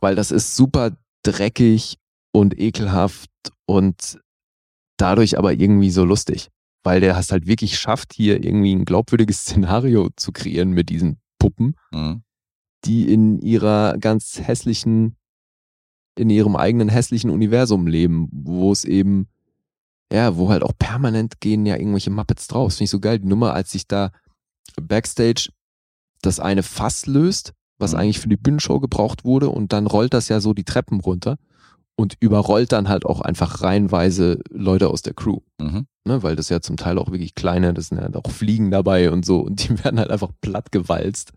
[0.00, 1.98] Weil das ist super dreckig
[2.32, 3.30] und ekelhaft
[3.66, 4.20] und
[5.00, 6.48] dadurch aber irgendwie so lustig.
[6.82, 11.18] Weil der es halt wirklich schafft, hier irgendwie ein glaubwürdiges Szenario zu kreieren mit diesen
[11.38, 12.22] Puppen, Mhm.
[12.84, 15.16] die in ihrer ganz hässlichen,
[16.16, 19.28] in ihrem eigenen hässlichen Universum leben, wo es eben,
[20.12, 22.68] ja, wo halt auch permanent gehen ja irgendwelche Muppets drauf.
[22.68, 23.18] Das finde ich so geil.
[23.18, 24.10] Die Nummer, als sich da
[24.80, 25.50] Backstage
[26.22, 27.98] das eine Fass löst, was Mhm.
[27.98, 31.36] eigentlich für die Bühnenshow gebraucht wurde, und dann rollt das ja so die Treppen runter
[32.00, 35.40] und überrollt dann halt auch einfach reihenweise Leute aus der Crew.
[35.60, 35.86] Mhm.
[36.04, 39.10] Ne, weil das ja zum Teil auch wirklich kleine, das sind ja auch Fliegen dabei
[39.10, 41.32] und so, und die werden halt einfach plattgewalzt.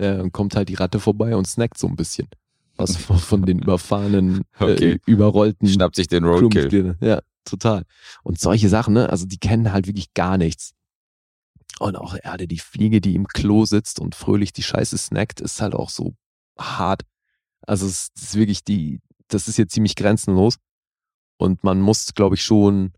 [0.00, 2.28] Ja, dann kommt halt die Ratte vorbei und snackt so ein bisschen.
[2.76, 4.92] Was von, von den überfahrenen, Okay.
[4.92, 6.96] äh, überrollten Schnappt sich den Roadkill.
[7.00, 7.84] Ja, total.
[8.22, 10.72] Und solche Sachen, ne, also die kennen halt wirklich gar nichts.
[11.78, 15.60] Und auch Erde, die Fliege, die im Klo sitzt und fröhlich die Scheiße snackt, ist
[15.62, 16.14] halt auch so
[16.58, 17.02] hart.
[17.66, 19.00] Also es ist wirklich die,
[19.30, 20.56] das ist hier ziemlich grenzenlos.
[21.38, 22.92] Und man muss, glaube ich, schon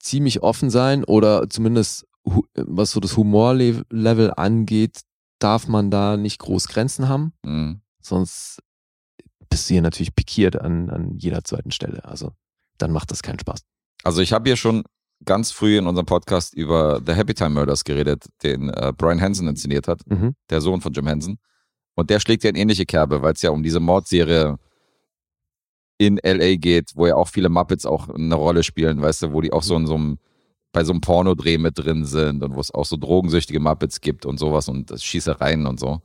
[0.00, 2.06] ziemlich offen sein oder zumindest
[2.54, 5.00] was so das Humorlevel angeht,
[5.38, 7.32] darf man da nicht groß Grenzen haben.
[7.44, 7.80] Mhm.
[8.00, 8.60] Sonst
[9.50, 12.04] bist du hier natürlich pikiert an, an jeder zweiten Stelle.
[12.04, 12.32] Also
[12.78, 13.60] dann macht das keinen Spaß.
[14.02, 14.84] Also ich habe hier schon
[15.24, 19.46] ganz früh in unserem Podcast über The Happy Time Murders geredet, den äh, Brian Hansen
[19.48, 20.34] inszeniert hat, Mhm.
[20.50, 21.38] der Sohn von Jim Henson.
[21.94, 24.58] Und der schlägt ja in ähnliche Kerbe, weil es ja um diese Mordserie
[25.98, 29.40] in LA geht, wo ja auch viele Muppets auch eine Rolle spielen, weißt du, wo
[29.40, 30.18] die auch so in so einem,
[30.72, 34.26] bei so einem Pornodreh mit drin sind und wo es auch so drogensüchtige Muppets gibt
[34.26, 36.02] und sowas und das Schießereien und so.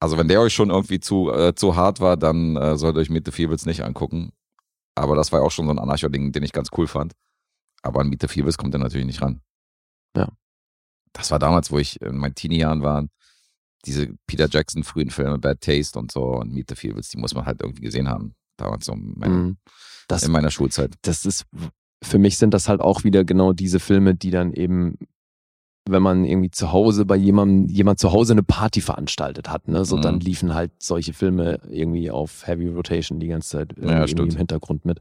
[0.00, 3.00] Also wenn der euch schon irgendwie zu, äh, zu hart war, dann äh, sollt ihr
[3.00, 4.32] euch Meet the Feebles nicht angucken.
[4.94, 7.12] Aber das war ja auch schon so ein Anarcho-Ding, den ich ganz cool fand.
[7.82, 9.40] Aber an Meet the Feebles kommt er natürlich nicht ran.
[10.16, 10.28] Ja.
[11.12, 13.06] Das war damals, wo ich in meinen Teenie-Jahren war.
[13.84, 17.34] Diese Peter Jackson frühen Filme, Bad Taste und so und Meet the Feebles, die muss
[17.34, 18.34] man halt irgendwie gesehen haben.
[18.60, 19.56] Damals so in meiner, Mhm.
[20.08, 20.94] Das, in meiner Schulzeit.
[21.02, 21.46] das ist,
[22.02, 24.96] für mich sind das halt auch wieder genau diese Filme, die dann eben
[25.88, 29.84] wenn man irgendwie zu Hause bei jemandem, jemand zu Hause eine Party veranstaltet hat, ne?
[29.84, 30.02] So Mhm.
[30.02, 34.36] dann liefen halt solche Filme irgendwie auf Heavy Rotation die ganze Zeit äh, Ja, im
[34.36, 35.00] Hintergrund mit.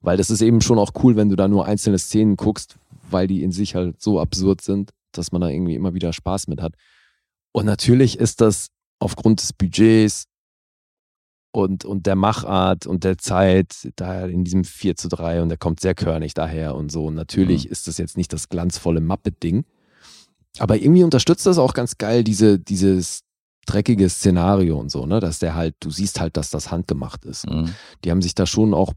[0.00, 2.78] Weil das ist eben schon auch cool, wenn du da nur einzelne Szenen guckst,
[3.10, 6.46] weil die in sich halt so absurd sind, dass man da irgendwie immer wieder Spaß
[6.46, 6.74] mit hat.
[7.52, 8.68] Und natürlich ist das
[9.00, 10.26] aufgrund des Budgets
[11.52, 15.58] und, und der Machart und der Zeit, da in diesem 4 zu 3 und der
[15.58, 17.06] kommt sehr körnig daher und so.
[17.06, 19.64] Und natürlich ist das jetzt nicht das glanzvolle Muppet-Ding.
[20.58, 23.22] Aber irgendwie unterstützt das auch ganz geil diese, dieses
[23.66, 25.20] dreckige Szenario und so, ne?
[25.20, 27.48] Dass der halt, du siehst halt, dass das handgemacht ist.
[27.48, 27.74] Mhm.
[28.04, 28.92] Die haben sich da schon auch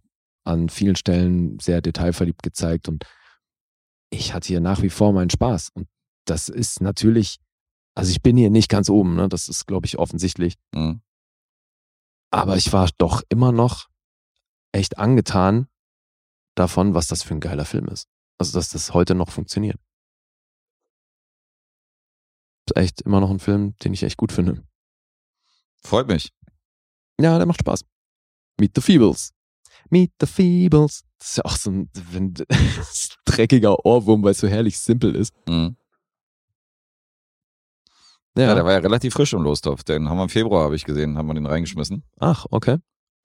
[0.45, 3.05] an vielen Stellen sehr detailverliebt gezeigt und
[4.09, 5.69] ich hatte hier nach wie vor meinen Spaß.
[5.73, 5.87] Und
[6.25, 7.39] das ist natürlich,
[7.95, 9.29] also ich bin hier nicht ganz oben, ne?
[9.29, 10.55] Das ist, glaube ich, offensichtlich.
[10.73, 11.01] Mhm.
[12.33, 13.89] Aber ich war doch immer noch
[14.71, 15.67] echt angetan
[16.55, 18.07] davon, was das für ein geiler Film ist.
[18.39, 19.79] Also, dass das heute noch funktioniert.
[22.65, 24.63] Ist echt immer noch ein Film, den ich echt gut finde.
[25.83, 26.33] Freut mich.
[27.21, 27.85] Ja, der macht Spaß.
[28.59, 29.31] Meet the Feebles.
[29.91, 31.03] Meet the Feebles.
[31.19, 32.33] Das ist ja auch so ein, wenn,
[33.25, 35.35] dreckiger Ohrwurm, weil es so herrlich simpel ist.
[35.47, 35.77] Mhm.
[38.35, 38.55] Ja.
[38.55, 39.83] der war ja relativ frisch im Lostopf.
[39.83, 42.03] Den haben wir im Februar, habe ich gesehen, haben wir den reingeschmissen.
[42.19, 42.77] Ach, okay.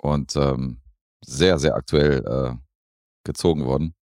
[0.02, 0.82] Und ähm,
[1.24, 2.54] sehr, sehr aktuell äh,
[3.24, 3.94] gezogen worden.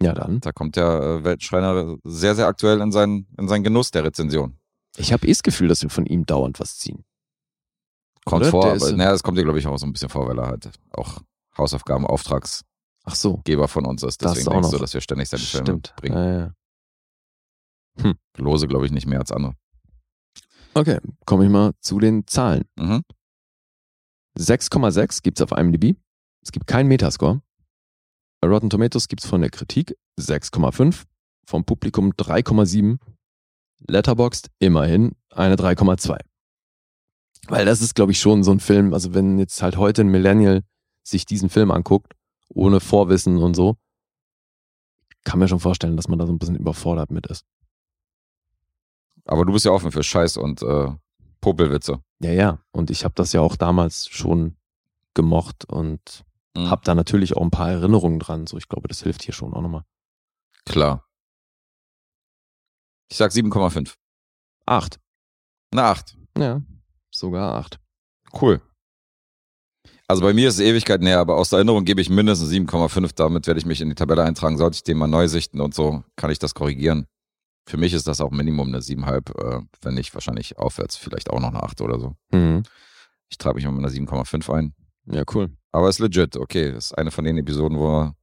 [0.00, 0.40] Ja, dann.
[0.40, 4.58] Da kommt der äh, Weltschreiner sehr, sehr aktuell in seinen, in seinen Genuss der Rezension.
[4.96, 7.04] Ich habe eh das Gefühl, dass wir von ihm dauernd was ziehen.
[8.24, 8.50] Kommt Oder?
[8.50, 10.26] vor, Der aber ist- naja, das kommt dir, glaube ich, auch so ein bisschen vor,
[10.28, 11.20] weil er halt auch
[11.56, 12.64] Hausaufgaben, Auftragsgeber
[13.04, 13.42] Ach so.
[13.66, 14.22] von uns ist.
[14.22, 16.16] Das Deswegen auch denkst du, dass wir ständig seine Filme bringen.
[16.16, 18.12] Ja, ja.
[18.36, 19.54] Lose, glaube ich, nicht mehr als andere.
[20.76, 22.64] Okay, komme ich mal zu den Zahlen.
[22.78, 23.02] Mhm.
[24.38, 25.96] 6,6 gibt's auf IMDb.
[26.42, 27.40] Es gibt keinen Metascore.
[28.42, 31.04] Bei Rotten Tomatoes gibt's von der Kritik 6,5,
[31.46, 32.98] vom Publikum 3,7,
[33.88, 36.18] Letterboxd immerhin eine 3,2.
[37.48, 40.08] Weil das ist, glaube ich, schon so ein Film, also wenn jetzt halt heute ein
[40.08, 40.62] Millennial
[41.02, 42.12] sich diesen Film anguckt,
[42.50, 43.78] ohne Vorwissen und so,
[45.24, 47.46] kann mir schon vorstellen, dass man da so ein bisschen überfordert mit ist.
[49.26, 50.88] Aber du bist ja offen für Scheiß und äh,
[51.40, 52.00] Popelwitze.
[52.20, 52.58] Ja, ja.
[52.72, 54.56] Und ich habe das ja auch damals schon
[55.14, 56.24] gemocht und
[56.56, 56.70] Mhm.
[56.70, 58.46] hab da natürlich auch ein paar Erinnerungen dran.
[58.46, 59.84] So, ich glaube, das hilft hier schon auch nochmal.
[60.64, 61.06] Klar.
[63.10, 63.94] Ich sag 7,5.
[64.64, 64.98] Acht.
[65.70, 66.16] Eine 8.
[66.38, 66.62] Ja,
[67.10, 67.78] sogar acht.
[68.40, 68.60] Cool.
[70.08, 73.14] Also bei mir ist es Ewigkeit näher, aber aus der Erinnerung gebe ich mindestens 7,5.
[73.16, 74.56] Damit werde ich mich in die Tabelle eintragen.
[74.56, 77.06] Sollte ich den mal neu sichten und so, kann ich das korrigieren.
[77.66, 81.40] Für mich ist das auch Minimum eine 7,5, äh, wenn nicht wahrscheinlich aufwärts, vielleicht auch
[81.40, 82.16] noch eine 8 oder so.
[82.30, 82.62] Mhm.
[83.28, 84.74] Ich trage mich mal mit einer 7,5 ein.
[85.06, 85.50] Ja, cool.
[85.72, 86.72] Aber ist legit, okay.
[86.72, 88.16] Das ist eine von den Episoden, wo wir,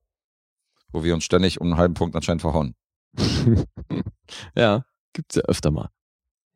[0.92, 2.76] wo wir uns ständig um einen halben Punkt anscheinend verhauen.
[4.56, 5.90] ja, gibt's ja öfter mal.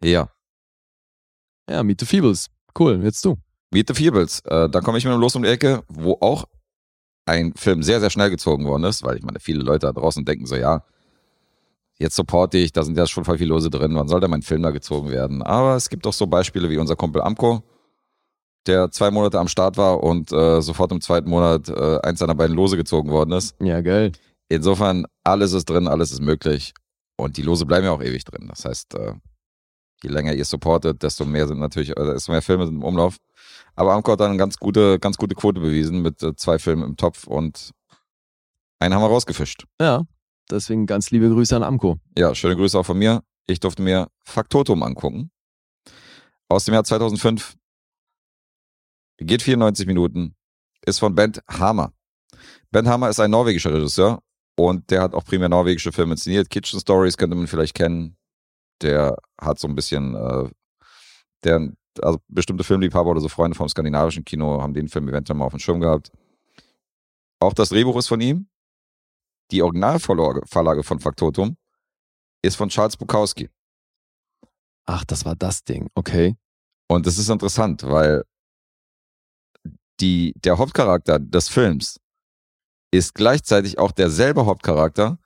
[0.01, 0.29] Ja.
[1.69, 2.47] Ja, Meet the Feebles.
[2.77, 3.37] Cool, jetzt du.
[3.71, 4.39] Meet the Feebles.
[4.45, 6.45] Äh, da komme ich mit einem Los um die Ecke, wo auch
[7.25, 10.23] ein Film sehr, sehr schnell gezogen worden ist, weil ich meine, viele Leute da draußen
[10.23, 10.85] denken so, ja,
[11.99, 14.41] jetzt supporte ich, da sind ja schon voll viel Lose drin, wann soll denn mein
[14.41, 15.41] Film da gezogen werden?
[15.41, 17.63] Aber es gibt auch so Beispiele wie unser Kumpel Amco,
[18.67, 22.35] der zwei Monate am Start war und äh, sofort im zweiten Monat äh, eins seiner
[22.35, 23.55] beiden Lose gezogen worden ist.
[23.61, 24.11] Ja, geil.
[24.49, 26.73] Insofern, alles ist drin, alles ist möglich.
[27.17, 28.47] Und die Lose bleiben ja auch ewig drin.
[28.47, 29.13] Das heißt, äh,
[30.03, 33.17] je länger ihr supportet, desto mehr sind natürlich, äh, desto mehr Filme sind im Umlauf.
[33.75, 36.83] Aber Amco hat dann eine ganz gute, ganz gute Quote bewiesen mit äh, zwei Filmen
[36.83, 37.71] im Topf und
[38.79, 39.65] einen haben wir rausgefischt.
[39.81, 40.03] Ja,
[40.49, 41.97] deswegen ganz liebe Grüße an Amco.
[42.17, 43.23] Ja, schöne Grüße auch von mir.
[43.47, 45.31] Ich durfte mir Faktotum angucken.
[46.49, 47.55] Aus dem Jahr 2005.
[49.17, 50.35] Geht 94 Minuten.
[50.85, 51.93] Ist von Bent Hamer.
[52.71, 54.21] Bent Hamer ist ein norwegischer Regisseur
[54.55, 56.49] und der hat auch primär norwegische Filme inszeniert.
[56.49, 58.17] Kitchen Stories könnte man vielleicht kennen.
[58.81, 60.49] Der hat so ein bisschen, äh,
[61.43, 61.71] der,
[62.01, 65.53] also bestimmte Filmliebhaber oder so Freunde vom skandinavischen Kino haben den Film eventuell mal auf
[65.53, 66.11] dem Schirm gehabt.
[67.39, 68.47] Auch das Drehbuch ist von ihm.
[69.51, 71.57] Die Originalvorlage Vorlage von Faktotum
[72.41, 73.49] ist von Charles Bukowski.
[74.85, 75.89] Ach, das war das Ding.
[75.95, 76.35] Okay.
[76.87, 78.23] Und das ist interessant, weil
[79.99, 81.99] die, der Hauptcharakter des Films
[82.91, 85.17] ist gleichzeitig auch derselbe Hauptcharakter,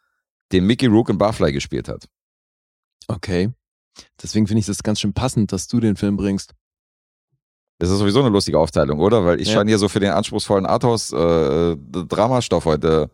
[0.51, 2.07] den Mickey Rook in Barfly gespielt hat.
[3.07, 3.51] Okay.
[4.21, 6.53] Deswegen finde ich das ganz schön passend, dass du den Film bringst.
[7.79, 9.25] Das ist sowieso eine lustige Aufteilung, oder?
[9.25, 9.55] Weil ich Ja.
[9.55, 13.09] scheine hier so für den anspruchsvollen Arthouse-Dramastoff heute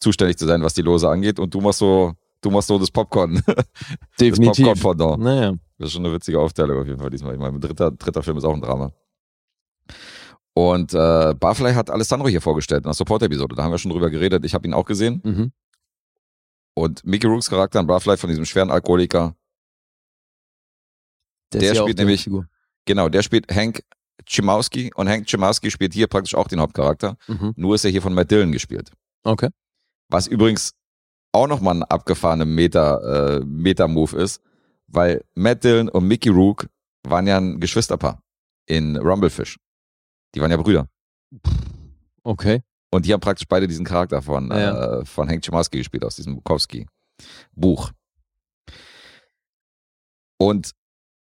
[0.00, 1.38] zuständig zu sein, was die Lose angeht.
[1.38, 3.42] Und du machst so, du machst so das Popcorn.
[4.20, 4.66] Definitiv.
[4.66, 5.22] Das Popcorn-Pendant.
[5.22, 5.54] Naja.
[5.78, 7.34] Das ist schon eine witzige Aufteilung auf jeden Fall diesmal.
[7.34, 8.92] Ich meine, dritter, dritter Film ist auch ein Drama.
[10.54, 13.54] Und äh, Barfly hat Alessandro hier vorgestellt in der Support-Episode.
[13.54, 14.44] Da haben wir schon drüber geredet.
[14.44, 15.20] Ich habe ihn auch gesehen.
[15.24, 15.52] Mhm.
[16.74, 19.34] Und Mickey Rooks Charakter in Barfly von diesem schweren Alkoholiker,
[21.52, 22.46] Der auch spielt nämlich- Figur.
[22.84, 23.82] genau, der spielt Hank
[24.26, 27.16] Chimowski und Hank Chimowski spielt hier praktisch auch den Hauptcharakter.
[27.28, 27.54] Mhm.
[27.56, 28.90] Nur ist er hier von Matt Dillon gespielt.
[29.24, 29.48] Okay.
[30.08, 30.72] Was übrigens
[31.32, 34.40] auch nochmal ein abgefahrener Meta, äh, Meta-Move ist,
[34.86, 36.66] weil Matt Dillon und Mickey Rook
[37.06, 38.22] waren ja ein Geschwisterpaar
[38.66, 39.58] in Rumblefish.
[40.34, 40.88] Die waren ja Brüder.
[42.22, 42.62] Okay.
[42.90, 45.00] Und die haben praktisch beide diesen Charakter von, Ja.
[45.00, 47.92] äh, von Hank Chimowski gespielt aus diesem Bukowski-Buch.
[50.38, 50.72] Und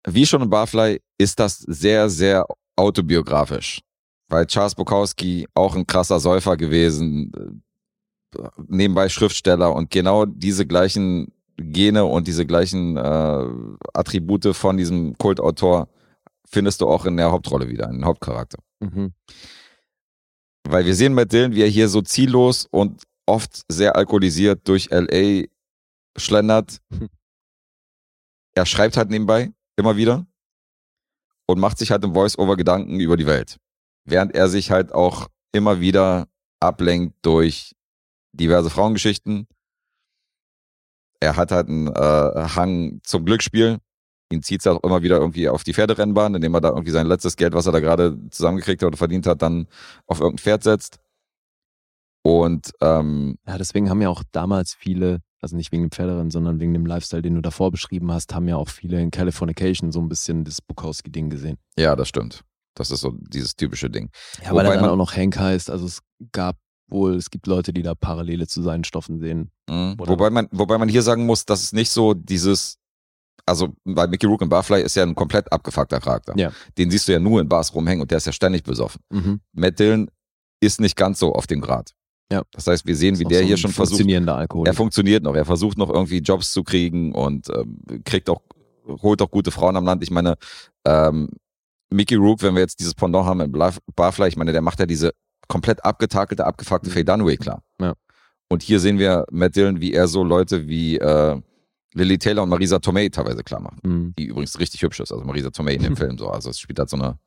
[0.06, 2.44] wie schon in Barfly ist das sehr, sehr
[2.76, 3.80] autobiografisch.
[4.28, 7.60] Weil Charles Bukowski auch ein krasser Säufer gewesen, äh,
[8.68, 13.46] nebenbei Schriftsteller und genau diese gleichen Gene und diese gleichen äh,
[13.92, 15.88] Attribute von diesem Kultautor
[16.46, 18.58] findest du auch in der Hauptrolle wieder, in den Hauptcharakter.
[18.80, 19.12] Mhm.
[20.68, 24.90] Weil wir sehen Matt Dillon, wie er hier so ziellos und oft sehr alkoholisiert durch
[24.90, 25.44] LA
[26.16, 26.78] schlendert.
[26.90, 27.08] Hm.
[28.54, 30.26] Er schreibt halt nebenbei immer wieder
[31.46, 33.58] und macht sich halt im Voice-Over Gedanken über die Welt.
[34.04, 36.28] Während er sich halt auch immer wieder
[36.60, 37.74] ablenkt durch
[38.34, 39.46] diverse Frauengeschichten.
[41.20, 43.78] Er hat halt einen äh, Hang zum Glücksspiel.
[44.32, 47.06] Ihn zieht es auch immer wieder irgendwie auf die Pferderennbahn, indem er da irgendwie sein
[47.06, 49.66] letztes Geld, was er da gerade zusammengekriegt hat oder verdient hat, dann
[50.06, 50.98] auf irgendein Pferd setzt.
[52.22, 56.58] Und ähm, Ja, deswegen haben ja auch damals viele, also nicht wegen dem Pferderennen, sondern
[56.58, 60.00] wegen dem Lifestyle, den du davor beschrieben hast, haben ja auch viele in Californication so
[60.00, 61.58] ein bisschen das Bukowski-Ding gesehen.
[61.78, 62.42] ja, das stimmt.
[62.76, 64.10] Das ist so dieses typische Ding.
[64.42, 65.70] Ja, weil er dann man- auch noch Hank heißt.
[65.70, 66.00] Also es
[66.32, 66.56] gab
[66.94, 69.50] wohl, es gibt Leute, die da Parallele zu seinen Stoffen sehen.
[69.68, 69.96] Mhm.
[69.98, 72.78] Wobei man, wobei man hier sagen muss, dass es nicht so dieses,
[73.44, 76.32] also bei Mickey Rook in Barfly ist ja ein komplett abgefuckter Charakter.
[76.36, 76.52] Ja.
[76.78, 79.02] Den siehst du ja nur in Bars rumhängen und der ist ja ständig besoffen.
[79.10, 79.40] Mhm.
[79.52, 80.10] Matt Dillon
[80.60, 81.92] ist nicht ganz so auf dem Grad.
[82.32, 82.42] Ja.
[82.52, 84.66] Das heißt, wir sehen, wie der so hier schon versucht, Funktionierender Alkohol.
[84.66, 88.40] er funktioniert noch, er versucht noch irgendwie Jobs zu kriegen und ähm, kriegt auch,
[89.02, 90.02] holt auch gute Frauen am Land.
[90.02, 90.36] Ich meine,
[90.86, 91.28] ähm,
[91.90, 93.52] Mickey Rook, wenn wir jetzt dieses Pendant haben in
[93.94, 95.12] Barfly, ich meine, der macht ja diese
[95.48, 97.62] komplett abgetakelte, abgefuckte Faye Dunaway klar.
[97.80, 97.94] Ja.
[98.48, 101.40] Und hier sehen wir Matt Dillon, wie er so Leute wie äh,
[101.94, 103.84] Lily Taylor und Marisa Tomei teilweise klar macht.
[103.84, 104.14] Mhm.
[104.18, 106.28] Die übrigens richtig hübsch ist, also Marisa Tomei in dem Film so.
[106.28, 107.18] Also es spielt halt so eine,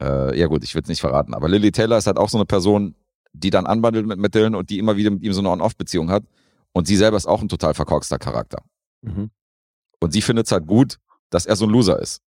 [0.00, 2.38] äh, ja gut, ich will es nicht verraten, aber Lily Taylor ist halt auch so
[2.38, 2.94] eine Person,
[3.32, 6.10] die dann anbandelt mit Matt Dillon und die immer wieder mit ihm so eine On-Off-Beziehung
[6.10, 6.24] hat.
[6.72, 8.62] Und sie selber ist auch ein total verkorkster Charakter.
[9.02, 9.30] Mhm.
[10.00, 10.98] Und sie findet es halt gut,
[11.30, 12.22] dass er so ein Loser ist.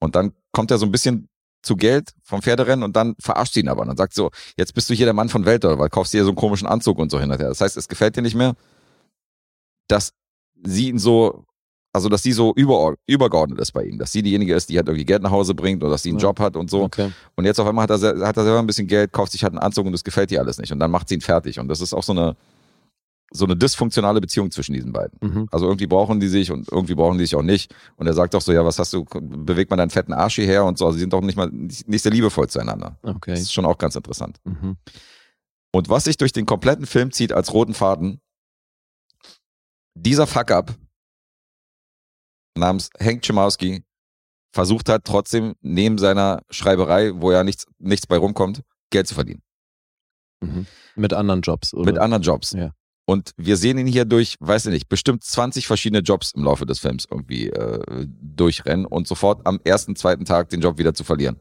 [0.00, 1.28] Und dann kommt er so ein bisschen
[1.62, 3.82] zu Geld vom Pferderennen und dann verarscht sie ihn aber.
[3.82, 5.88] Und dann sagt sie so, jetzt bist du hier der Mann von Welt oder weil
[5.88, 7.48] kaufst dir so einen komischen Anzug und so hinterher.
[7.48, 8.54] Das heißt, es gefällt dir nicht mehr,
[9.88, 10.12] dass
[10.64, 11.44] sie ihn so,
[11.92, 13.98] also dass sie so über, übergeordnet ist bei ihm.
[13.98, 16.18] Dass sie diejenige ist, die halt irgendwie Geld nach Hause bringt oder dass sie einen
[16.18, 16.28] Ja.
[16.28, 16.82] Job hat und so.
[16.84, 17.10] Okay.
[17.34, 19.52] Und jetzt auf einmal hat er, hat er selber ein bisschen Geld, kauft sich halt
[19.52, 20.72] einen Anzug und das gefällt ihr alles nicht.
[20.72, 21.58] Und dann macht sie ihn fertig.
[21.58, 22.36] Und das ist auch so eine,
[23.30, 25.18] so eine dysfunktionale Beziehung zwischen diesen beiden.
[25.20, 25.48] Mhm.
[25.50, 27.74] Also irgendwie brauchen die sich und irgendwie brauchen die sich auch nicht.
[27.96, 30.64] Und er sagt doch so, ja, was hast du, bewegt man deinen fetten Arsch hierher
[30.64, 30.86] und so.
[30.86, 32.98] Also sie sind doch nicht mal, nicht sehr liebevoll zueinander.
[33.02, 33.34] Das Okay.
[33.34, 34.38] ist schon auch ganz interessant.
[34.44, 34.76] Mhm.
[35.72, 38.20] Und was sich durch den kompletten Film zieht als roten Faden,
[39.94, 40.74] dieser Fuck-up
[42.56, 43.84] namens Hank Chimowski
[44.54, 49.42] versucht hat trotzdem neben seiner Schreiberei, wo ja nichts, nichts bei rumkommt, Geld zu verdienen.
[50.40, 50.66] Mhm.
[50.96, 51.84] Mit anderen Jobs, oder?
[51.84, 52.52] Mit anderen Jobs.
[52.52, 52.72] Ja.
[53.08, 56.66] Und wir sehen ihn hier durch, weiß ich nicht, bestimmt 20 verschiedene Jobs im Laufe
[56.66, 61.04] des Films irgendwie äh, durchrennen und sofort am ersten, zweiten Tag den Job wieder zu
[61.04, 61.40] verlieren.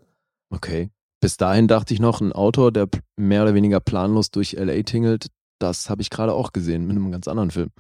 [0.50, 0.92] Okay.
[1.20, 2.88] Bis dahin dachte ich noch, ein Autor, der
[3.18, 5.28] mehr oder weniger planlos durch LA tingelt,
[5.60, 7.72] das habe ich gerade auch gesehen mit einem ganz anderen Film.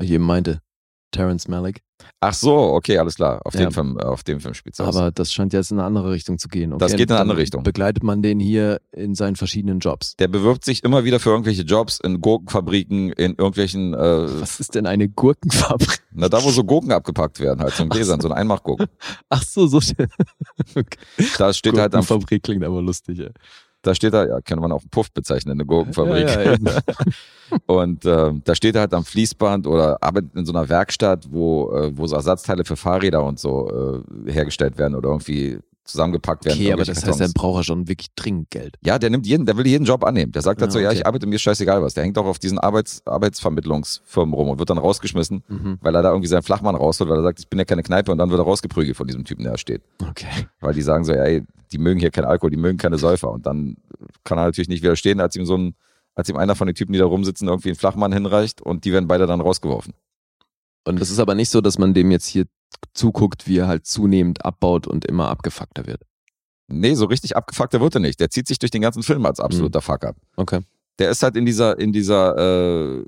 [0.00, 0.62] Ich eben meinte,
[1.10, 1.82] Terrence Malick.
[2.20, 3.40] Ach so, okay, alles klar.
[3.44, 3.60] Auf Ja.
[3.60, 4.94] den Film, auf dem Film spielt's aus.
[4.96, 6.72] Aber das scheint jetzt in eine andere Richtung zu gehen.
[6.72, 7.62] Okay, Das geht in eine andere Richtung.
[7.64, 10.14] Begleitet man den hier in seinen verschiedenen Jobs.
[10.16, 14.74] Der bewirbt sich immer wieder für irgendwelche Jobs in Gurkenfabriken, in irgendwelchen, äh, Was ist
[14.74, 16.00] denn eine Gurkenfabrik?
[16.12, 18.86] na da wo so Gurken abgepackt werden, halt so in Gläsern, so ein Einmachgurken.
[19.28, 19.78] Ach so, so.
[20.74, 20.98] okay.
[21.36, 23.30] Da steht halt am, Gurkenfabrik klingt aber lustig, ey.
[23.82, 26.28] Da steht da, ja, kann man auch einen Puff bezeichnen, eine Gurkenfabrik.
[26.28, 26.56] Ja, ja.
[27.66, 31.72] Und äh, da steht er halt am Fließband oder arbeitet in so einer Werkstatt, wo,
[31.72, 35.58] äh, wo so Ersatzteile für Fahrräder und so äh, hergestellt werden oder irgendwie
[35.88, 36.58] zusammengepackt werden.
[36.58, 37.32] Okay, aber das heißt, er Kartons.
[37.34, 38.76] braucht ja schon wirklich dringend Geld.
[38.84, 40.32] Ja, der nimmt jeden, der will jeden Job annehmen.
[40.32, 40.98] Der sagt Ja, dazu, ja, okay.
[40.98, 41.94] ich arbeite, mir ist scheißegal was.
[41.94, 45.78] Der hängt auch auf diesen Arbeits, Arbeitsvermittlungsfirmen rum und wird dann rausgeschmissen, Mhm.
[45.80, 48.12] weil er da irgendwie seinen Flachmann rausholt, weil er sagt, ich bin ja keine Kneipe
[48.12, 49.82] und dann wird er rausgeprügelt von diesem Typen, der da steht.
[50.08, 50.26] Okay.
[50.60, 51.42] Weil die sagen so, ja, ey,
[51.72, 53.30] die mögen hier keinen Alkohol, die mögen keine Säufer.
[53.30, 53.76] Und dann
[54.24, 55.74] kann er natürlich nicht widerstehen, als ihm so ein,
[56.14, 58.92] als ihm einer von den Typen, die da rumsitzen, irgendwie einen Flachmann hinreicht und die
[58.92, 59.94] werden beide dann rausgeworfen.
[60.84, 62.46] Und es ist aber nicht so, dass man dem jetzt hier
[62.94, 66.02] zuguckt, wie er halt zunehmend abbaut und immer abgefuckter wird.
[66.68, 68.20] Nee, so richtig abgefuckter wird er nicht.
[68.20, 70.16] Der zieht sich durch den ganzen Film als absoluter Fuck-up.
[70.36, 70.60] Okay.
[70.98, 73.04] der ist halt in dieser, in dieser, äh,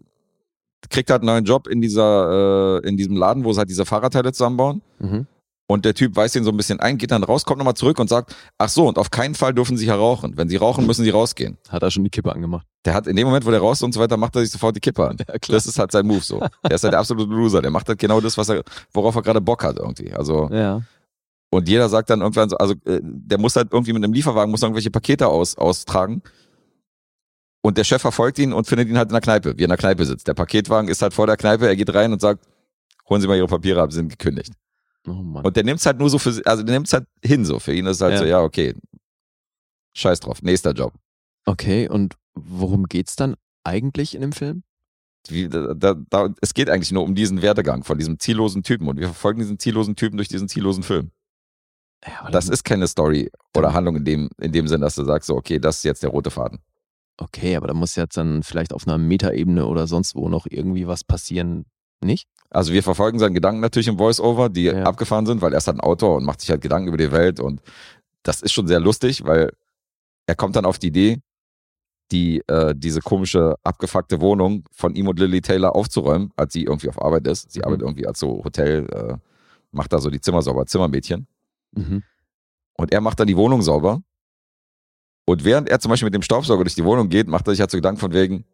[0.88, 3.84] kriegt halt einen neuen Job in dieser, äh, in diesem Laden, wo sie halt diese
[3.84, 4.80] Fahrradteile zusammenbauen.
[4.98, 5.26] Mhm.
[5.70, 8.00] Und der Typ weist ihn so ein bisschen ein, geht dann raus, kommt nochmal zurück
[8.00, 10.36] und sagt, ach so, und auf keinen Fall dürfen sie hier rauchen.
[10.36, 11.58] Wenn sie rauchen, müssen sie rausgehen.
[11.68, 12.66] Hat er schon die Kippe angemacht.
[12.84, 14.74] Der hat in dem Moment, wo der raus und so weiter, macht er sich sofort
[14.74, 15.16] die Kippe an.
[15.20, 15.36] Ja.
[15.46, 16.40] Das ist halt sein Move so.
[16.64, 17.62] Der ist halt der absolute Loser.
[17.62, 20.12] Der macht halt genau das, was er, worauf er gerade Bock hat irgendwie.
[20.12, 20.82] Also, Ja.
[21.50, 24.50] und jeder sagt dann irgendwann so, also, äh, der muss halt irgendwie mit einem Lieferwagen,
[24.50, 26.20] muss irgendwelche Pakete aus, austragen.
[27.62, 29.70] Und der Chef verfolgt ihn und findet ihn halt in der Kneipe, wie er in
[29.70, 30.26] der Kneipe sitzt.
[30.26, 32.44] Der Paketwagen ist halt vor der Kneipe, er geht rein und sagt,
[33.08, 34.52] holen Sie mal Ihre Papiere ab, Sie sind gekündigt.
[35.06, 35.12] Oh.
[35.12, 37.58] Und der nimmt's halt nur so für, also der nimmt's halt hin so.
[37.58, 38.18] Für ihn ist halt Ja.
[38.18, 38.74] so, ja, okay.
[39.94, 40.92] Scheiß drauf, nächster Job.
[41.46, 44.62] Okay, und worum geht's dann eigentlich in dem Film?
[45.28, 48.98] Wie, da, da, es geht eigentlich nur um diesen Werdegang von diesem ziellosen Typen und
[48.98, 51.10] wir verfolgen diesen ziellosen Typen durch diesen ziellosen Film.
[52.06, 55.26] Ja, Das ist keine Story oder Handlung in dem, in dem Sinn, dass du sagst,
[55.26, 56.60] so, okay, das ist jetzt der rote Faden.
[57.18, 60.86] Okay, aber da muss jetzt dann vielleicht auf einer Metaebene oder sonst wo noch irgendwie
[60.86, 61.66] was passieren,
[62.02, 62.26] nicht?
[62.50, 64.82] Also wir verfolgen seinen Gedanken natürlich im Voice-Over, die Ja.
[64.84, 67.12] abgefahren sind, weil er ist halt ein Autor und macht sich halt Gedanken über die
[67.12, 67.60] Welt und
[68.22, 69.50] das ist schon sehr lustig, weil
[70.26, 71.18] er kommt dann auf die Idee,
[72.12, 76.88] die äh, diese komische abgefuckte Wohnung von ihm und Lily Taylor aufzuräumen, als sie irgendwie
[76.88, 77.52] auf Arbeit ist.
[77.52, 77.64] Sie Mhm.
[77.66, 79.16] arbeitet irgendwie als so Hotel, äh,
[79.70, 81.28] macht da so die Zimmer sauber, Zimmermädchen.
[81.72, 82.02] Mhm.
[82.76, 84.02] Und er macht dann die Wohnung sauber.
[85.24, 87.60] Und während er zum Beispiel mit dem Staubsauger durch die Wohnung geht, macht er sich
[87.60, 88.44] halt so Gedanken von wegen,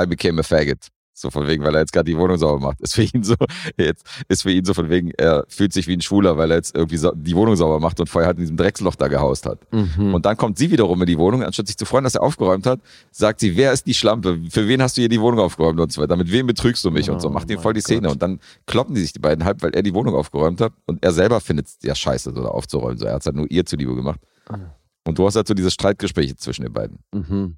[0.00, 0.88] I became a faggot.
[1.18, 2.78] So von wegen, weil er jetzt gerade die Wohnung sauber macht.
[2.82, 3.36] Ist für ihn so,
[3.78, 6.58] jetzt ist für ihn so von wegen, er fühlt sich wie ein Schwuler, weil er
[6.58, 9.60] jetzt irgendwie die Wohnung sauber macht und vorher halt in diesem Drecksloch da gehaust hat.
[9.72, 10.12] Mhm.
[10.12, 12.66] Und dann kommt sie wiederum in die Wohnung, anstatt sich zu freuen, dass er aufgeräumt
[12.66, 12.80] hat,
[13.10, 14.38] sagt sie, wer ist die Schlampe?
[14.50, 16.16] Für wen hast du hier die Wohnung aufgeräumt und so weiter?
[16.16, 17.28] Mit wem betrügst du mich und so?
[17.28, 18.02] Oh Macht ihm voll die Szene.
[18.02, 18.12] Gott.
[18.12, 21.02] Und dann kloppen die sich die beiden halb, weil er die Wohnung aufgeräumt hat und
[21.02, 22.98] er selber findet es ja scheiße, so da aufzuräumen.
[22.98, 24.20] So, er hat es halt nur ihr zuliebe gemacht.
[24.50, 24.58] Ah.
[25.06, 26.98] Und du hast halt so diese Streitgespräche zwischen den beiden.
[27.14, 27.56] Mhm.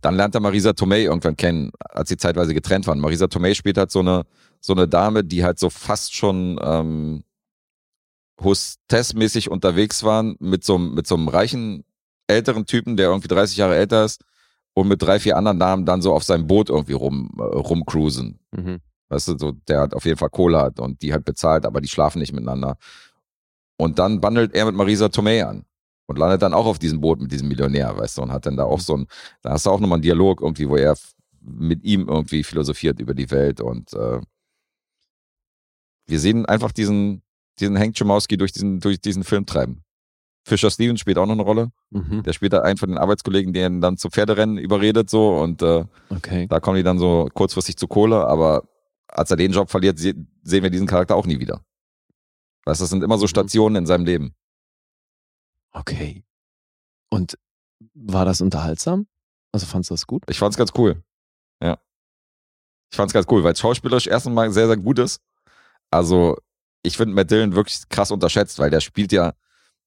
[0.00, 3.00] Dann lernt er Marisa Tomei irgendwann kennen, als sie zeitweise getrennt waren.
[3.00, 4.24] Marisa Tomei spielt halt so eine,
[4.60, 7.24] so eine Dame, die halt so fast schon ähm,
[8.42, 11.84] Hostess-mäßig unterwegs waren mit so, einem- mit so einem reichen
[12.28, 14.22] älteren Typen, der irgendwie 30 Jahre älter ist
[14.74, 18.38] und mit drei, vier anderen Damen dann so auf seinem Boot irgendwie rum, äh, rumcruisen.
[18.52, 18.80] Mhm.
[19.08, 21.80] Weißt du, so, der hat auf jeden Fall Kohle hat und die halt bezahlt, aber
[21.80, 22.76] die schlafen nicht miteinander.
[23.76, 25.64] Und dann bandelt er mit Marisa Tomei an
[26.08, 28.56] und landet dann auch auf diesem Boot mit diesem Millionär, weißt du, und hat dann
[28.56, 29.06] da auch so ein,
[29.42, 30.96] da hast du auch nochmal einen Dialog irgendwie, wo er
[31.40, 34.20] mit ihm irgendwie philosophiert über die Welt und äh,
[36.06, 37.22] wir sehen einfach diesen,
[37.60, 39.82] diesen Hank Chomowski durch diesen, durch diesen Film treiben.
[40.46, 41.70] Fischer Stevens spielt auch noch eine Rolle.
[41.90, 42.22] Mhm.
[42.22, 45.60] Der spielt da einen von den Arbeitskollegen, der ihn dann zu Pferderennen überredet so und
[45.62, 46.46] äh, Okay.
[46.48, 48.62] da kommen die dann so kurzfristig zu Kohle, aber
[49.08, 51.60] als er den Job verliert, se sehen wir diesen Charakter auch nie wieder.
[52.64, 53.28] Weißt du, das sind immer so Mhm.
[53.28, 54.34] Stationen in seinem Leben.
[55.72, 56.24] Okay.
[57.10, 57.38] Und
[57.94, 59.06] war das unterhaltsam?
[59.52, 60.22] Also fandst du das gut?
[60.28, 61.02] Ich fand's ganz cool.
[61.62, 61.78] Ja.
[62.90, 65.20] Ich fand's ganz cool, weil es schauspielerisch erstens mal sehr, sehr gut ist.
[65.90, 66.36] Also,
[66.82, 69.32] ich finde Matt Dillon wirklich krass unterschätzt, weil der spielt ja,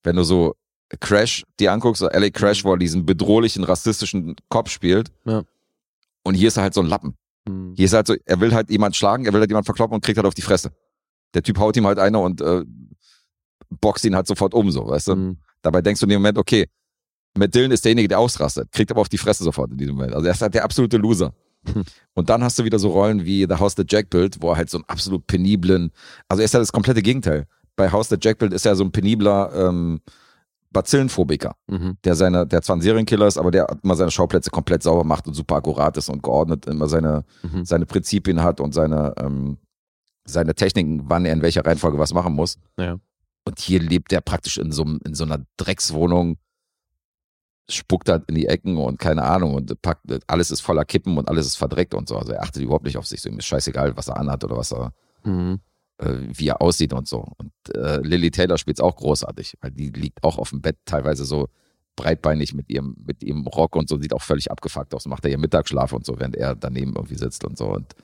[0.04, 0.56] wenn du so
[1.00, 5.12] Crash dir anguckst, so LA Crash, wo er diesen bedrohlichen, rassistischen Cop spielt.
[5.26, 5.44] Ja.
[6.24, 7.16] Und hier ist er halt so ein Lappen.
[7.48, 7.74] Mhm.
[7.76, 10.04] Hier ist halt so, er will halt jemand schlagen, er will halt jemand verkloppen und
[10.04, 10.72] kriegt halt auf die Fresse.
[11.34, 12.66] Der Typ haut ihm halt eine und äh,
[13.70, 15.16] boxt ihn halt sofort um, so, weißt du?
[15.16, 15.38] Mhm.
[15.62, 16.68] Dabei denkst du in dem Moment, okay,
[17.38, 20.14] Matt Dillon ist derjenige, der ausrastet, kriegt aber auf die Fresse sofort in diesem Moment.
[20.14, 21.34] Also er ist halt der absolute Loser.
[21.72, 21.84] Hm.
[22.14, 24.58] Und dann hast du wieder so Rollen wie The House That Jack Built, wo er
[24.58, 25.92] halt so einen absolut peniblen,
[26.28, 27.46] also er ist ja das komplette Gegenteil.
[27.76, 30.02] Bei House That Jack Built ist er so ein penibler ähm,
[30.72, 31.98] Bazillenphobiker, Mhm.
[32.04, 35.28] der seine, der zwar ein Serienkiller ist, aber der immer seine Schauplätze komplett sauber macht
[35.28, 37.66] und super akkurat ist und geordnet immer seine, Mhm.
[37.66, 39.58] seine Prinzipien hat und seine, ähm,
[40.26, 42.58] seine Techniken, wann er in welcher Reihenfolge was machen muss.
[42.78, 42.98] Ja.
[43.44, 46.38] Und hier lebt er praktisch in so, in so einer Dreckswohnung,
[47.70, 51.30] spuckt halt in die Ecken und keine Ahnung und packt, alles ist voller Kippen und
[51.30, 52.18] alles ist verdreckt und so.
[52.18, 53.22] Also er achtet überhaupt nicht auf sich.
[53.22, 54.94] So, ihm ist scheißegal, was er anhat oder was er,
[55.24, 55.60] Mhm.
[56.00, 57.26] äh, wie er aussieht und so.
[57.38, 61.24] Und äh, Lily Taylor spielt auch großartig, weil die liegt auch auf dem Bett teilweise
[61.24, 61.48] so
[61.96, 65.32] breitbeinig mit ihrem, mit ihrem Rock und so, sieht auch völlig abgefuckt aus, macht er
[65.32, 67.96] ihr Mittagsschlaf und so, während er daneben irgendwie sitzt und so und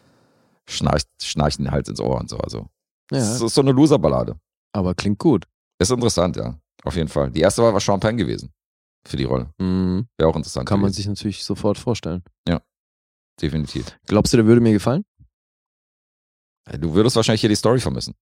[0.70, 2.38] schnarcht, schnarcht ihn halt ins Ohr und so.
[2.38, 2.68] Also,
[3.12, 4.38] Ja, es ist so eine Loser-Ballade.
[4.74, 5.46] Aber klingt gut.
[5.80, 6.60] Ist interessant, ja.
[6.84, 7.32] Auf jeden Fall.
[7.32, 8.54] Die erste Wahl war Penn gewesen.
[9.06, 9.52] Für die Rolle.
[9.58, 10.08] Mhm.
[10.18, 10.68] Wäre auch interessant.
[10.68, 10.98] Kann man gewesen.
[10.98, 12.24] sich natürlich sofort vorstellen.
[13.42, 13.98] Definitiv.
[14.08, 15.06] Glaubst du, der würde mir gefallen?
[16.80, 18.16] Du würdest wahrscheinlich hier die Story vermissen.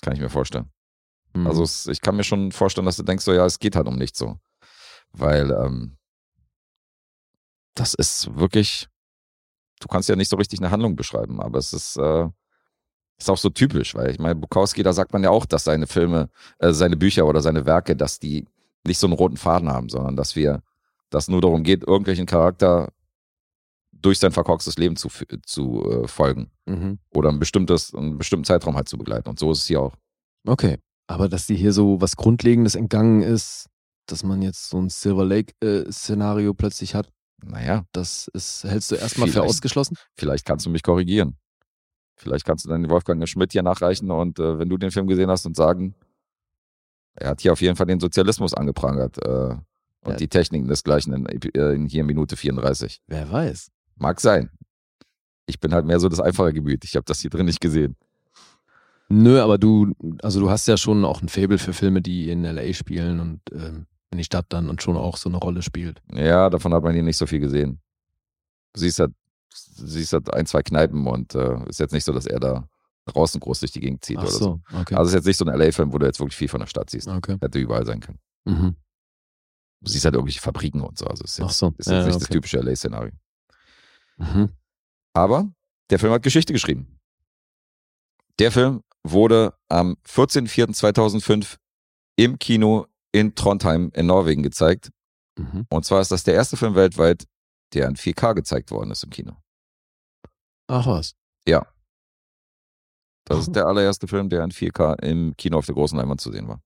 [0.00, 0.72] Kann ich mir vorstellen.
[1.34, 1.46] Mhm.
[1.46, 3.86] Also es, ich kann mir schon vorstellen, dass du denkst, so ja, es geht halt
[3.86, 4.38] um nichts so.
[5.12, 5.98] Weil ähm,
[7.74, 8.88] das ist wirklich,
[9.80, 12.28] du kannst ja nicht so richtig eine Handlung beschreiben, aber es ist, äh,
[13.18, 15.86] ist auch so typisch, weil ich meine, Bukowski, da sagt man ja auch, dass seine
[15.86, 16.28] Filme,
[16.58, 18.46] äh, seine Bücher oder seine Werke, dass die
[18.86, 20.62] nicht so einen roten Faden haben, sondern dass wir,
[21.10, 22.88] dass nur darum geht, irgendwelchen Charakter
[23.92, 25.08] durch sein verkorkstes Leben zu,
[25.46, 26.98] zu äh, folgen Mhm.
[27.12, 29.28] oder ein bestimmtes, einen bestimmten Zeitraum halt zu begleiten.
[29.28, 29.94] Und so ist es hier auch.
[30.46, 30.78] Okay.
[31.08, 33.66] Aber dass dir hier so was Grundlegendes entgangen ist,
[34.06, 37.08] dass man jetzt so ein Silver Lake-Szenario plötzlich hat,
[37.44, 39.96] Naja, das ist, hältst du erstmal für ausgeschlossen?
[40.16, 41.36] vielleicht kannst du mich korrigieren.
[42.22, 45.06] Vielleicht kannst du dann den Wolfgang Schmidt hier nachreichen und äh, wenn du den Film
[45.08, 45.94] gesehen hast und sagen,
[47.14, 49.54] er hat hier auf jeden Fall den Sozialismus angeprangert äh,
[50.04, 50.16] und Ja.
[50.16, 53.02] die Techniken desgleichen in, in hier in Minute 34.
[53.06, 53.70] Wer weiß.
[53.96, 54.50] Mag sein.
[55.46, 56.84] Ich bin halt mehr so das einfache Gemüt.
[56.84, 57.96] Ich habe das hier drin nicht gesehen.
[59.08, 59.92] Nö, aber du,
[60.22, 63.40] also du hast ja schon auch ein Faible für Filme, die in LA spielen und
[63.52, 66.00] ähm, in die Stadt dann und schon auch so eine Rolle spielt.
[66.14, 67.80] Ja, davon hat man hier nicht so viel gesehen.
[68.72, 69.12] Du siehst halt,
[69.54, 72.68] siehst halt ein, zwei Kneipen und äh, ist jetzt nicht so, dass er da
[73.06, 74.38] draußen groß durch die Gegend zieht Ach oder so.
[74.38, 74.94] so, okay.
[74.94, 76.90] Also ist jetzt nicht so ein LA-Film, wo du jetzt wirklich viel von der Stadt
[76.90, 77.08] siehst.
[77.08, 77.36] okay.
[77.40, 78.18] Hätte überall sein können.
[78.44, 78.76] Mhm.
[79.80, 81.06] Du siehst halt irgendwelche Fabriken und so.
[81.06, 82.34] Also ist jetzt, Ach so, ist jetzt ja, nicht das okay.
[82.34, 83.12] typische LA-Szenario.
[84.18, 84.50] Mhm.
[85.14, 85.52] Aber
[85.90, 86.98] der Film hat Geschichte geschrieben.
[88.38, 91.56] Der Film wurde am 14.04.2005
[92.16, 94.90] im Kino in Trondheim in Norwegen gezeigt.
[95.36, 95.66] Mhm.
[95.68, 97.26] Und zwar ist das der erste Film weltweit,
[97.74, 99.36] der in 4K gezeigt worden ist im Kino.
[100.72, 101.14] Ach was.
[101.46, 101.66] Ja.
[103.24, 106.32] Das ist der allererste Film, der in 4K im Kino auf der großen Leinwand zu
[106.32, 106.62] sehen war.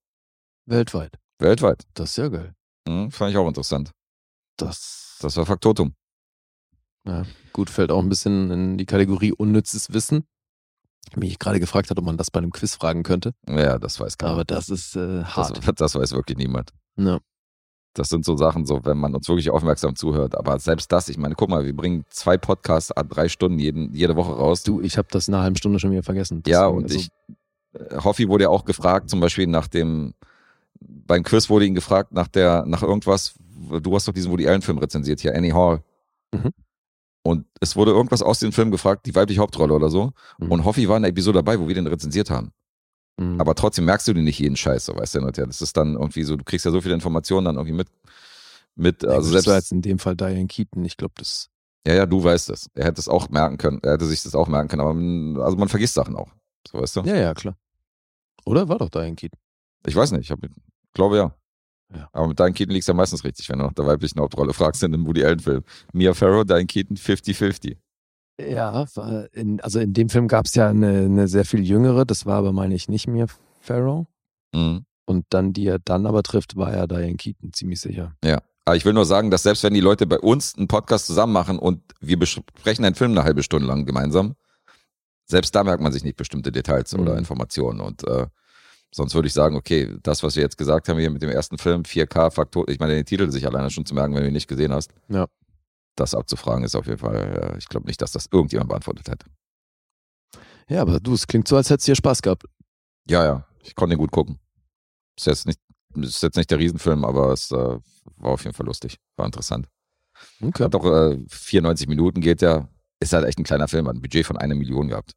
[0.66, 1.18] Weltweit.
[1.40, 1.82] Weltweit.
[1.94, 2.54] Das ist ja geil.
[2.88, 3.90] Hm, fand ich auch interessant.
[4.56, 5.96] Das, Das war Faktotum.
[7.04, 10.24] ja, gut, fällt auch ein bisschen in die Kategorie unnützes Wissen.
[11.16, 13.32] Mich gerade gefragt hat, ob man das bei einem Quiz fragen könnte.
[13.48, 14.32] Ja, das weiß keiner.
[14.32, 15.60] Aber das ist äh, das, hart.
[15.80, 16.70] das weiß wirklich niemand.
[16.96, 17.18] Ja.
[17.98, 20.36] Das sind so Sachen, so wenn man uns wirklich aufmerksam zuhört.
[20.36, 23.94] Aber selbst das, ich meine, guck mal, wir bringen zwei Podcasts an drei Stunden jeden,
[23.94, 24.62] jede Woche raus.
[24.62, 26.42] Du, ich habe das in einer halben Stunde schon wieder vergessen.
[26.46, 27.10] ja, Deswegen, und also, ich,
[27.72, 30.12] äh, Hoffi wurde ja auch gefragt, zum Beispiel nach dem,
[30.80, 33.34] beim Quiz wurde ihn gefragt nach der, nach irgendwas,
[33.82, 35.82] du hast doch diesen Woody Allen Film rezensiert hier, Annie Hall.
[36.32, 36.50] Mhm.
[37.22, 40.12] Und es wurde irgendwas aus dem Film gefragt, die weibliche Hauptrolle oder so.
[40.38, 40.52] Mhm.
[40.52, 42.52] Und Hoffi war in der Episode dabei, wo wir den rezensiert haben.
[43.18, 43.40] Mhm.
[43.40, 45.20] Aber trotzdem merkst du dir nicht jeden Scheiß, so weißt du.
[45.20, 47.76] Und ja, das ist dann irgendwie so, du kriegst ja so viele Informationen dann irgendwie
[47.76, 47.88] mit,
[48.74, 50.84] mit, Ja, also selbst, das war jetzt in dem Fall Diane Keaton.
[50.84, 51.48] Ich glaube, das.
[51.86, 52.68] ja, ja, du weißt es.
[52.74, 55.40] Er hätte es auch merken können, er hätte sich das auch merken können, aber mm,
[55.40, 56.30] also man vergisst Sachen auch,
[56.70, 57.00] so weißt du.
[57.02, 57.56] Ja, ja, klar.
[58.44, 59.38] Oder war doch Diane Keaton?
[59.86, 60.40] Ich weiß nicht, ich hab,
[60.92, 61.34] glaube ja.
[61.94, 62.08] Ja.
[62.12, 64.52] Aber mit Diane Keaton liegst du ja meistens richtig, wenn du nach der weiblichen Hauptrolle
[64.52, 65.62] fragst in einem Woody Allen Film.
[65.92, 67.76] Mia Farrow, Diane Keaton, 50-50.
[68.38, 68.84] Ja,
[69.32, 72.36] in, also in dem Film gab es ja eine, eine sehr viel jüngere, das war
[72.36, 73.26] aber, meine ich, nicht Mia
[73.60, 74.06] Farrow.
[74.54, 74.84] Mhm.
[75.06, 78.12] Und dann, die er dann aber trifft, war ja Diane Keaton, ziemlich sicher.
[78.64, 81.32] Aber ich will nur sagen, dass selbst wenn die Leute bei uns einen Podcast zusammen
[81.32, 84.34] machen und wir besprechen einen Film eine halbe Stunde lang gemeinsam,
[85.24, 87.18] selbst da merkt man sich nicht bestimmte Details oder Mhm.
[87.20, 87.80] Informationen.
[87.80, 88.26] Und äh,
[88.90, 91.58] sonst würde ich sagen, okay, das, was wir jetzt gesagt haben hier mit dem ersten
[91.58, 94.34] Film, 4K, Faktor, ich meine, den Titel sich alleine schon zu merken, wenn du ihn
[94.34, 94.90] nicht gesehen hast.
[95.08, 95.26] Ja.
[95.96, 99.26] Das abzufragen ist auf jeden Fall, ich glaube nicht, dass das irgendjemand beantwortet hätte.
[100.68, 102.44] Ja, aber du, es klingt so, als hättest du hier Spaß gehabt.
[103.08, 104.38] Ja, ja, ich konnte ihn gut gucken.
[105.16, 105.60] Ist jetzt nicht,
[105.94, 107.78] ist jetzt nicht der Riesenfilm, aber es äh,
[108.16, 108.98] war auf jeden Fall lustig.
[109.16, 109.68] War interessant.
[110.42, 110.64] Okay.
[110.64, 112.68] Hat doch äh, 94 Minuten geht der.
[112.98, 115.12] Ist halt echt ein kleiner Film, hat ein Budget von einer Million gehabt.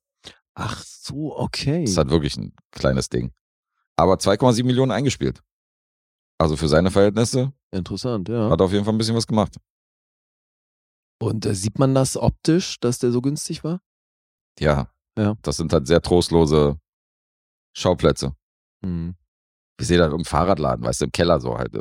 [0.53, 1.83] Ach so, okay.
[1.85, 3.31] Ist halt wirklich ein kleines Ding.
[3.95, 5.41] Aber 2,7 Millionen eingespielt.
[6.37, 8.49] Also für seine Verhältnisse Interessant, ja.
[8.49, 9.55] hat auf jeden Fall ein bisschen was gemacht.
[11.21, 13.81] Und äh, sieht man das optisch, dass der so günstig war?
[14.59, 14.89] Ja.
[15.17, 15.35] Ja.
[15.41, 16.77] Das sind halt sehr trostlose
[17.73, 18.33] Schauplätze.
[18.83, 19.15] Hm.
[19.79, 21.73] Ich sehe da irgendeinen Fahrradladen, weißt du, im Keller so halt.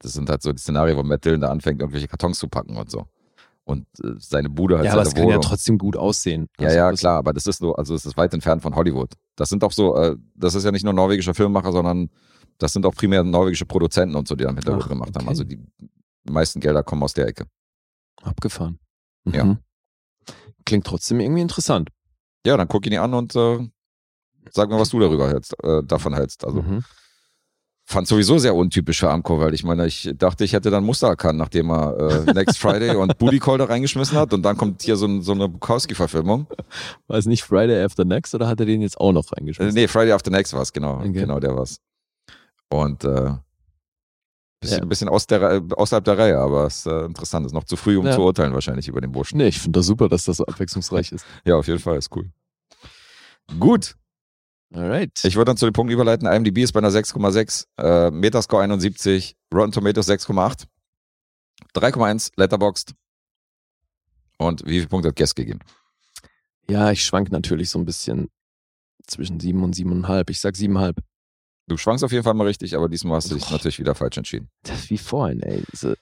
[0.00, 2.76] Das sind halt so die Szenarien, wo Matt Dillon da anfängt, irgendwelche Kartons zu packen
[2.76, 3.06] und so.
[3.64, 5.40] Und äh, seine Bude halt Ja, aber es kann ja Wohnung.
[5.42, 6.48] trotzdem gut aussehen.
[6.60, 8.76] Ja, Also ja, das- klar, aber das ist so, also es ist weit entfernt von
[8.76, 9.14] Hollywood.
[9.36, 12.10] Das sind auch so, äh, das ist ja nicht nur norwegischer Filmemacher, sondern
[12.58, 15.22] das sind auch primär norwegische Produzenten und so, die da im Hintergrund Ach, gemacht haben.
[15.22, 15.28] okay.
[15.30, 15.58] Also die
[16.30, 17.46] meisten Gelder kommen aus der Ecke.
[18.24, 18.78] Abgefahren.
[19.26, 19.44] Ja.
[19.44, 19.58] Mhm.
[20.64, 21.90] Klingt trotzdem irgendwie interessant.
[22.46, 23.58] Ja, dann guck ihn dir an und äh,
[24.50, 26.44] sag mir, was du darüber hältst, äh, davon hältst.
[26.44, 26.82] Also Mhm.
[27.86, 31.08] fand sowieso sehr untypisch für Amco, weil ich meine, ich dachte, ich hätte dann Muster
[31.08, 34.82] erkannt, nachdem er äh, Next Friday und Booty Call da reingeschmissen hat und dann kommt
[34.82, 36.46] hier so, ein, so eine Bukowski-Verfilmung.
[37.06, 39.74] War es nicht Friday After Next oder hat er den jetzt auch noch Äh, reingeschmissen?
[39.74, 40.96] nee, Friday After Next war es, genau.
[40.98, 41.12] Okay.
[41.12, 41.78] Genau, der war's.
[42.70, 43.32] Und äh,
[44.64, 44.82] bisschen, Ja.
[44.84, 47.46] ein bisschen aus der, außerhalb der Reihe, aber es ist äh, interessant.
[47.46, 48.12] Ist noch zu früh, um Ja.
[48.12, 49.38] zu urteilen, wahrscheinlich über den Burschen.
[49.38, 51.24] Nee, ich finde das super, dass das so abwechslungsreich ist.
[51.44, 52.30] Ja, auf jeden Fall, ist cool.
[53.60, 53.94] Gut,
[54.72, 55.20] Alright.
[55.24, 56.26] ich würde dann zu dem Punkt überleiten.
[56.26, 60.64] IMDb ist bei einer 6,6, äh, Metascore 71, Rotten Tomatoes 6,8,
[61.74, 62.94] 3,1 Letterboxd.
[64.38, 65.60] Und wie viele Punkte hat Guest gegeben?
[66.68, 68.30] ja, ich schwank natürlich so ein bisschen
[69.06, 70.30] zwischen sieben und siebeneinhalb.
[70.30, 70.96] Ich sag siebeneinhalb.
[71.66, 73.52] Du schwankst auf jeden Fall mal richtig, aber diesmal hast du dich Boah.
[73.52, 74.50] natürlich wieder falsch entschieden.
[74.62, 75.62] Das ist wie vorhin, ey.
[75.72, 75.96] Diese,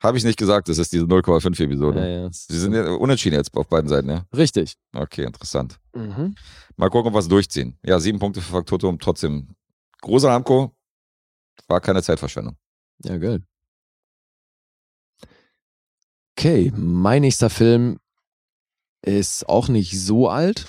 [0.00, 2.00] Habe ich nicht gesagt, das ist diese 0,5 Episode.
[2.00, 2.28] Ja, ja.
[2.30, 4.24] Sie sind ja unentschieden jetzt auf beiden Seiten, ja?
[4.34, 4.74] Richtig.
[4.94, 5.80] Okay, interessant.
[5.94, 6.36] Mhm.
[6.76, 7.76] Mal gucken, ob wir es durchziehen.
[7.84, 9.48] Ja, sieben Punkte für Faktotum, trotzdem.
[10.00, 10.74] Großer Hamko,
[11.68, 12.56] war keine Zeitverschwendung.
[13.04, 13.42] Ja, geil.
[16.36, 17.98] Okay, mein nächster Film
[19.04, 20.66] ist auch nicht so alt,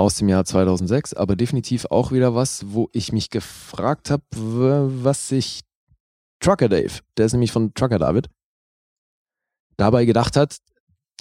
[0.00, 5.28] aus dem Jahr 2006, aber definitiv auch wieder was, wo ich mich gefragt habe, was
[5.28, 5.60] sich
[6.40, 8.28] Trucker Dave, der ist nämlich von Trucker David,
[9.76, 10.58] dabei gedacht hat,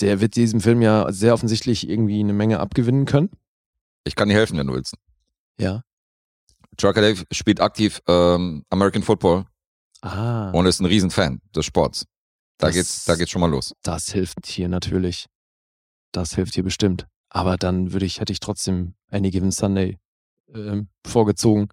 [0.01, 3.29] der wird diesem Film ja sehr offensichtlich irgendwie eine Menge abgewinnen können.
[4.05, 4.95] Ich kann dir helfen, wenn du willst.
[5.59, 5.83] Ja.
[6.77, 9.45] Trucker Dave spielt aktiv ähm, American Football
[10.01, 12.05] Ah, und ist ein Riesenfan des Sports.
[12.57, 13.73] Da Das- geht's, da geht's schon mal los.
[13.83, 15.25] das hilft hier natürlich.
[16.13, 17.05] Das hilft hier bestimmt.
[17.29, 19.99] Aber dann würde ich, hätte ich trotzdem Any Given Sunday
[20.53, 21.69] ähm, vorgezogen.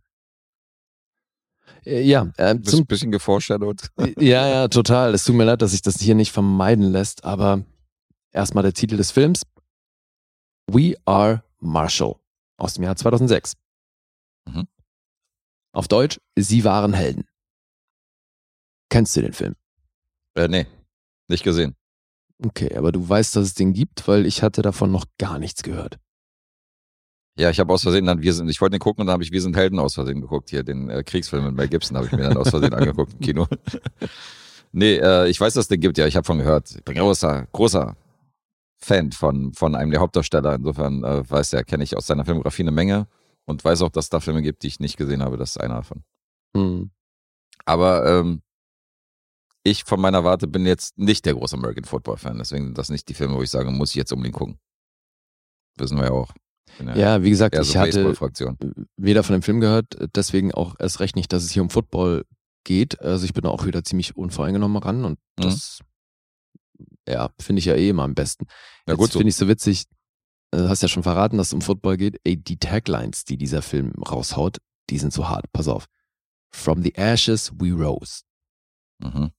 [1.84, 3.90] Äh, ja, äh, ein bisschen geforeshadowed.
[4.18, 5.14] ja, ja, total.
[5.14, 7.64] Es tut mir leid, dass sich das hier nicht vermeiden lässt, aber
[8.32, 9.42] erstmal der Titel des Films.
[10.70, 12.16] We Are Marshall
[12.58, 13.54] aus dem Jahr 2006.
[14.46, 14.66] Mhm.
[15.72, 17.24] Auf Deutsch, Sie waren Helden.
[18.88, 19.54] Kennst du den Film?
[20.34, 20.66] Äh, nee,
[21.28, 21.76] nicht gesehen.
[22.44, 25.62] Okay, aber du weißt, dass es den gibt, weil ich hatte davon noch gar nichts
[25.62, 25.98] gehört.
[27.38, 29.22] Ja, ich habe aus Versehen dann Wir sind, ich wollte den gucken und dann habe
[29.22, 30.50] ich Wir sind Helden aus Versehen geguckt.
[30.50, 33.20] Hier, den äh, Kriegsfilm mit Mel Gibson habe ich mir dann aus Versehen angeguckt im
[33.20, 33.46] Kino.
[34.72, 36.70] nee, äh, ich weiß, dass es den gibt, ja, ich habe von gehört.
[36.70, 37.96] Ich bin großer, großer
[38.78, 40.54] Fan von, von einem der Hauptdarsteller.
[40.54, 43.06] Insofern äh, weiß ja, kenne ich aus seiner Filmografie eine Menge
[43.44, 45.36] und weiß auch, dass es da Filme gibt, die ich nicht gesehen habe.
[45.36, 46.04] Das ist einer davon.
[46.56, 46.90] Hm.
[47.64, 48.42] Aber ähm,
[49.66, 52.38] ich von meiner Warte bin jetzt nicht der große American Football Fan.
[52.38, 54.58] Deswegen sind das nicht die Filme, wo ich sage, muss ich jetzt unbedingt gucken.
[55.76, 56.32] Wissen wir ja auch.
[56.78, 58.14] Bin Ja, wie gesagt, ich so hatte
[58.96, 62.24] weder von dem Film gehört, deswegen auch erst recht nicht, dass es hier um Football
[62.64, 63.00] geht.
[63.00, 65.42] Also ich bin da auch wieder ziemlich unvoreingenommen ran und Mhm.
[65.42, 65.80] das,
[67.08, 68.46] ja, finde ich ja eh immer am besten.
[68.88, 69.18] Ja, gut so.
[69.18, 69.84] finde ich so witzig,
[70.52, 72.20] äh, hast ja schon verraten, dass es um Football geht.
[72.24, 74.58] Ey, die Taglines, die dieser Film raushaut,
[74.90, 75.46] die sind so hart.
[75.52, 75.86] Pass auf.
[76.52, 78.22] From the ashes we rose.
[78.98, 79.30] Mhm.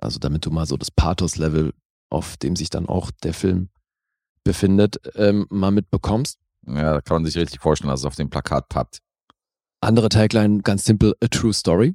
[0.00, 1.72] Also damit du mal so das Pathos-Level,
[2.10, 3.68] auf dem sich dann auch der Film
[4.44, 6.38] befindet, ähm, mal mitbekommst.
[6.66, 9.00] Ja, da kann man sich richtig vorstellen, dass es auf dem Plakat pappt.
[9.80, 11.94] Andere Tagline, ganz simpel, a true story.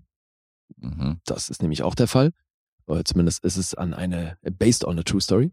[0.78, 1.20] Mhm.
[1.26, 2.32] Das ist nämlich auch der Fall.
[2.88, 5.52] Oder zumindest ist es an eine, based on a true story.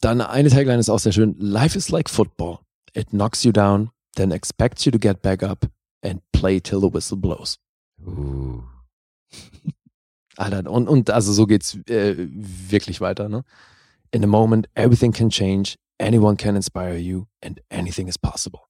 [0.00, 1.34] Dann eine Tagline ist auch sehr schön.
[1.38, 2.58] Life is like football.
[2.94, 5.66] It knocks you down, then expects you to get back up
[6.02, 7.58] and play till the whistle blows.
[8.06, 8.62] Uh.
[10.38, 13.44] Alter, und, und also so geht's äh, wirklich weiter, ne?
[14.10, 18.60] In a moment, everything can change, anyone can inspire you and anything is possible.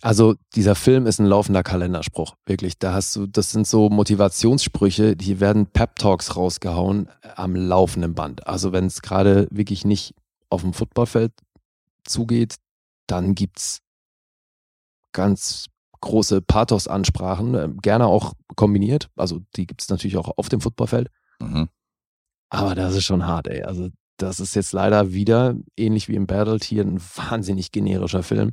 [0.00, 2.78] Also dieser Film ist ein laufender Kalenderspruch, wirklich.
[2.78, 8.46] Da hast du, das sind so Motivationssprüche, die werden Pep-Talks rausgehauen äh, am laufenden Band.
[8.46, 10.14] Also wenn es gerade wirklich nicht
[10.48, 11.32] auf dem Footballfeld
[12.04, 12.56] zugeht,
[13.06, 13.80] dann gibt's
[15.12, 15.66] ganz
[16.04, 19.10] große Pathos-Ansprachen, äh, gerne auch kombiniert.
[19.16, 21.10] Also die gibt's natürlich auch auf dem Footballfeld.
[21.40, 21.68] Mhm.
[22.50, 23.62] Aber das ist schon hart, ey.
[23.62, 28.52] Also das ist jetzt leider wieder, ähnlich wie im Battled, hier ein wahnsinnig generischer Film.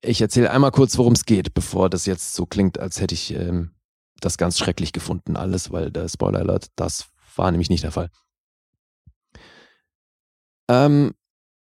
[0.00, 3.34] Ich erzähle einmal kurz, worum es geht, bevor das jetzt so klingt, als hätte ich
[3.34, 3.72] ähm,
[4.20, 8.10] das ganz schrecklich gefunden, alles, weil der Spoiler Alert, das war nämlich nicht der Fall.
[10.68, 11.14] Ähm,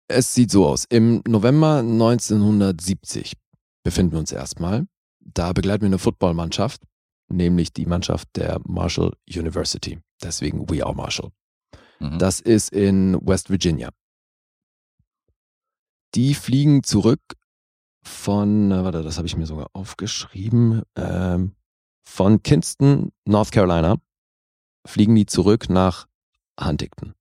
[0.08, 0.86] es sieht so aus.
[0.88, 3.36] Im November 1970
[3.82, 4.86] befinden wir uns erstmal.
[5.20, 6.82] Da begleiten wir eine Footballmannschaft,
[7.28, 10.00] nämlich die Mannschaft der Marshall University.
[10.22, 11.30] Deswegen We Are Marshall.
[11.98, 12.18] Mhm.
[12.18, 13.90] Das ist in West Virginia.
[16.14, 17.20] Die fliegen zurück
[18.02, 21.54] von, warte, das habe ich mir sogar aufgeschrieben, ähm,
[22.02, 23.96] von Kinston, North Carolina,
[24.86, 26.08] fliegen die zurück nach
[26.60, 27.14] Huntington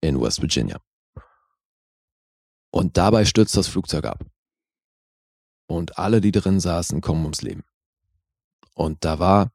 [0.00, 0.80] in West Virginia.
[2.70, 4.24] Und dabei stürzt das Flugzeug ab.
[5.66, 7.64] Und alle, die drin saßen, kommen ums Leben.
[8.74, 9.52] Und da war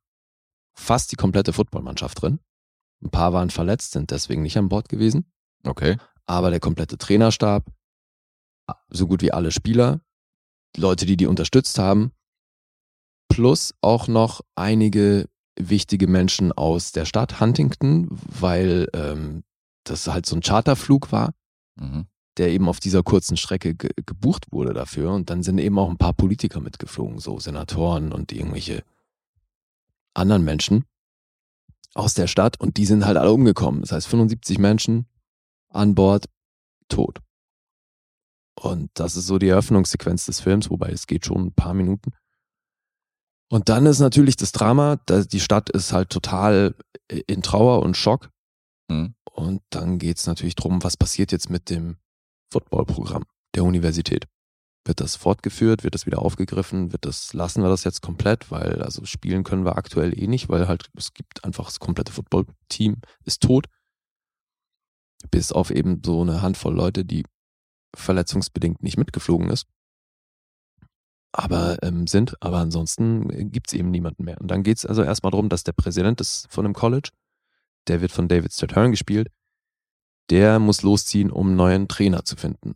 [0.73, 2.39] fast die komplette Footballmannschaft drin.
[3.03, 5.31] Ein paar waren verletzt, sind deswegen nicht an Bord gewesen.
[5.63, 5.97] Okay.
[6.25, 7.65] Aber der komplette Trainerstab,
[8.89, 10.01] so gut wie alle Spieler,
[10.75, 12.11] die Leute, die die unterstützt haben,
[13.29, 19.43] plus auch noch einige wichtige Menschen aus der Stadt Huntington, weil ähm,
[19.83, 21.33] das halt so ein Charterflug war,
[21.79, 22.07] Mhm.
[22.39, 25.11] Der eben auf dieser kurzen Strecke ge gebucht wurde dafür.
[25.11, 28.83] Und dann sind eben auch ein paar Politiker mitgeflogen, so Senatoren und irgendwelche
[30.13, 30.85] anderen Menschen
[31.93, 32.59] aus der Stadt.
[32.59, 33.81] Und die sind halt alle umgekommen.
[33.81, 35.05] Das heißt, 75 Menschen
[35.69, 36.25] an Bord
[36.87, 37.19] tot.
[38.59, 42.11] Und das ist so die Eröffnungssequenz des Films, wobei es geht schon ein paar Minuten.
[43.49, 46.75] Und dann ist natürlich das Drama, die Stadt ist halt total
[47.07, 48.29] in Trauer und Schock.
[48.89, 49.15] Mhm.
[49.31, 51.97] Und dann geht's natürlich drum, was passiert jetzt mit dem
[52.51, 53.23] Footballprogramm
[53.55, 54.25] der Universität.
[54.85, 55.83] Wird das fortgeführt?
[55.83, 56.91] Wird das wieder aufgegriffen?
[56.91, 58.49] Wird das, lassen wir das jetzt komplett?
[58.49, 62.11] Weil, also spielen können wir aktuell eh nicht, weil halt, es gibt einfach das komplette
[62.11, 63.65] Footballteam ist tot.
[65.31, 67.25] Bis auf eben so eine Handvoll Leute, die
[67.95, 69.67] verletzungsbedingt nicht mitgeflogen ist.
[71.31, 74.39] Aber ähm, sind, aber ansonsten gibt's eben niemanden mehr.
[74.41, 77.09] Und dann geht's also erstmal darum, dass der Präsident ist von einem College,
[77.87, 79.29] der wird von David Strathairn gespielt,
[80.29, 82.75] der muss losziehen, um einen neuen Trainer zu finden.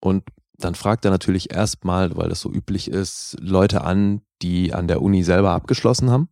[0.00, 0.24] Und
[0.58, 5.02] dann fragt er natürlich erstmal, weil das so üblich ist, Leute an, die an der
[5.02, 6.28] Uni selber abgeschlossen haben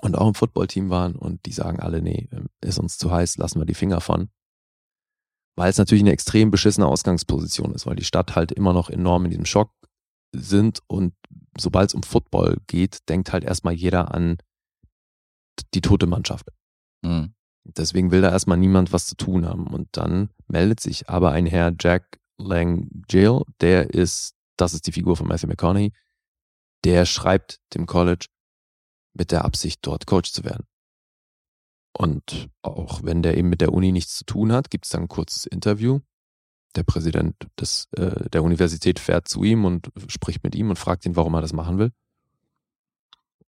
[0.00, 2.28] und auch im Footballteam waren und die sagen alle, nee,
[2.60, 4.28] ist uns zu heiß, lassen wir die Finger von.
[5.56, 9.24] Weil es natürlich eine extrem beschissene Ausgangsposition ist, weil die Stadt halt immer noch enorm
[9.24, 9.72] in diesem Schock
[10.32, 11.14] sind und
[11.58, 14.36] sobald es um Football geht, denkt halt erstmal jeder an
[15.74, 16.50] die tote Mannschaft.
[17.02, 17.34] Mhm.
[17.64, 19.66] Deswegen will da erstmal niemand was zu tun haben.
[19.66, 24.92] Und dann meldet sich aber ein Herr Jack Lang Jill, der ist, das ist die
[24.92, 25.92] Figur von Matthew McConaughey,
[26.84, 28.26] der schreibt dem College
[29.12, 30.66] mit der Absicht, dort Coach zu werden.
[31.92, 35.02] Und auch wenn der eben mit der Uni nichts zu tun hat, gibt es dann
[35.02, 36.00] ein kurzes Interview.
[36.76, 41.06] Der Präsident des, äh, der Universität fährt zu ihm und spricht mit ihm und fragt
[41.06, 41.90] ihn, warum er das machen will.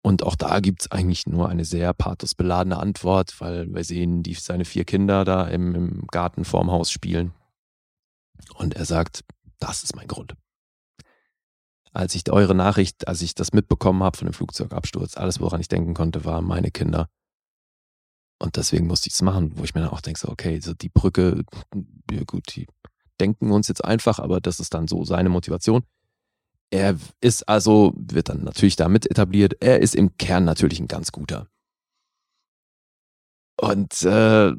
[0.01, 4.65] Und auch da gibt's eigentlich nur eine sehr pathosbeladene Antwort, weil wir sehen, die seine
[4.65, 7.33] vier Kinder da im, im Garten vorm Haus spielen.
[8.55, 9.25] Und er sagt,
[9.59, 10.35] das ist mein Grund.
[11.91, 15.67] Als ich eure Nachricht, als ich das mitbekommen habe von dem Flugzeugabsturz, alles, woran ich
[15.67, 17.09] denken konnte, waren meine Kinder.
[18.41, 20.73] Und deswegen musste ich es machen, wo ich mir dann auch denke, so, okay, so
[20.73, 21.43] die Brücke,
[22.09, 22.67] ja gut, die
[23.19, 25.83] denken uns jetzt einfach, aber das ist dann so seine Motivation.
[26.71, 31.11] Er ist also, wird dann natürlich damit etabliert, er ist im Kern natürlich ein ganz
[31.11, 31.47] guter.
[33.59, 34.53] Und äh,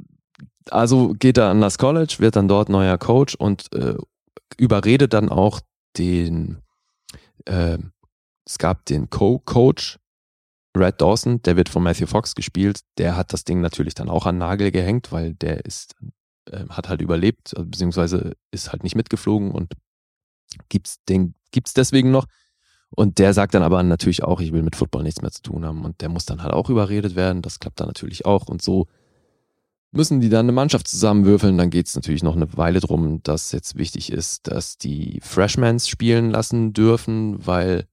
[0.71, 3.97] also geht er an das College, wird dann dort neuer Coach und äh,
[4.59, 5.61] überredet dann auch
[5.97, 6.59] den,
[7.47, 7.79] äh,
[8.47, 9.99] es gab den Co-Coach,
[10.77, 14.27] Red Dawson, der wird von Matthew Fox gespielt, der hat das Ding natürlich dann auch
[14.27, 15.97] an Nagel gehängt, weil der ist,
[16.49, 19.75] äh, hat halt überlebt, beziehungsweise ist halt nicht mitgeflogen und
[20.69, 22.27] gibt's den, gibt's deswegen noch.
[22.91, 25.65] Und der sagt dann aber natürlich auch, ich will mit Football nichts mehr zu tun
[25.65, 25.85] haben.
[25.85, 27.41] Und der muss dann halt auch überredet werden.
[27.43, 28.47] Das klappt dann natürlich auch.
[28.49, 28.87] Und so
[29.93, 31.57] müssen die dann eine Mannschaft zusammenwürfeln.
[31.57, 36.31] Dann geht's natürlich noch eine Weile drum, dass jetzt wichtig ist, dass die Freshmans spielen
[36.31, 37.87] lassen dürfen, weil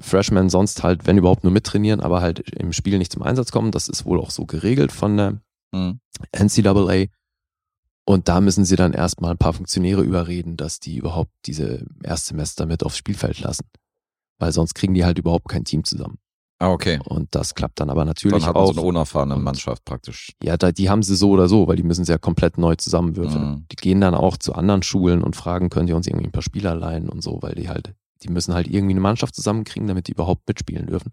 [0.00, 3.70] Freshmen sonst halt, wenn überhaupt, nur mittrainieren, aber halt im Spiel nicht zum Einsatz kommen.
[3.70, 5.40] Das ist wohl auch so geregelt von der
[5.72, 6.00] Mhm.
[6.32, 7.06] NCAA.
[8.10, 12.66] Und da müssen sie dann erstmal ein paar Funktionäre überreden, dass die überhaupt diese Erstsemester
[12.66, 13.66] mit aufs Spielfeld lassen.
[14.40, 16.18] Weil sonst kriegen die halt überhaupt kein Team zusammen.
[16.58, 16.98] Ah, okay.
[17.04, 18.72] Und das klappt dann aber natürlich Dann auch.
[18.74, 20.32] so eine unerfahrene Und- Mannschaft praktisch.
[20.42, 22.74] ja, da, die haben sie so oder so, weil die müssen sie ja komplett neu
[22.74, 23.44] zusammenwürfeln.
[23.48, 23.66] Mhm.
[23.70, 26.42] Die gehen dann auch zu anderen Schulen und fragen, könnt ihr uns irgendwie ein paar
[26.42, 30.08] Spieler leihen und so, weil die halt, die müssen halt irgendwie eine Mannschaft zusammenkriegen, damit
[30.08, 31.12] die überhaupt mitspielen dürfen.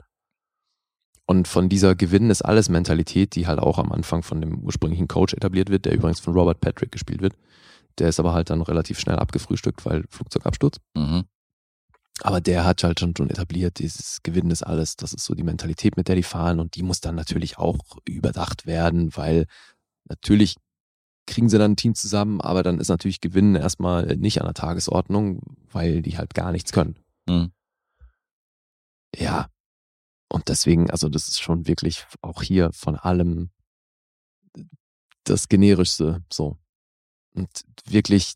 [1.29, 5.09] Und von dieser Gewinn ist alles Mentalität, die halt auch am Anfang von dem ursprünglichen
[5.09, 7.33] Coach etabliert wird, der übrigens von Robert Patrick gespielt wird.
[7.99, 10.79] Der ist aber halt dann relativ schnell abgefrühstückt, weil Flugzeugabsturz.
[10.95, 11.25] Mhm.
[12.21, 15.43] Aber der hat halt schon, schon etabliert, dieses Gewinnen ist alles, das ist so die
[15.43, 19.45] Mentalität, mit der die fahren und die muss dann natürlich auch überdacht werden, weil
[20.05, 20.55] natürlich
[21.27, 24.53] kriegen sie dann ein Team zusammen, aber dann ist natürlich Gewinnen erstmal nicht an der
[24.53, 25.41] Tagesordnung,
[25.71, 26.95] weil die halt gar nichts können.
[27.27, 27.51] Mhm.
[29.13, 29.49] Ja.
[30.29, 33.49] Und deswegen, also das ist schon wirklich auch hier von allem
[35.23, 36.57] das generischste so.
[37.33, 37.49] Und
[37.85, 38.33] wirklich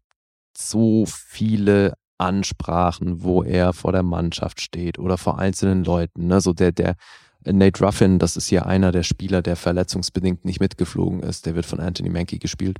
[0.55, 6.27] so viele Ansprachen, wo er vor der Mannschaft steht oder vor einzelnen Leuten.
[6.27, 6.39] Ne?
[6.39, 6.95] So der, der
[7.43, 11.45] Nate Ruffin, das ist hier einer der Spieler, der verletzungsbedingt nicht mitgeflogen ist.
[11.45, 12.77] Der wird von Anthony Mankey gespielt.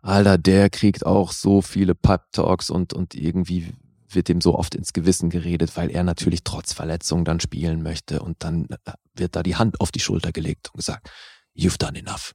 [0.00, 3.74] Alter, der kriegt auch so viele Pep-Talks und, und irgendwie
[4.08, 8.20] wird dem so oft ins Gewissen geredet, weil er natürlich trotz Verletzung dann spielen möchte
[8.20, 8.68] und dann
[9.14, 11.10] wird da die Hand auf die Schulter gelegt und gesagt,
[11.56, 12.34] you've done enough.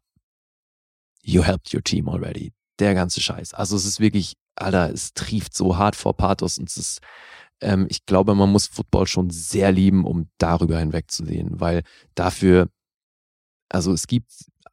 [1.23, 2.53] You helped your team already.
[2.79, 3.53] Der ganze Scheiß.
[3.53, 6.99] Also es ist wirklich, Alter, es trieft so hart vor Pathos und es ist,
[7.61, 11.83] ähm, ich glaube, man muss Football schon sehr lieben, um darüber hinwegzusehen, weil
[12.15, 12.69] dafür,
[13.69, 14.31] also es gibt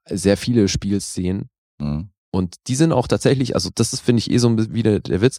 [0.08, 1.50] sehr viele Spielszenen,
[1.80, 2.10] Mhm.
[2.32, 4.98] und die sind auch tatsächlich, also das ist, finde ich, eh so ein bisschen wieder
[4.98, 5.38] der Witz.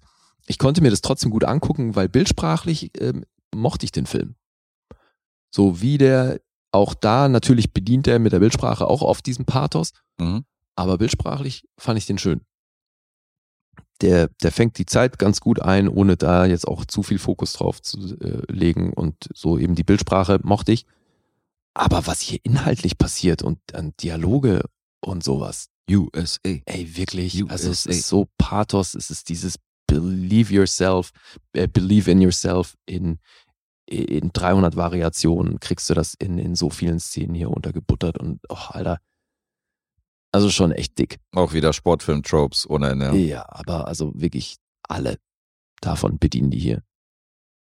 [0.49, 3.23] Ich konnte mir das trotzdem gut angucken, weil bildsprachlich ähm,
[3.55, 4.35] mochte ich den Film.
[5.53, 9.91] So wie der auch da, natürlich bedient er mit der Bildsprache auch auf diesen Pathos,
[10.19, 10.43] Mhm.
[10.75, 12.41] aber bildsprachlich fand ich den schön.
[14.01, 17.51] der, der fängt die Zeit ganz gut ein, ohne da jetzt auch zu viel Fokus
[17.53, 20.85] drauf zu äh, legen und so eben die Bildsprache mochte ich.
[21.73, 24.63] Aber was hier inhaltlich passiert und an Dialoge
[25.01, 26.39] und sowas, USA.
[26.43, 27.89] ey, wirklich, also es USA.
[27.89, 29.55] ist so Pathos, es ist dieses
[29.89, 31.11] Believe yourself,
[31.53, 33.19] äh, believe in yourself in,
[33.89, 38.67] in 300 Variationen kriegst du das in, in so vielen Szenen hier untergebuttert und, oh,
[38.69, 38.99] Alter,
[40.31, 41.17] also schon echt dick.
[41.35, 43.17] Auch wieder Sportfilm-Tropes ohne Ende.
[43.17, 43.45] Ja.
[43.49, 44.57] aber also wirklich
[44.87, 45.17] alle
[45.81, 46.83] davon bedienen die hier.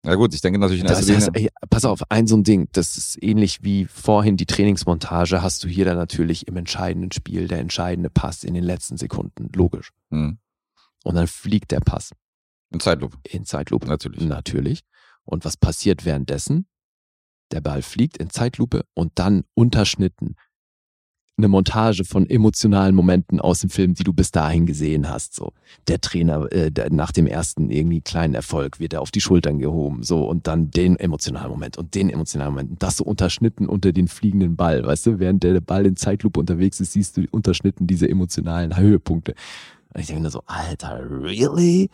[0.03, 1.49] Na gut, ich denke natürlich in Das erster heißt, Linie.
[1.49, 5.63] ey, pass auf, ein so ein Ding, das ist ähnlich wie vorhin die Trainingsmontage, hast
[5.63, 9.89] du hier dann natürlich im entscheidenden Spiel der entscheidende Pass in den letzten Sekunden, logisch.
[10.11, 10.37] Hm.
[11.05, 12.11] Und dann fliegt der Pass
[12.71, 13.17] In Zeitlupe.
[13.29, 13.87] in Zeitlupe.
[13.87, 14.21] Natürlich.
[14.21, 14.81] Natürlich.
[15.23, 16.67] Und was passiert währenddessen?
[17.51, 20.35] Der Ball fliegt in Zeitlupe und dann unterschnitten
[21.37, 25.33] eine Montage von emotionalen Momenten aus dem Film, die du bis dahin gesehen hast.
[25.35, 25.51] So
[25.87, 29.59] der Trainer äh, der, nach dem ersten irgendwie kleinen Erfolg wird er auf die Schultern
[29.59, 32.71] gehoben, so und dann den emotionalen Moment und den emotionalen Moment.
[32.71, 36.39] Und das so unterschnitten unter den fliegenden Ball, weißt du, während der Ball in Zeitlupe
[36.39, 39.35] unterwegs ist, siehst du unterschnitten diese emotionalen Höhepunkte.
[39.95, 41.89] Und ich denke mir so, Alter, really?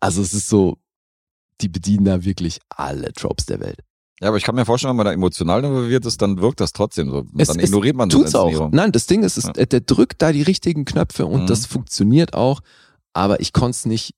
[0.00, 0.78] Also es ist so,
[1.60, 3.80] die bedienen da wirklich alle Tropes der Welt.
[4.20, 6.72] Ja, aber ich kann mir vorstellen, wenn man da emotional involviert ist, dann wirkt das
[6.72, 7.26] trotzdem so.
[7.36, 8.46] Es- dann es ignoriert man Tut's auch.
[8.46, 8.70] Inszenierung.
[8.74, 9.66] Nein, das Ding ist, ist Ja.
[9.66, 11.46] der drückt da die richtigen Knöpfe und Mhm.
[11.46, 12.60] das funktioniert auch,
[13.12, 14.14] aber ich konnte es nicht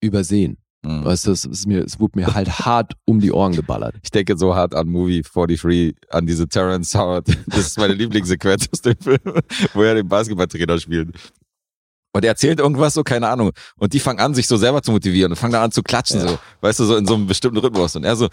[0.00, 0.56] übersehen.
[0.86, 1.04] Hm.
[1.04, 3.96] Weißt du, es, ist mir, es wurde mir halt hart um die Ohren geballert.
[4.02, 7.26] Ich denke so hart an Movie 43, an diese Terrence Howard.
[7.48, 9.18] Das ist meine Lieblingssequenz aus dem Film,
[9.74, 11.10] wo er den Basketballtrainer spielt.
[12.12, 13.50] Und er erzählt irgendwas so, keine Ahnung.
[13.76, 16.20] Und die fangen an, sich so selber zu motivieren und fangen dann an zu klatschen,
[16.20, 17.96] so, weißt du, so in so einem bestimmten Rhythmus.
[17.96, 18.28] Und er so,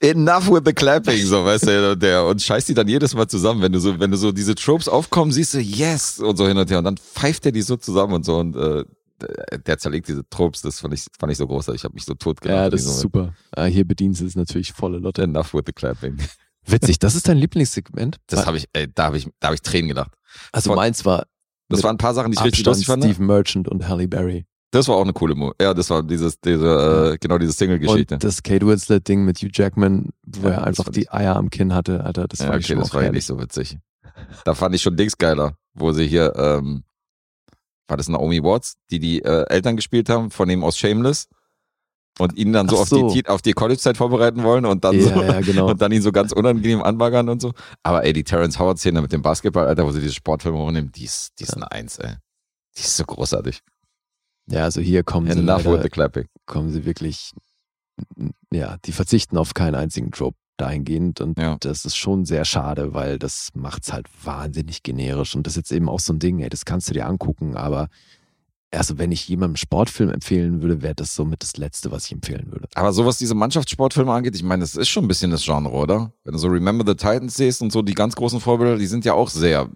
[0.00, 3.28] enough with the clapping, so, weißt du, und der, und scheißt die dann jedes Mal
[3.28, 3.60] zusammen.
[3.62, 6.56] Wenn du so, wenn du so diese Tropes aufkommen, siehst du, yes, und so hin
[6.56, 6.78] und her.
[6.78, 8.38] Und dann pfeift er die so zusammen und so.
[8.38, 8.84] Und äh,
[9.66, 11.80] der zerlegt diese Tropes, das fand ich, fand ich so großartig.
[11.80, 12.56] Ich habe mich so tot gelacht.
[12.56, 13.34] Ja, das ist super.
[13.54, 15.22] Äh, hier bedienen sie es natürlich volle Lotte.
[15.22, 16.16] Enough with the clapping.
[16.64, 18.16] Witzig, das ist dein Lieblingssegment?
[18.26, 20.12] Das habe ich, ey, da habe ich, da habe ich Tränen gelacht.
[20.52, 21.26] Also von- meins war
[21.68, 23.04] Das waren ein paar Sachen, die ich richtig Abstand lustig fand.
[23.04, 24.46] Steve Merchant und Halle Berry.
[24.70, 28.14] Das war auch eine coole Mo Ja, das war dieses, diese, äh, genau diese Single-Geschichte.
[28.14, 31.74] Und das Kate Winslet-Ding mit Hugh Jackman, wo Ja, er einfach die Eier am Kinn
[31.74, 33.78] hatte, Alter, das ja, war okay, das war ja nicht so witzig.
[34.44, 36.84] Da fand ich schon Dings geiler, wo sie hier, ähm,
[37.86, 41.28] war das Naomi Watts, die die äh, Eltern gespielt haben, von ihm aus Shameless
[42.18, 43.12] und ihn dann so, Ach auf so.
[43.12, 45.68] die auf die College-Zeit vorbereiten wollen und dann Ja, so ja, genau.
[45.70, 47.52] und dann ihn so ganz unangenehm anbaggern und so.
[47.82, 51.04] Aber ey, die Terrence Howard-Szene mit dem Basketball, Alter, wo sie diese Sportfilme hochnehmen, die
[51.04, 52.14] ist, die ist eine Eins, ey.
[52.76, 53.60] Die ist so großartig.
[54.50, 56.24] Ja, also hier kommen sie, Enough with the leider, clapping.
[56.46, 57.32] kommen sie wirklich,
[58.52, 61.56] ja, die verzichten auf keinen einzigen Trope dahingehend und Ja.
[61.60, 65.72] das ist schon sehr schade, weil das macht's halt wahnsinnig generisch und das ist jetzt
[65.72, 67.88] eben auch so ein Ding, ey, das kannst du dir angucken, aber
[68.70, 72.46] also wenn ich jemandem Sportfilm empfehlen würde, wäre das somit das Letzte, was ich empfehlen
[72.50, 72.68] würde.
[72.74, 75.70] Aber so was diese Mannschaftssportfilme angeht, ich meine, das ist schon ein bisschen das Genre,
[75.72, 76.12] oder?
[76.24, 79.04] Wenn du so Remember the Titans siehst und so die ganz großen Vorbilder, die sind
[79.04, 79.68] ja auch sehr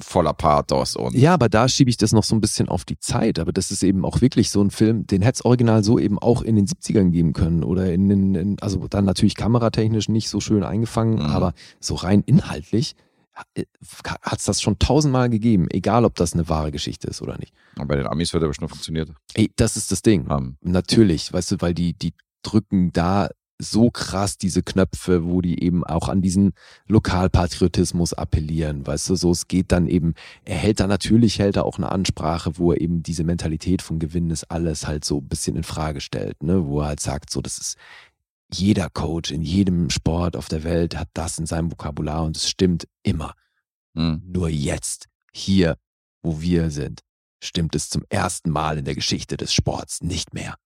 [0.00, 2.98] voller Pathos und Ja, aber da schiebe ich das noch so ein bisschen auf die
[2.98, 3.38] Zeit.
[3.38, 6.18] Aber das ist eben auch wirklich so ein Film, den hätte es original so eben
[6.18, 7.62] auch in den 70ern geben können.
[7.62, 11.20] Oder in den, in, also dann natürlich kameratechnisch nicht so schön eingefangen, Mhm.
[11.30, 12.96] aber so rein inhaltlich
[13.36, 17.52] hat es das schon tausendmal gegeben, egal ob das eine wahre Geschichte ist oder nicht.
[17.76, 20.28] bei den Amis wird er bestimmt funktioniert Ey, das ist das Ding.
[20.28, 20.56] haben.
[20.62, 25.84] Natürlich, weißt du, weil die, die drücken da so krass diese Knöpfe, wo die eben
[25.84, 26.52] auch an diesen
[26.88, 30.14] Lokalpatriotismus appellieren, weißt du, so es geht dann eben,
[30.44, 33.98] er hält da natürlich, hält er auch eine Ansprache, wo er eben diese Mentalität von
[33.98, 37.30] Gewinnen ist alles halt so ein bisschen in Frage stellt, ne, wo er halt sagt,
[37.30, 37.76] so, das ist
[38.52, 42.48] jeder Coach in jedem Sport auf der Welt hat das in seinem Vokabular und es
[42.48, 43.34] stimmt immer.
[43.94, 44.22] Hm.
[44.24, 45.76] Nur jetzt, hier,
[46.22, 47.00] wo wir sind,
[47.42, 50.56] stimmt es zum ersten Mal in der Geschichte des Sports nicht mehr.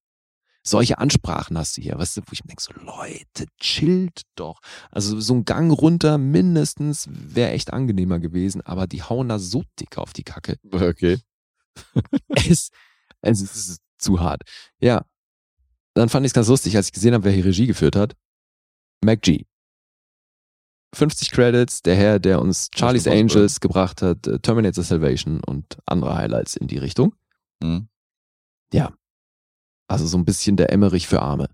[0.62, 4.60] Solche Ansprachen hast du hier, weißt du, wo ich mir denke, so Leute, chillt doch.
[4.90, 9.64] Also so ein Gang runter mindestens wäre echt angenehmer gewesen, aber die hauen da so
[9.78, 10.56] dick auf die Kacke.
[10.70, 11.18] Okay.
[12.28, 12.70] Es,
[13.22, 14.42] es ist zu hart.
[14.80, 15.04] Ja,
[15.94, 18.16] dann fand ich es ganz lustig, als ich gesehen habe, wer hier Regie geführt hat.
[19.04, 19.44] Mac G.
[20.94, 23.06] 50 Credits, der Herr, der uns Charlie's.
[23.06, 27.14] Angels gebracht hat, äh, Terminator Salvation und andere Highlights in die Richtung.
[27.62, 27.88] Hm.
[29.90, 31.48] Also so ein bisschen der Emmerich für Arme.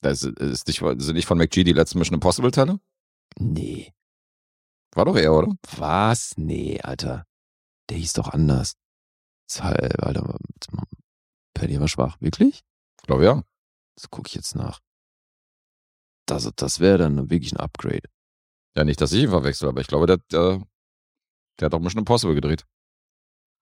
[0.00, 2.80] Das ist, nicht, sind nicht von McGee die letzten Mission Impossible Teile?
[3.38, 3.92] Nee.
[4.92, 5.56] War doch er, oder?
[5.76, 6.32] Was?
[6.36, 7.24] Nee, Alter.
[7.88, 8.74] Der hieß doch anders.
[9.60, 10.36] Alter,
[11.54, 12.16] Paddy war schwach.
[12.20, 12.64] Wirklich?
[13.04, 13.42] Ich glaube ja.
[13.96, 14.80] Das gucke ich jetzt nach.
[16.26, 18.08] Das, das wäre dann wirklich ein Upgrade.
[18.74, 20.66] Ja, nicht, dass ich ihn verwechsel, aber ich glaube, der, der,
[21.60, 22.64] der hat auch Mission Impossible gedreht.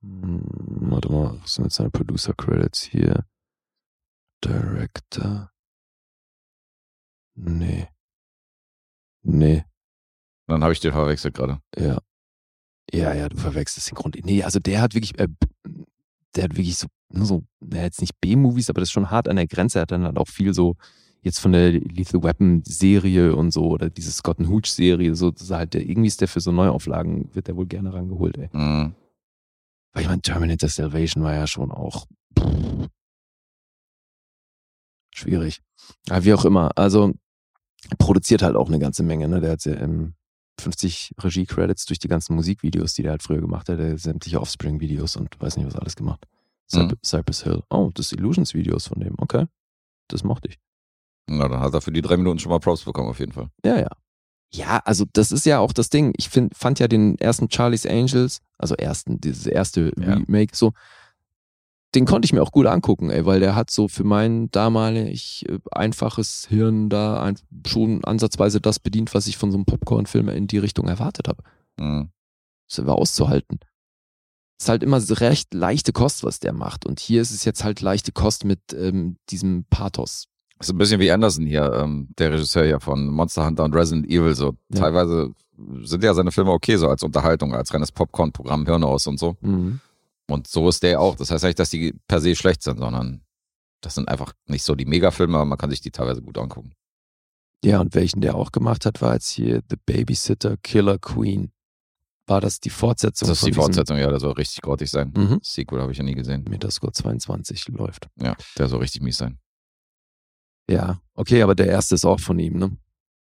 [0.03, 0.43] Hm,
[0.91, 3.27] warte mal, was sind jetzt seine Producer Credits hier?
[4.45, 5.51] Director.
[7.35, 7.89] Nee.
[9.25, 9.65] Nee,
[10.47, 11.61] Dann habe ich den verwechselt gerade.
[11.77, 12.01] ja.
[12.93, 14.17] Ja, ja, du verwechselst den Grund.
[14.25, 15.29] Nee, also der hat wirklich, äh,
[16.35, 19.29] der hat wirklich so, nur so, naja, jetzt nicht B-Movies, aber das ist schon hart
[19.29, 19.79] an der Grenze.
[19.79, 20.77] Er hat dann halt auch viel so,
[21.23, 25.31] jetzt von der Lethal Weapon Serie und so, oder diese Scott and Hooch Serie, so,
[25.31, 28.39] das ist halt, der, irgendwie ist der für so Neuauflagen, wird der wohl gerne rangeholt,
[28.39, 28.49] ey.
[28.53, 28.95] Mhm.
[29.93, 32.07] Weil ich meine, Terminator Salvation war ja schon auch
[32.39, 32.89] pff,
[35.15, 35.61] schwierig.
[36.09, 36.71] Aber wie auch immer.
[36.77, 37.13] Also
[37.99, 39.29] produziert halt auch eine ganze Menge.
[39.29, 39.41] Ne?
[39.41, 40.15] Der hat ja ähm,
[40.61, 43.79] 50 Regie-Credits durch die ganzen Musikvideos, die der halt früher gemacht hat.
[43.79, 46.27] Der hat sämtliche Offspring-Videos und weiß nicht, was alles gemacht.
[46.73, 46.93] Mhm.
[47.05, 47.63] Cypress Hill.
[47.71, 49.15] Oh, das Illusions-Videos von dem.
[49.19, 49.47] Okay.
[50.09, 50.59] Das mochte ich.
[51.27, 53.49] Na, dann hat er für die drei Minuten schon mal Props bekommen, auf jeden Fall.
[53.65, 53.89] Ja, ja.
[54.55, 56.13] Ja, also das ist ja auch das Ding.
[56.17, 60.15] Ich find, fand ja den ersten Charlie's Angels, also ersten, dieses erste Ja.
[60.15, 60.73] Remake, so,
[61.95, 65.45] den konnte ich mir auch gut angucken, ey, weil der hat so für mein damalig
[65.49, 67.33] äh, einfaches Hirn da
[67.67, 71.43] schon ansatzweise das bedient, was ich von so einem Popcorn-Film in die Richtung erwartet habe.
[71.79, 72.11] Mhm.
[72.69, 73.61] Das war auszuhalten.
[74.59, 76.87] Ist halt immer so recht leichte Kost, was der macht.
[76.87, 80.29] Und hier ist es jetzt halt leichte Kost mit ähm, diesem Pathos.
[80.61, 84.07] Ist ein bisschen wie Anderson hier, ähm, der Regisseur hier von Monster Hunter und Resident
[84.07, 84.35] Evil.
[84.35, 84.81] So Ja.
[84.81, 85.35] teilweise
[85.83, 89.37] sind ja seine Filme okay, so als Unterhaltung, als reines Popcorn-Programm, Hirn aus und so.
[89.41, 89.81] Mhm.
[90.29, 91.17] Und so ist der auch.
[91.17, 93.23] Das heißt nicht, dass die per se schlecht sind, sondern
[93.81, 96.73] das sind einfach nicht so die Megafilme, aber man kann sich die teilweise gut angucken.
[97.65, 101.53] Ja, und welchen der auch gemacht hat, war jetzt hier The Babysitter Killer Queen.
[102.27, 103.29] War das die Fortsetzung?
[103.29, 105.13] Das ist die Fortsetzung, ja, der soll richtig grottig sein.
[105.17, 105.41] Mhm.
[105.43, 106.45] Sequel habe ich ja nie gesehen.
[106.49, 108.09] Metascore 22 läuft.
[108.21, 109.39] Ja, der soll richtig mies sein.
[110.71, 112.77] Ja, okay, aber der erste ist auch von ihm, ne?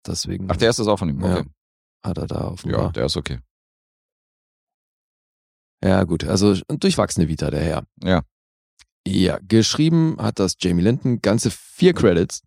[0.05, 1.19] Deswegen Ach, der erste ist auch von ihm.
[1.21, 1.39] Ja.
[1.39, 1.49] Okay.
[2.03, 2.91] hat er da Ja, offenbar.
[2.91, 3.39] der ist okay.
[5.83, 7.83] Ja, gut, also durchwachsene Vita, der Herr.
[8.03, 8.23] Ja.
[9.05, 12.41] Ja, geschrieben hat das Jamie Linton, ganze vier Credits.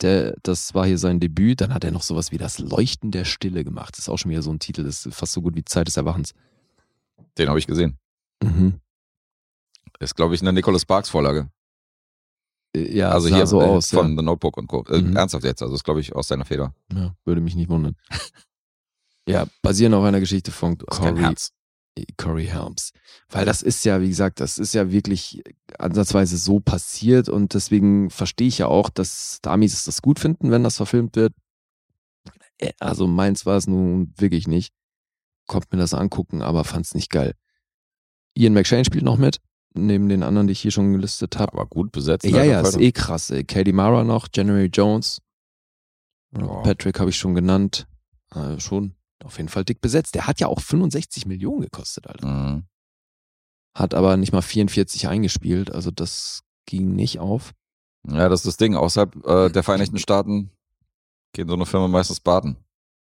[0.00, 1.60] Der, das war hier sein Debüt.
[1.60, 3.92] Dann hat er noch sowas wie das Leuchten der Stille gemacht.
[3.96, 5.86] Das ist auch schon wieder so ein Titel, das ist fast so gut wie Zeit
[5.86, 6.32] des Erwachens.
[7.38, 7.96] Den habe ich gesehen.
[8.42, 8.80] Mhm.
[10.00, 11.48] Ist, glaube ich, eine Nicholas Sparks Vorlage.
[12.74, 13.90] Äh, Ja, also sah hier so äh, aus.
[13.90, 14.16] von ja.
[14.16, 14.84] The Notebook und Co.
[14.88, 15.14] Äh, Mhm.
[15.16, 16.74] Ernsthaft jetzt, also ist, glaube ich, aus seiner Feder.
[16.92, 17.94] ja, würde mich nicht wundern.
[19.28, 21.34] ja, basierend auf einer Geschichte von Corey.
[22.16, 22.92] Corey Helms.
[23.28, 25.42] Weil das ist ja, wie gesagt, das ist ja wirklich
[25.78, 30.64] ansatzweise so passiert und deswegen verstehe ich ja auch, dass Amis das gut finden, wenn
[30.64, 31.32] das verfilmt wird.
[32.58, 34.72] Äh, Also meins war es nun wirklich nicht.
[35.46, 37.34] Kommt mir das angucken, aber fand es nicht geil.
[38.34, 39.40] Ian McShane spielt noch mit,
[39.74, 41.52] neben den anderen, die ich hier schon gelistet habe.
[41.52, 42.24] Aber gut besetzt.
[42.24, 43.30] Ja, ne, ja, ist eh krass.
[43.30, 43.44] Ey.
[43.44, 45.20] Katie Mara noch, January Jones.
[46.36, 46.46] Ja.
[46.62, 47.86] Patrick habe ich schon genannt.
[48.34, 50.14] Äh, schon auf jeden Fall dick besetzt.
[50.14, 52.26] Der hat ja auch 65 Millionen gekostet, Alter.
[52.26, 52.64] Mhm.
[53.76, 57.52] Hat aber nicht mal 44 eingespielt, also das ging nicht auf.
[58.06, 58.76] Ja, das ist das Ding.
[58.76, 60.50] Außerhalb äh, der Vereinigten Staaten
[61.32, 62.56] gehen so eine Filme meistens baden.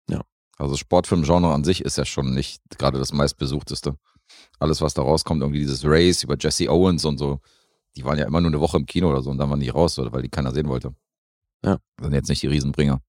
[0.08, 0.22] Ja.
[0.56, 3.96] Also Sportfilmgenre an sich ist ja schon nicht gerade das meistbesuchteste.
[4.58, 7.40] Alles, was da rauskommt, irgendwie dieses Race über Jesse Owens und so,
[7.96, 9.68] die waren ja immer nur eine Woche im Kino oder so und dann waren die
[9.68, 10.94] raus, weil die keiner sehen wollte.
[11.64, 11.78] Ja.
[12.00, 13.00] Sind jetzt nicht die Riesenbringer.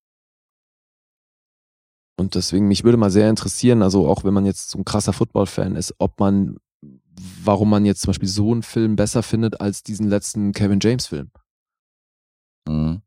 [2.17, 5.11] Und deswegen, mich würde mal sehr interessieren, also auch wenn man jetzt so ein krasser
[5.13, 6.57] Football-Fan ist, ob man,
[7.43, 11.29] warum man jetzt zum Beispiel so einen Film besser findet als diesen letzten Kevin James-Film.
[12.67, 13.01] Mhm.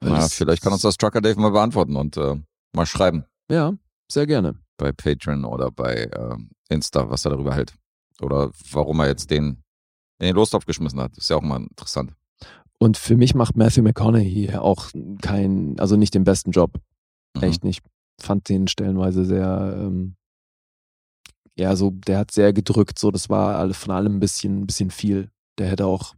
[0.00, 2.36] Das- vielleicht kann uns das Trucker Dave mal beantworten und äh,
[2.74, 3.72] mal schreiben Ja,
[4.10, 4.54] sehr gerne.
[4.76, 7.74] bei Patreon oder bei ähm, Insta, was er darüber hält.
[8.22, 9.62] Oder warum er jetzt den
[10.18, 11.16] in den Lostopf geschmissen hat.
[11.16, 12.12] Ist ja auch mal interessant.
[12.78, 14.90] Und für mich macht Matthew McConaughey hier auch
[15.22, 16.78] keinen, also nicht den besten Job.
[17.36, 17.42] Mhm.
[17.42, 17.82] Echt nicht.
[18.20, 20.16] Fand den stellenweise sehr, ähm,
[21.56, 24.66] ja, so, der hat sehr gedrückt, so, das war alle, von allem ein bisschen, ein
[24.66, 25.30] bisschen viel.
[25.58, 26.14] Der hätte auch,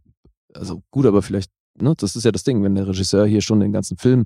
[0.53, 3.59] also gut, aber vielleicht, ne, das ist ja das Ding, wenn der Regisseur hier schon
[3.59, 4.25] den ganzen Film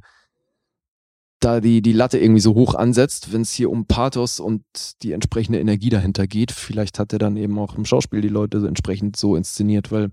[1.40, 4.64] da die, die Latte irgendwie so hoch ansetzt, wenn es hier um Pathos und
[5.04, 8.66] die entsprechende Energie dahinter geht, vielleicht hat er dann eben auch im Schauspiel die Leute
[8.68, 10.12] entsprechend so inszeniert, weil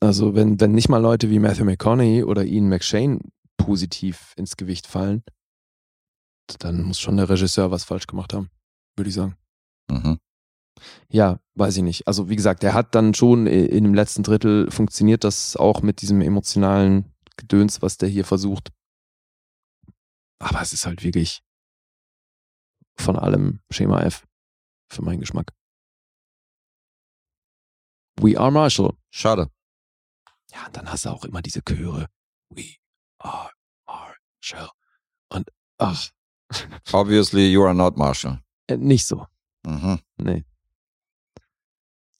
[0.00, 3.20] also wenn, wenn nicht mal Leute wie Matthew McConaughey oder Ian McShane
[3.64, 5.22] positiv ins Gewicht fallen,
[6.58, 8.50] dann muss schon der Regisseur was falsch gemacht haben,
[8.96, 9.36] würde ich sagen.
[9.90, 10.18] Mhm.
[11.08, 12.06] Ja, weiß ich nicht.
[12.06, 16.02] Also wie gesagt, der hat dann schon in dem letzten Drittel funktioniert das auch mit
[16.02, 18.70] diesem emotionalen Gedöns, was der hier versucht.
[20.38, 21.42] Aber es ist halt wirklich
[22.96, 24.26] von allem Schema F
[24.90, 25.52] für meinen Geschmack.
[28.20, 28.96] We are Marshall.
[29.10, 29.50] Schade.
[30.52, 32.08] Ja, und dann hast du auch immer diese Chöre.
[32.50, 32.76] We
[33.22, 33.50] are
[33.86, 34.68] Marshall.
[35.30, 36.08] Und ach,
[36.92, 38.40] Obviously, you are not Marshall.
[38.66, 39.26] äh, nicht so.
[39.66, 39.98] Mhm.
[40.18, 40.44] Nee.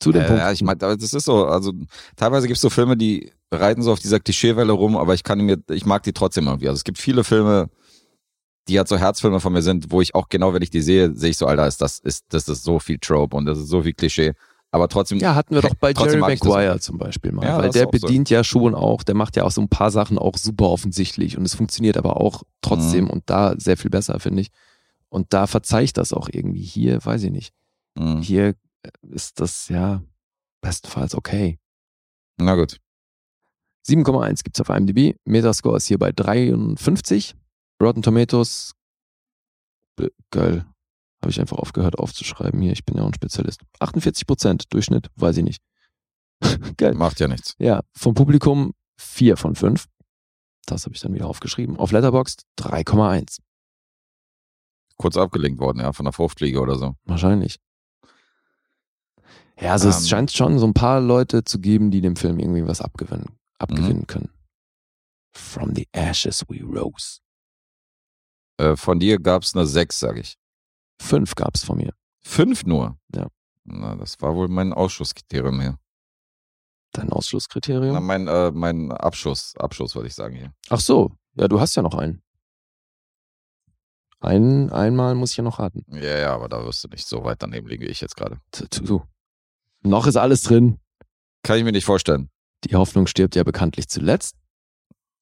[0.00, 0.40] Zu dem Äh, Punkt.
[0.42, 1.46] Ja, ich meine, das ist so.
[1.46, 1.72] Also
[2.16, 5.38] teilweise gibt es so Filme, die reiten so auf dieser Klischeewelle rum, aber ich kann
[5.40, 6.68] mir, ich mag die trotzdem irgendwie.
[6.68, 7.68] Also es gibt viele Filme,
[8.68, 11.14] die halt so Herzfilme von mir sind, wo ich auch genau, wenn ich die sehe,
[11.14, 13.68] sehe ich so, Alter, ist das ist das ist so viel Trope und das ist
[13.68, 14.32] so viel Klischee.
[14.74, 15.18] Aber trotzdem.
[15.18, 17.44] Ja, hatten wir doch bei Jerry Maguire zum Beispiel mal.
[17.44, 18.00] Ja, weil der auch so.
[18.00, 21.36] bedient ja schon auch, der macht ja auch so ein paar Sachen auch super offensichtlich
[21.36, 23.10] und es funktioniert aber auch trotzdem Mhm.
[23.10, 24.48] und da sehr viel besser, finde ich.
[25.10, 26.62] Und da verzeih ich das auch irgendwie.
[26.62, 27.52] Hier, weiß ich nicht.
[27.96, 28.22] Mhm.
[28.22, 28.46] Hier
[28.82, 30.02] äh, ist das ja
[30.62, 31.58] bestenfalls okay.
[32.38, 32.78] Na gut.
[33.86, 35.16] 7,1 gibt's auf IMDb.
[35.26, 37.34] Metascore ist hier bei 53.
[37.82, 38.72] Rotten Tomatoes.
[40.30, 40.64] Geil.
[41.22, 42.72] Habe ich einfach aufgehört aufzuschreiben hier.
[42.72, 43.60] Ich bin ja auch ein Spezialist.
[43.78, 45.62] 48 Prozent Durchschnitt, weiß ich nicht.
[46.76, 46.94] Geil.
[46.94, 47.54] Macht ja nichts.
[47.58, 49.86] Ja, vom Publikum 4 von 5.
[50.66, 51.76] Das habe ich dann wieder aufgeschrieben.
[51.78, 53.38] Auf Letterboxd 3,1.
[54.96, 56.94] Kurz abgelenkt worden, ja, von der Fruchtfliege oder so.
[57.04, 57.58] Wahrscheinlich.
[59.60, 60.08] Ja, also es Ähm.
[60.08, 63.38] scheint schon so ein paar Leute zu geben, die dem Film irgendwie was abgewinnen, Mhm.
[63.58, 64.30] abgewinnen können.
[65.34, 67.20] From the ashes we rose.
[68.58, 70.36] Äh, von dir gab's eine 6, sag ich.
[71.02, 71.92] Fünf gab's von mir.
[72.20, 72.96] Fünf nur.
[73.14, 73.26] Ja.
[73.64, 75.78] Na, das war wohl mein Ausschusskriterium hier.
[76.92, 78.04] Dein Na, Ausschlusskriterium?
[78.04, 80.52] mein, äh, mein Abschuss, Abschuss, würde ich sagen hier.
[80.68, 82.22] Ach so, ja, du hast ja noch einen.
[84.20, 85.84] Ein, einmal muss ich ja noch raten.
[85.88, 88.38] Ja, ja, aber da wirst du nicht so weit daneben liegen wie ich jetzt gerade.
[88.70, 89.00] Tu.
[89.82, 90.78] Noch ist alles drin.
[91.42, 92.30] Kann ich mir nicht vorstellen.
[92.64, 94.36] Die Hoffnung stirbt ja bekanntlich zuletzt.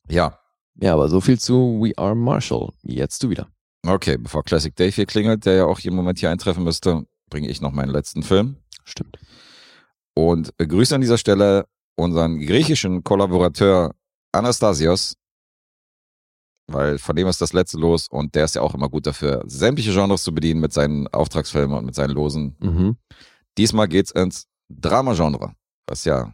[0.09, 0.39] Ja.
[0.74, 2.73] Ja, aber so viel zu We Are Marshall.
[2.82, 3.48] Jetzt du wieder.
[3.86, 7.48] Okay, bevor Classic Dave hier klingelt, der ja auch jeden Moment hier eintreffen müsste, bringe
[7.48, 8.57] ich noch meinen letzten Film.
[8.85, 9.19] Stimmt.
[10.15, 11.66] Und grüße an dieser Stelle
[11.97, 13.94] unseren griechischen Kollaborateur
[14.32, 15.15] Anastasios,
[16.66, 19.43] weil von dem ist das letzte los und der ist ja auch immer gut dafür,
[19.47, 22.57] sämtliche Genres zu bedienen mit seinen Auftragsfilmen und mit seinen Losen.
[22.61, 22.97] Mhm.
[23.59, 25.55] Diesmal geht's ins Drama-Genre,
[25.86, 26.32] was ja,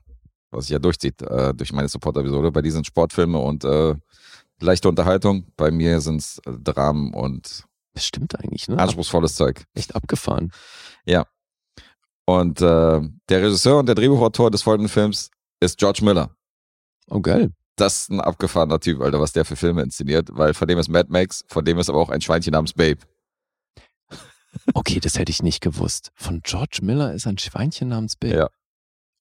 [0.50, 2.52] was sich ja durchzieht äh, durch meine Support-Episode.
[2.52, 3.94] Bei diesen Sportfilme und äh,
[4.60, 5.46] leichte Unterhaltung.
[5.56, 7.64] Bei mir sind's äh, Dramen und
[7.94, 8.78] Das stimmt eigentlich, ne?
[8.78, 9.64] anspruchsvolles Zeug.
[9.74, 10.52] Echt abgefahren.
[12.26, 15.30] Und äh, der Regisseur und der Drehbuchautor des folgenden Films
[15.60, 16.36] ist George Miller.
[17.08, 17.52] Oh, geil.
[17.76, 20.88] Das ist ein abgefahrener Typ, Alter, was der für Filme inszeniert, weil von dem ist
[20.88, 23.00] Mad Max, von dem ist aber auch ein Schweinchen namens Babe.
[24.74, 26.10] Okay, das hätte ich nicht gewusst.
[26.14, 28.34] Von George Miller ist ein Schweinchen namens Bill.
[28.34, 28.48] Ja.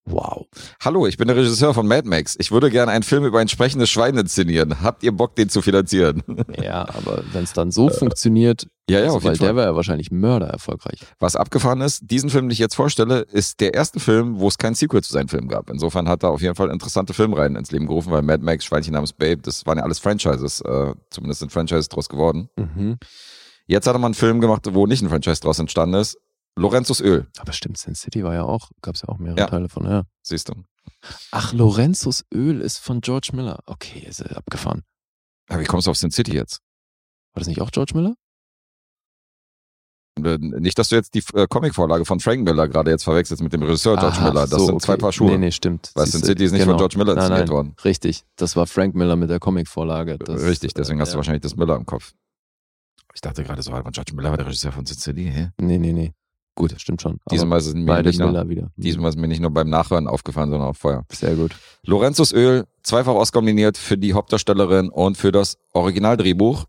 [0.07, 0.45] Wow.
[0.83, 2.35] Hallo, ich bin der Regisseur von Mad Max.
[2.37, 4.83] Ich würde gerne einen Film über ein sprechendes Schwein inszenieren.
[4.83, 6.21] Habt ihr Bock, den zu finanzieren?
[6.61, 9.47] Ja, aber wenn es dann so funktioniert, ja, ja, also, auf weil jeden Fall.
[9.47, 10.99] der war ja wahrscheinlich Mörder erfolgreich.
[11.19, 14.57] Was abgefahren ist, diesen Film, den ich jetzt vorstelle, ist der erste Film, wo es
[14.57, 15.69] kein Sequel zu seinem Film gab.
[15.69, 18.93] Insofern hat er auf jeden Fall interessante Filmreihen ins Leben gerufen, weil Mad Max, Schweinchen
[18.93, 20.61] namens Babe, das waren ja alles Franchises.
[20.61, 22.49] Äh, zumindest sind Franchises draus geworden.
[22.55, 22.97] Mhm.
[23.67, 26.17] Jetzt hat er mal einen Film gemacht, wo nicht ein Franchise draus entstanden ist.
[26.57, 29.47] Lorenzos Öl, Aber stimmt, Sin City war ja auch, gab es ja auch mehrere Ja.
[29.47, 30.03] Teile von, ja.
[30.21, 30.53] siehst du.
[31.31, 33.59] Ach, Lorenzos Öl ist von George Miller.
[33.65, 34.83] Okay, ist er abgefahren.
[35.49, 36.61] Aber wie kommst du auf Sin City jetzt?
[37.33, 38.15] War das nicht auch George Miller?
[40.17, 43.51] Äh, Nicht, dass du jetzt die äh, Comicvorlage von Frank Miller gerade jetzt verwechselst mit
[43.51, 44.47] dem Regisseur George Aha, Miller.
[44.47, 45.01] Das so, sind zwei okay.
[45.01, 45.31] Paar Schuhe.
[45.31, 45.91] Nee, nee, stimmt.
[45.93, 46.77] Weil Sin City ist nicht von genau.
[46.77, 47.75] George Miller inszeniert nein, worden.
[47.83, 50.17] Richtig, das war Frank Miller mit der Comicvorlage.
[50.17, 52.13] Das, Richtig, deswegen hast du äh, wahrscheinlich das Miller im Kopf.
[53.13, 55.29] Ich dachte gerade so, George Miller war der Regisseur von Sin City.
[55.31, 55.51] Hä?
[55.59, 56.13] Nee, nee, nee.
[56.55, 57.19] Gut, das stimmt schon.
[57.29, 58.71] Diesmal ist, mir nicht nur, wieder.
[58.77, 61.05] diesmal ist mir nicht nur beim Nachhören aufgefallen, sondern auch vorher.
[61.11, 61.53] Sehr gut.
[61.83, 66.65] Lorenzos Öl, zweifach Oscar nominiert für die Hauptdarstellerin und für das Originaldrehbuch.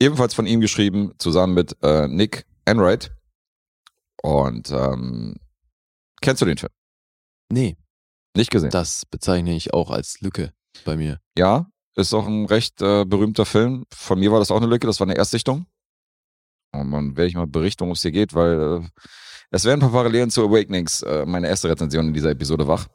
[0.00, 3.12] Ebenfalls von ihm geschrieben, zusammen mit äh, Nick Enright.
[4.20, 5.36] Und ähm,
[6.20, 6.72] kennst du den Film?
[7.52, 7.76] Nee,
[8.36, 8.70] Nicht gesehen.
[8.70, 10.52] das bezeichne ich auch als Lücke
[10.84, 11.20] bei mir.
[11.38, 13.84] Ja, ist auch ein recht äh, berühmter Film.
[13.92, 15.66] Von mir war das auch eine Lücke, das war eine Erstsichtung.
[16.74, 18.88] Und dann werde ich mal berichten, worum es hier geht, weil äh,
[19.50, 22.88] es werden ein paar Parallelen zu Awakenings, äh, meine erste Rezension in dieser Episode wach.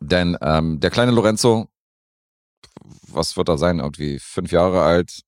[0.00, 1.68] Denn ähm, der kleine Lorenzo,
[3.08, 5.20] was wird er sein, irgendwie fünf Jahre alt,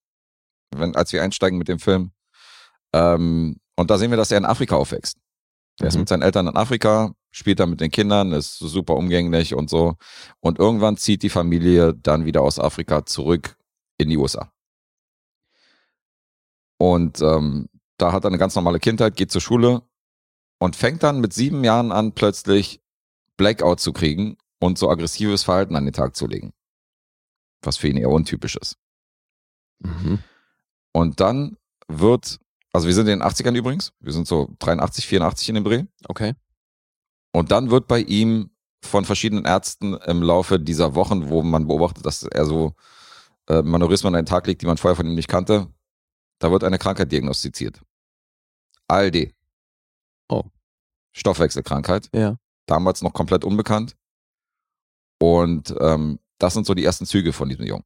[0.75, 2.11] wenn, als wir einsteigen mit dem Film.
[2.93, 5.19] Ähm, und da sehen wir, dass er in Afrika aufwächst.
[5.81, 6.01] Er ist Mhm.
[6.01, 9.95] mit seinen Eltern in Afrika, spielt da mit den Kindern, ist super umgänglich und so.
[10.41, 13.57] Und irgendwann zieht die Familie dann wieder aus Afrika zurück
[13.99, 14.51] in die USA.
[16.79, 19.83] Und ähm, da hat er eine ganz normale Kindheit, geht zur Schule
[20.59, 22.81] und fängt dann mit sieben Jahren an, plötzlich
[23.37, 26.53] Blackout zu kriegen und so aggressives Verhalten an den Tag zu legen.
[27.63, 28.77] Was für ihn eher untypisch ist.
[29.81, 30.19] Mhm.
[30.93, 31.57] Und dann
[31.89, 32.39] wird,
[32.73, 35.85] also wir sind in den 80ern übrigens, wir sind so 83, 84 in dem Dreh.
[36.09, 36.35] Okay.
[37.33, 38.51] Und dann wird bei ihm
[38.83, 42.75] von verschiedenen Ärzten im Laufe dieser Wochen, wo man beobachtet, dass er so
[43.49, 45.69] äh, Manorismen an den Tag legt, die man vorher von ihm nicht kannte,
[46.39, 47.81] da wird eine Krankheit diagnostiziert.
[48.89, 49.33] ALD.
[50.29, 50.45] Oh.
[51.13, 52.09] Stoffwechselkrankheit.
[52.15, 52.37] Ja.
[52.67, 53.97] Damals noch komplett unbekannt.
[55.19, 57.85] Und ähm, das sind so die ersten Züge von diesem Jungen.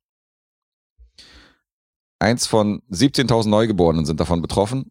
[2.18, 4.90] Eins von 17.000 Neugeborenen sind davon betroffen.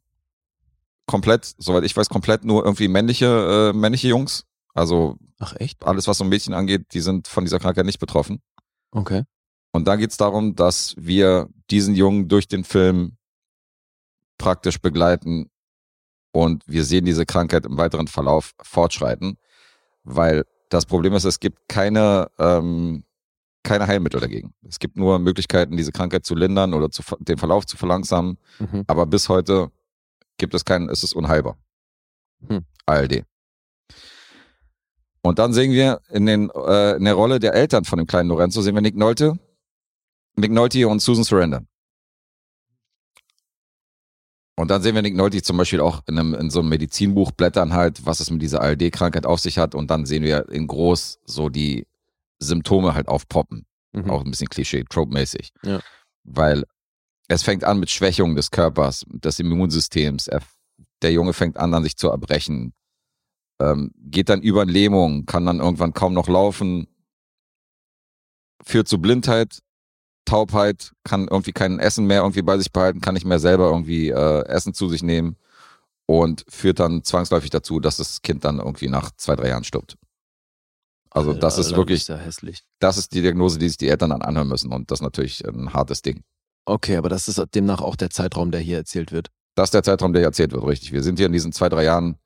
[1.06, 4.46] Komplett, soweit ich weiß, komplett nur irgendwie männliche, äh, männliche Jungs.
[4.74, 5.84] Also Ach echt?
[5.84, 8.42] alles, was so Mädchen angeht, die sind von dieser Krankheit nicht betroffen.
[8.92, 9.24] Okay.
[9.72, 13.18] Und da geht es darum, dass wir diesen Jungen durch den Film
[14.40, 15.52] praktisch begleiten
[16.32, 19.38] und wir sehen diese Krankheit im weiteren Verlauf fortschreiten,
[20.04, 23.04] weil das Problem ist, es gibt keine, ähm,
[23.64, 24.54] keine Heilmittel dagegen.
[24.68, 28.84] Es gibt nur Möglichkeiten, diese Krankheit zu lindern oder zu, den Verlauf zu verlangsamen, Mhm.
[28.88, 29.72] aber bis heute
[30.38, 31.58] gibt es keinen, ist es unheilbar.
[32.48, 32.64] Hm.
[32.86, 33.26] ALD.
[35.22, 38.30] Und dann sehen wir in, den, äh, in der Rolle der Eltern von dem kleinen
[38.30, 39.38] Lorenzo, sehen wir Nick Nolte,
[40.38, 41.68] Nick Nolte und Susan Sarandon.
[44.60, 47.32] Und dann sehen wir Nick Nolte zum Beispiel auch in, einem, in so einem Medizinbuch
[47.32, 49.74] blättern halt, was es mit dieser ALD-Krankheit auf sich hat.
[49.74, 51.88] Und dann sehen wir in groß so die
[52.40, 53.66] Symptome halt aufpoppen.
[53.94, 54.10] Mhm.
[54.10, 55.52] Auch ein bisschen Klischee, trope-mäßig.
[55.64, 55.80] Ja.
[56.26, 56.66] Weil
[57.30, 60.28] es fängt an mit Schwächung des Körpers, des Immunsystems.
[60.28, 60.42] Er,
[61.04, 62.74] der Junge fängt an, an sich zu erbrechen.
[63.62, 66.90] Ähm, geht dann über in Lähmung, kann dann irgendwann kaum noch laufen.
[68.62, 69.60] Führt zu Blindheit,
[70.30, 74.10] Taubheit, kann irgendwie kein Essen mehr irgendwie bei sich behalten, kann nicht mehr selber irgendwie
[74.10, 75.38] äh, Essen zu sich nehmen
[76.06, 79.98] und führt dann zwangsläufig dazu, dass das Kind dann irgendwie nach zwei, drei Jahren stirbt.
[81.12, 82.64] Also das ist Alter, wirklich, Ist ja hässlich.
[82.80, 85.44] das ist die Diagnose, die sich die Eltern dann anhören müssen und das ist natürlich
[85.48, 86.24] ein hartes Ding.
[86.66, 89.32] Okay, aber das ist demnach auch der Zeitraum, der hier erzählt wird.
[89.56, 90.92] Das ist der Zeitraum, der erzählt wird, richtig.
[90.92, 92.20] Wir sind hier in diesen zwei, drei Jahren,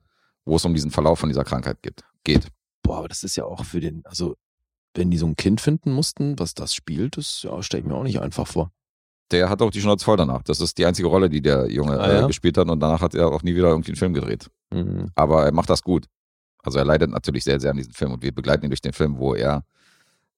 [0.44, 2.04] wo es um diesen Verlauf von dieser Krankheit geht.
[2.26, 2.48] geht.
[2.82, 4.36] Boah, aber das ist ja auch für den, also
[4.96, 7.96] wenn die so ein Kind finden mussten, was das spielt, das ja, stelle ich mir
[7.96, 8.72] auch nicht einfach vor.
[9.32, 10.44] Der hat auch die Schnauze voll danach.
[10.44, 12.24] Das ist die einzige Rolle, die der Junge Ah, ja?
[12.24, 14.50] äh, gespielt hat und danach hat er auch nie wieder irgendwie einen Film gedreht.
[14.72, 15.10] Mhm.
[15.16, 16.08] Aber er macht das gut.
[16.62, 18.94] Also er leidet natürlich sehr, sehr an diesem Film und wir begleiten ihn durch den
[18.94, 19.66] Film, wo er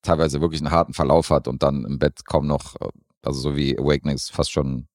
[0.01, 2.89] teilweise wirklich einen harten Verlauf hat und dann im Bett kaum noch, äh,
[3.23, 4.87] also so wie Awakenings fast schon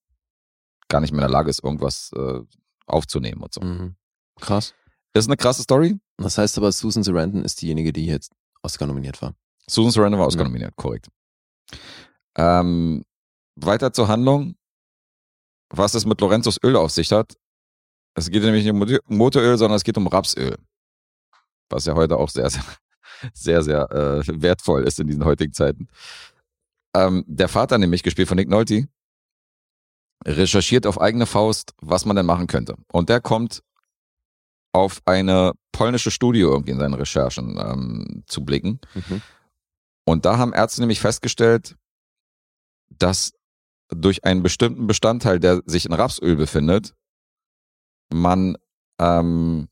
[0.89, 2.41] gar nicht mehr in der Lage ist, irgendwas äh,
[2.87, 3.61] aufzunehmen und so.
[3.61, 3.97] Mhm.
[4.41, 4.75] Krass.
[5.13, 5.99] Ist eine krasse Story.
[6.17, 8.33] Das heißt aber, Susan Sarandon ist diejenige, die jetzt
[8.63, 9.35] Oscar nominiert war.
[9.69, 10.71] Susan Sarandon war Oscar Ja.
[10.77, 11.09] korrekt.
[12.37, 13.05] Ähm,
[13.57, 14.57] weiter zur Handlung.
[15.73, 17.35] Was es mit Lorenzos Öl auf sich hat.
[18.15, 18.73] Es geht nämlich nicht
[19.07, 20.57] um Motoröl, sondern es geht um Rapsöl.
[21.69, 22.65] Was ja heute auch sehr, sehr,
[23.35, 25.87] sehr, sehr äh, wertvoll ist in diesen heutigen Zeiten.
[26.95, 28.89] Ähm, der Vater, nämlich gespielt von Nick Nolte,
[30.27, 32.75] recherchiert auf eigene Faust, was man denn machen könnte.
[32.91, 33.63] Und der kommt
[34.73, 38.81] auf eine polnische Studie irgendwie in seinen Recherchen ähm, zu blicken.
[38.95, 39.23] Mhm.
[40.11, 41.77] Und da haben Ärzte nämlich festgestellt,
[42.99, 43.33] dass
[43.89, 46.95] durch einen bestimmten Bestandteil, der sich in Rapsöl befindet,
[48.13, 48.57] man,
[49.01, 49.69] ähm,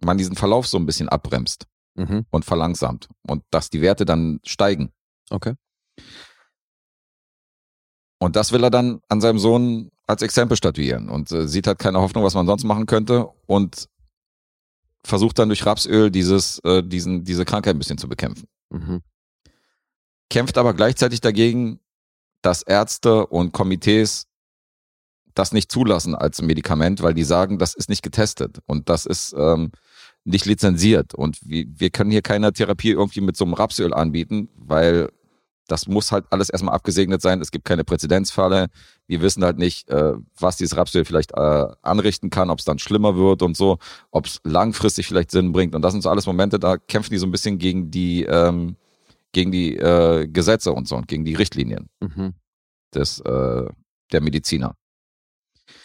[0.00, 2.24] man diesen Verlauf so ein bisschen abbremst Mhm.
[2.30, 4.92] und verlangsamt und dass die Werte dann steigen.
[5.30, 5.54] Okay.
[8.20, 11.80] Und das will er dann an seinem Sohn als Exempel statuieren und äh, sieht halt
[11.80, 13.88] keine Hoffnung, was man sonst machen könnte und
[15.04, 18.46] versucht dann durch Rapsöl dieses, äh, diesen, diese Krankheit ein bisschen zu bekämpfen.
[18.70, 19.02] Mhm.
[20.30, 21.80] Kämpft aber gleichzeitig dagegen,
[22.42, 24.26] dass Ärzte und Komitees
[25.34, 29.34] das nicht zulassen als Medikament, weil die sagen, das ist nicht getestet und das ist
[29.36, 29.72] ähm,
[30.24, 34.48] nicht lizenziert und wir, wir können hier keine Therapie irgendwie mit so einem Rapsöl anbieten,
[34.56, 35.10] weil
[35.66, 37.40] das muss halt alles erstmal abgesegnet sein.
[37.40, 38.68] Es gibt keine Präzedenzfalle.
[39.06, 42.78] Wir wissen halt nicht, äh, was dieses Rapsöl vielleicht äh, anrichten kann, ob es dann
[42.78, 43.78] schlimmer wird und so,
[44.10, 45.74] ob es langfristig vielleicht Sinn bringt.
[45.74, 48.76] Und das sind so alles Momente, da kämpfen die so ein bisschen gegen die ähm,
[49.34, 52.32] gegen die äh, Gesetze und so und gegen die Richtlinien Mhm.
[52.94, 53.66] des äh,
[54.12, 54.74] der Mediziner.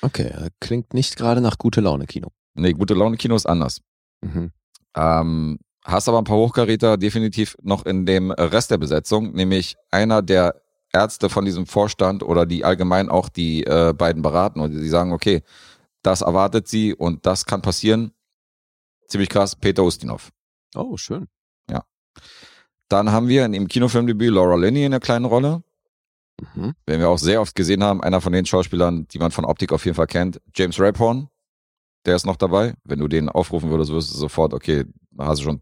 [0.01, 2.30] Okay, äh, klingt nicht gerade nach gute Laune Kino.
[2.53, 3.81] Nee, gute Laune Kino ist anders.
[4.21, 4.51] Mhm.
[4.95, 10.21] Ähm, hast aber ein paar Hochkaräter definitiv noch in dem Rest der Besetzung, nämlich einer
[10.21, 10.61] der
[10.93, 15.11] Ärzte von diesem Vorstand oder die allgemein auch die äh, beiden beraten und die sagen,
[15.13, 15.43] okay,
[16.01, 18.11] das erwartet sie und das kann passieren.
[19.07, 20.30] Ziemlich krass, Peter Ustinov.
[20.76, 21.27] Oh, schön.
[22.90, 25.64] Dann haben wir in dem Kinofilmdebüt Laura Linney in einer kleinen Rolle.
[26.56, 26.74] Mhm.
[26.88, 29.74] den wir auch sehr oft gesehen haben, einer von den Schauspielern, die man von Optik
[29.74, 31.28] auf jeden Fall kennt, James Raphorn,
[32.06, 32.76] der ist noch dabei.
[32.84, 34.86] Wenn du den aufrufen würdest, wirst du sofort, okay,
[35.18, 35.61] hast du schon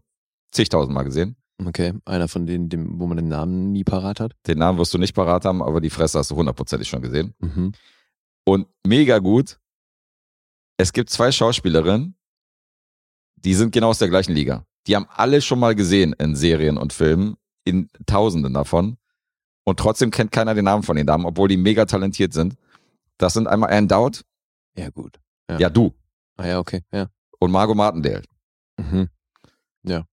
[0.52, 1.36] zigtausendmal gesehen.
[1.64, 4.36] Okay, einer von denen, dem, wo man den Namen nie parat hat.
[4.46, 7.34] Den Namen wirst du nicht parat haben, aber die Fresse hast du hundertprozentig schon gesehen.
[7.40, 7.72] Mhm.
[8.44, 9.58] Und mega gut,
[10.76, 12.14] es gibt zwei Schauspielerinnen,
[13.34, 14.64] die sind genau aus der gleichen Liga.
[14.88, 18.96] Die haben alle schon mal gesehen in Serien und Filmen, in Tausenden davon.
[19.64, 22.54] Und trotzdem kennt keiner den Namen von den Damen, obwohl die mega talentiert sind.
[23.18, 24.22] Das sind einmal Anne Dowd,
[24.76, 25.20] Ja, gut.
[25.58, 25.92] ja, du.
[26.36, 27.08] Ah ja, okay, ja.
[27.38, 28.22] und Margot Martindale.
[28.78, 29.08] Mhm.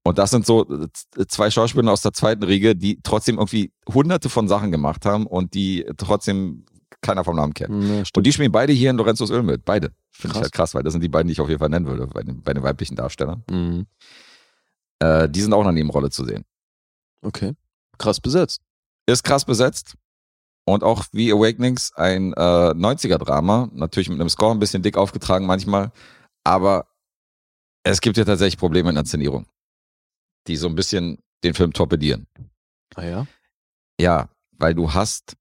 [0.03, 0.88] Und das sind so äh,
[1.27, 5.53] zwei Schauspieler aus der zweiten Riege, die trotzdem irgendwie hunderte von Sachen gemacht haben und
[5.53, 6.65] die trotzdem
[7.02, 7.84] keiner vom Namen kennt.
[7.84, 9.65] Ja, Und die spielen beide hier in Lorenzos Öl mit.
[9.65, 9.91] Beide.
[10.11, 11.88] Finde ich halt krass, weil das sind die beiden, die ich auf jeden Fall nennen
[11.88, 13.43] würde, bei den, bei den weiblichen Darstellern.
[13.49, 13.85] Mhm.
[14.99, 16.45] Äh, die sind auch in einer Nebenrolle zu sehen.
[17.22, 17.53] Okay.
[17.97, 18.61] Krass besetzt.
[19.07, 19.95] Ist krass besetzt.
[20.67, 23.69] Und auch wie Awakenings ein äh, 90er-Drama.
[23.73, 25.91] Natürlich mit einem Score ein bisschen dick aufgetragen manchmal.
[26.43, 26.88] Aber
[27.84, 29.45] es gibt ja tatsächlich Probleme in der Inszenierung,
[30.47, 32.27] die so ein bisschen den Film torpedieren.
[32.95, 33.27] Ah ja?
[33.99, 35.35] Ja, weil du hast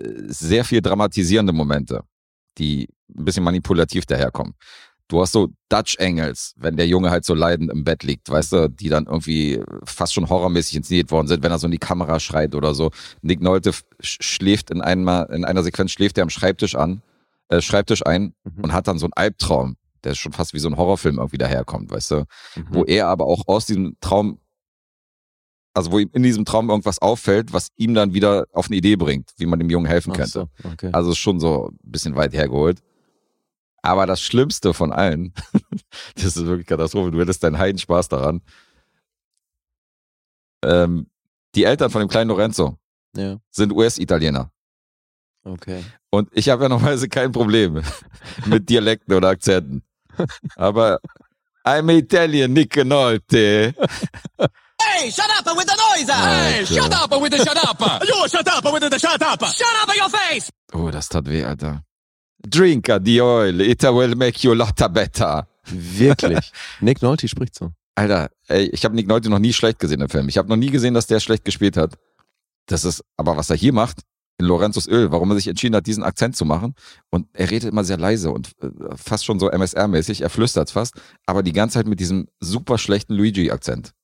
[0.00, 2.02] äh, sehr viel dramatisierende Momente,
[2.56, 4.54] die ein bisschen manipulativ daherkommen.
[5.08, 8.52] Du hast so Dutch Angles, wenn der Junge halt so leidend im Bett liegt, weißt
[8.52, 11.78] du, die dann irgendwie fast schon horrormäßig inszeniert worden sind, wenn er so in die
[11.78, 12.90] Kamera schreit oder so.
[13.22, 17.00] Nick Nolte schläft in, einmal, in einer Sequenz, schläft er am Schreibtisch an,
[17.48, 18.64] äh, Schreibtisch ein Mhm.
[18.64, 21.90] und hat dann so einen Albtraum, der schon fast wie so ein Horrorfilm irgendwie daherkommt,
[21.90, 22.16] weißt du
[22.56, 22.66] Mhm.
[22.70, 24.38] wo er aber auch aus diesem Traum,
[25.72, 28.96] also wo ihm in diesem Traum irgendwas auffällt, was ihm dann wieder auf eine Idee
[28.96, 30.48] bringt, wie man dem Jungen helfen könnte.
[30.62, 30.90] so, okay.
[30.92, 32.80] Also ist schon so ein bisschen weit hergeholt.
[33.88, 35.32] Aber das Schlimmste von allen,
[36.14, 38.42] das ist wirklich Katastrophe, du hättest deinen Heidenspaß daran.
[40.62, 41.06] Ähm,
[41.54, 42.76] die Eltern von dem kleinen Lorenzo
[43.16, 44.50] ja, sind US-Italiener.
[45.42, 45.82] okay.
[46.10, 47.82] Und ich habe ja normalerweise kein Problem
[48.44, 49.82] mit Dialekten oder Akzenten.
[50.56, 51.00] Aber
[51.64, 53.74] I'm Italian, Nick Nolte.
[54.82, 56.10] Hey, shut up with the noise!
[56.12, 57.80] Hey, shut up with the shut up!
[58.06, 59.40] You shut up with the shut up!
[59.46, 60.50] Shut up your face!
[60.74, 61.87] Oh, das tat weh, Alter.
[62.46, 65.48] Drink a the oil, it will make you lotta better.
[65.64, 66.52] Wirklich.
[66.80, 67.72] Nick Nolte spricht so.
[67.94, 70.28] Alter, ey, ich habe Nick Nolte noch nie schlecht gesehen im Film.
[70.28, 71.98] Ich habe noch nie gesehen, dass der schlecht gespielt hat.
[72.66, 74.02] Das ist, aber was er hier macht,
[74.38, 76.74] in Lorenzos Öl, warum er sich entschieden hat, diesen Akzent zu machen.
[77.10, 80.94] Und er redet immer sehr leise und äh, fast schon so MSR-mäßig, er flüstert fast,
[81.26, 83.94] aber die ganze Zeit mit diesem super schlechten Luigi-Akzent.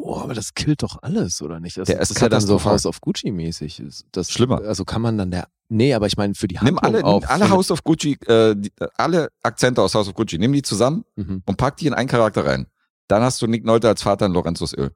[0.00, 1.76] Boah, aber das killt doch alles, oder nicht?
[1.76, 2.62] Das, Der ist das ja dann so.
[2.64, 3.82] House of Gucci mäßig.
[4.12, 4.60] Das, Schlimmer.
[4.62, 5.48] Also kann man dann der.
[5.68, 7.22] Nee, aber ich meine für die Nimm Handlung alle, auf.
[7.24, 10.62] nimm alle House of Gucci, äh, die, alle Akzente aus House of Gucci, nimm die
[10.62, 11.42] zusammen Mhm.
[11.44, 12.68] und pack die in einen Charakter rein.
[13.08, 14.94] Dann hast du Nick Nolte als Vater in Lorenzos Öl.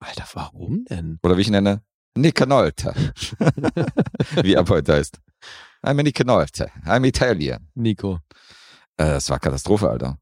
[0.00, 1.18] Alter, warum denn?
[1.22, 1.82] Oder wie ich nenne,
[2.16, 2.92] Nick Nolte.
[4.42, 5.18] wie er heute heißt.
[5.82, 6.70] I'm Nick Nolte.
[6.84, 7.68] I'm Italian.
[7.74, 8.18] Nico.
[8.96, 10.18] Äh, es war Katastrophe, Alter.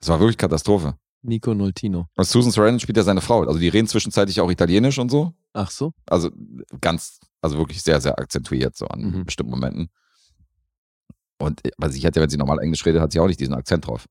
[0.00, 0.98] Es war wirklich Katastrophe.
[1.22, 2.06] Nico Noltino.
[2.16, 3.42] Und Susan Sarandon spielt ja seine Frau.
[3.42, 5.32] Also die reden zwischenzeitlich auch Italienisch und so.
[5.52, 5.92] Ach so.
[6.06, 6.30] Also
[6.80, 9.24] ganz, also wirklich sehr, sehr akzentuiert so an Mhm.
[9.24, 9.90] bestimmten Momenten.
[11.40, 13.54] Und aber sie hat ja, wenn sie normal Englisch redet, hat sie auch nicht diesen
[13.54, 14.06] Akzent drauf.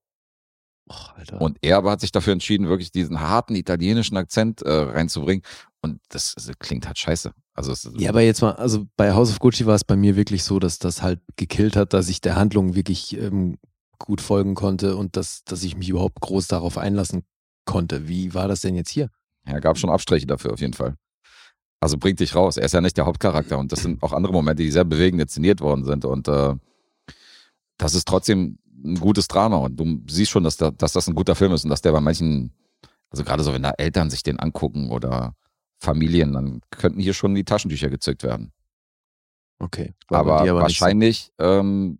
[0.90, 1.42] Och, Alter.
[1.42, 5.44] Und er aber hat sich dafür entschieden, wirklich diesen harten italienischen Akzent äh, reinzubringen.
[5.82, 7.34] Und das, das klingt halt scheiße.
[7.54, 10.16] Also es, Ja, aber jetzt mal, also bei House of Gucci war es bei mir
[10.16, 13.58] wirklich so, dass das halt gekillt hat, dass ich der Handlung wirklich ähm,
[13.98, 17.24] gut folgen konnte und dass, dass ich mich überhaupt groß darauf einlassen
[17.66, 18.08] konnte.
[18.08, 19.10] Wie war das denn jetzt hier?
[19.48, 20.96] ja, gab schon Abstriche dafür auf jeden Fall.
[21.80, 22.58] Also bringt dich raus.
[22.58, 25.22] Er ist ja nicht der Hauptcharakter und das sind auch andere Momente, die sehr bewegend
[25.22, 26.06] inszeniert worden sind.
[26.06, 26.56] Und äh,
[27.78, 29.58] das ist trotzdem ein gutes Drama.
[29.58, 31.92] Und du siehst schon, dass, da, dass das ein guter Film ist und dass der
[31.92, 32.52] bei manchen,
[33.12, 35.36] also gerade so, wenn da Eltern sich den angucken oder
[35.80, 38.52] Familien, dann könnten hier schon die Taschentücher gezückt werden.
[39.60, 39.94] Okay.
[40.08, 40.56] Aber so.
[40.56, 42.00] wahrscheinlich ähm,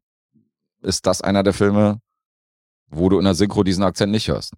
[0.82, 2.00] ist das einer der Filme,
[2.90, 4.54] wo du in der Synchro diesen Akzent nicht hörst.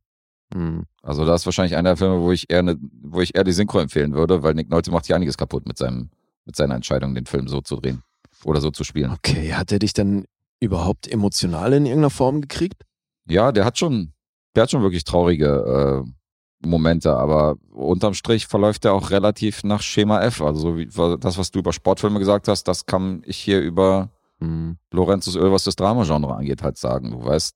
[0.53, 0.85] Hm.
[1.01, 3.51] Also das ist wahrscheinlich einer der Filme, wo ich eher ne, wo ich eher die
[3.51, 6.09] Synchro empfehlen würde, weil Nick Nolte macht hier einiges kaputt mit seinem
[6.45, 8.01] mit seiner Entscheidung, den Film so zu drehen
[8.43, 9.11] oder so zu spielen.
[9.11, 10.25] Okay, hat er dich dann
[10.59, 12.83] überhaupt emotional in irgendeiner Form gekriegt?
[13.27, 14.13] Ja, der hat schon,
[14.55, 19.81] der hat schon wirklich traurige äh, Momente, aber unterm Strich verläuft er auch relativ nach
[19.81, 20.41] Schema F.
[20.41, 24.09] Also so wie das, was du über Sportfilme gesagt hast, das kann ich hier über
[24.40, 24.78] Hm.
[24.91, 27.11] Lorenzos Öl, was das Dramagenre angeht, halt sagen.
[27.11, 27.56] Du weißt,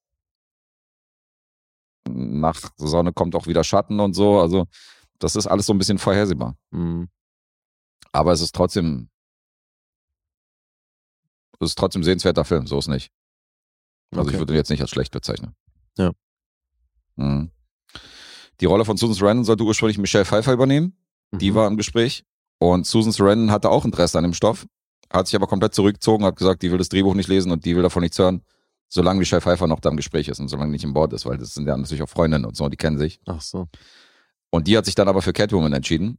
[2.09, 4.39] nach Sonne kommt auch wieder Schatten und so.
[4.39, 4.65] Also
[5.19, 6.57] das ist alles so ein bisschen vorhersehbar.
[6.71, 7.07] Hm.
[8.11, 9.09] Aber es ist trotzdem,
[11.59, 13.11] es ist trotzdem sehenswerter Film, so ist nicht.
[14.11, 14.33] Also Okay.
[14.33, 15.55] ich würde ihn jetzt nicht als schlecht bezeichnen.
[15.97, 16.11] Ja.
[17.15, 17.51] Mhm.
[18.59, 20.97] Die Rolle von Susan Sarandon sollte ursprünglich Michelle Pfeiffer übernehmen.
[21.31, 21.55] Die Mhm.
[21.55, 22.25] war im Gespräch.
[22.59, 24.67] Und Susan Sarandon hatte auch Interesse an dem Stoff,
[25.13, 27.75] hat sich aber komplett zurückgezogen, hat gesagt, die will das Drehbuch nicht lesen und die
[27.75, 28.41] will davon nichts hören,
[28.89, 31.37] solange Michelle Pfeiffer noch da im Gespräch ist und solange nicht im Board ist, weil
[31.37, 33.19] das sind ja natürlich auch Freundinnen und so, die kennen sich.
[33.25, 33.67] Ach so.
[34.49, 36.17] Und die hat sich dann aber für Catwoman entschieden.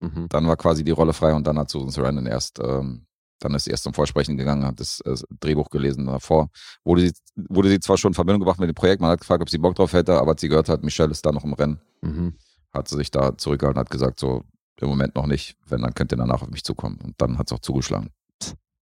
[0.00, 0.28] Mhm.
[0.28, 3.06] Dann war quasi die Rolle frei und dann hat Susan Sarandon erst, ähm,
[3.38, 6.48] dann ist sie erst zum Vorsprechen gegangen, hat das, äh, Drehbuch gelesen davor.
[6.84, 9.42] Wurde sie, wurde sie zwar schon in Verbindung gebracht mit dem Projekt, man hat gefragt,
[9.42, 11.52] ob sie Bock drauf hätte, aber als sie gehört hat, Michelle ist da noch im
[11.54, 12.34] Rennen, Mhm.
[12.72, 14.42] hat sie sich da zurückgehalten und hat gesagt, so,
[14.80, 16.98] im Moment noch nicht, wenn, dann könnt ihr danach auf mich zukommen.
[17.02, 18.10] Und dann hat es auch zugeschlagen.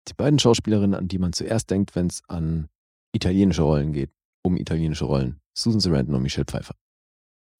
[0.08, 2.68] Die beiden Schauspielerinnen, an die man zuerst denkt, wenn es an
[3.12, 4.10] italienische Rollen geht.
[4.42, 5.40] um italienische Rollen.
[5.54, 6.74] Susan Sarandon und Michelle Pfeiffer.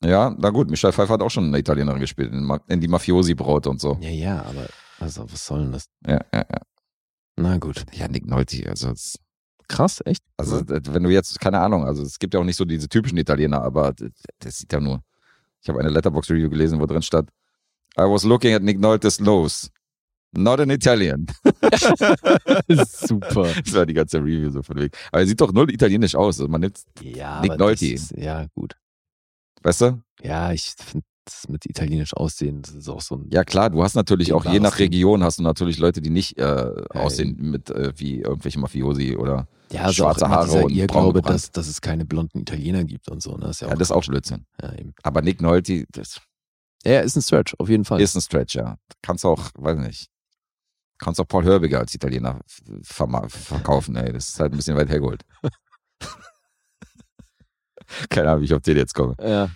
[0.04, 2.88] Ja, na gut, Michelle Pfeiffer hat auch schon eine Italienerin gespielt, in, Ma- in die
[2.88, 3.96] Mafiosi-Braut und so.
[4.02, 4.66] Ja, ja, aber
[4.98, 5.86] also was soll denn das?
[6.06, 6.60] Ja, ja, ja.
[7.36, 7.84] Na gut.
[7.92, 8.92] Ja, Nick Nolte, also,
[9.66, 10.22] Krass, echt?
[10.36, 13.16] also wenn du jetzt, keine Ahnung, also es gibt ja auch nicht so diese typischen
[13.16, 14.10] Italiener, aber das,
[14.40, 15.02] das sieht ja nur.
[15.62, 17.30] Ich habe eine Letterbox-Review gelesen, wo drin stand,
[17.96, 19.70] I was looking at Nick Nolte's nose.
[20.36, 21.26] Not an Italian.
[22.68, 23.48] Super.
[23.64, 24.94] Das war die ganze Review so von wegen.
[25.12, 26.38] Aber er sieht doch null italienisch aus.
[26.40, 27.86] Also man nimmt, Ja, Nick Nolte.
[27.86, 28.74] Ist, ja, gut.
[29.62, 30.02] weißt du?
[30.22, 33.28] Ja, ich finde das mit italienisch aussehen, das ist auch so ein.
[33.32, 34.78] Ja klar, du hast natürlich auch je nach.
[34.78, 36.70] Region hast du natürlich Leute, die nicht äh, Ja,
[37.00, 41.34] aussehen mit äh, wie irgendwelche Mafiosi oder ja, also schwarze Haare und Irrglaube, gebrannt.
[41.34, 43.32] dass, dass es keine blonden Italiener gibt und so.
[43.36, 43.46] Ne?
[43.46, 44.44] Das ist ja, auch ja, das ist auch Blödsinn.
[44.60, 44.92] Ja, eben.
[45.02, 46.20] Aber Nick Nolte, das
[46.84, 48.02] ja, ist ein Stretch, auf jeden Fall.
[48.02, 48.76] ist ein Stretch, ja.
[49.00, 50.08] Kannst auch, weiß nicht,
[50.98, 52.40] kannst auch Paul Hörbiger als Italiener
[52.82, 54.12] verkaufen, ey.
[54.12, 55.22] Das ist halt ein bisschen weit hergeholt.
[58.08, 59.14] Keine Ahnung, wie ich auf den jetzt komme.
[59.22, 59.48] ja.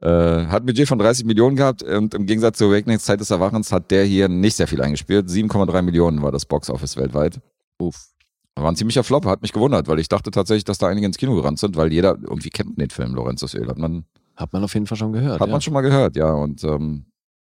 [0.00, 3.30] Äh, hat ein Budget von 30 Millionen gehabt und im Gegensatz zu Awakenings Zeit des
[3.30, 5.28] Erwachens hat der hier nicht sehr viel eingespielt.
[5.28, 7.40] 7,3 Millionen war das Boxoffice weltweit.
[7.78, 8.08] Uff.
[8.56, 11.18] War ein ziemlicher Flop, hat mich gewundert, weil ich dachte tatsächlich, dass da einige ins
[11.18, 14.04] Kino gerannt sind, weil jeder, irgendwie kennt man den Film Lorenzos Öl, hat man,
[14.34, 15.38] Hat man auf jeden Fall schon gehört.
[15.40, 15.52] hat ja.
[15.52, 17.04] man schon mal gehört, ja, und ähm,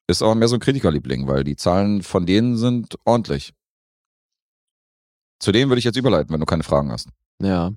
[0.09, 3.53] ist auch mehr so ein Kritikerliebling, weil die Zahlen von denen sind ordentlich.
[5.41, 7.09] Zu dem würde ich jetzt überleiten, wenn du keine Fragen hast.
[7.43, 7.73] Ja,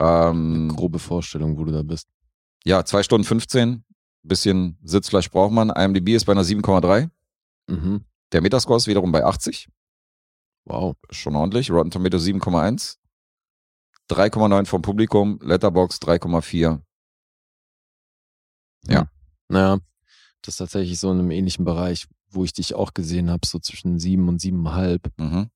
[0.00, 2.08] Ähm, grobe Vorstellung, wo du da bist.
[2.64, 3.84] ja, zwei Stunden 15,
[4.22, 5.70] bisschen Sitzfleisch braucht man.
[5.70, 7.10] IMDb ist bei einer 7,3.
[7.68, 8.04] Mhm.
[8.32, 9.68] Der Metascore ist wiederum bei 80.
[10.64, 10.96] Wow.
[11.10, 11.70] Schon ordentlich.
[11.70, 12.98] Rotten Tomatoes 7,1.
[14.10, 15.38] 3,9 vom Publikum.
[15.42, 16.80] Letterbox 3,4.
[18.86, 19.10] Ja.
[19.48, 19.78] Naja,
[20.42, 23.58] das ist tatsächlich so in einem ähnlichen Bereich, wo ich dich auch gesehen habe, so
[23.58, 25.12] zwischen sieben und siebeneinhalb.
[25.18, 25.50] Mhm.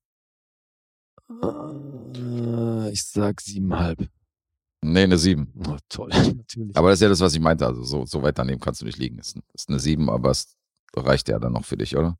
[1.41, 4.07] Äh, ich sag siebeneinhalb.
[4.81, 5.53] Nee, eine 7.
[5.67, 6.75] Oh, toll, natürlich.
[6.75, 7.65] Aber das ist ja das, was ich meinte.
[7.65, 9.17] Also so, so weit daneben kannst du nicht liegen.
[9.17, 10.55] Ist, ist eine 7, aber es
[10.95, 12.17] reicht ja dann noch für dich, oder?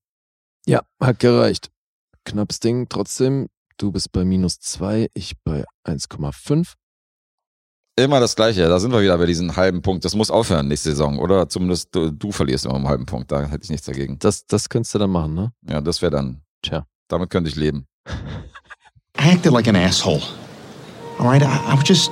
[0.65, 1.72] Ja, hat gereicht.
[2.23, 2.88] Knappes Ding.
[2.88, 6.76] Trotzdem, du bist bei minus zwei, ich bei 1,5.
[7.95, 8.68] Immer das Gleiche.
[8.68, 10.03] Da sind wir wieder bei diesen halben Punkt.
[10.03, 11.48] Das muss aufhören nächste Saison, oder?
[11.48, 13.32] Zumindest du, du verlierst immer einen halben Punkt.
[13.32, 14.18] Da hätte ich nichts dagegen.
[14.20, 15.53] Das, das könntest du dann machen, ne?
[15.70, 16.41] Ja, das wäre dann.
[16.64, 16.88] Tja.
[17.07, 17.86] Damit könnte ich leben.
[19.20, 20.22] I acted like an asshole.
[21.20, 22.10] All right, I, I was just,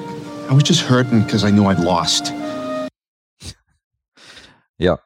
[0.50, 2.32] I was just hurting because I knew I'd lost.
[4.78, 5.00] Ja,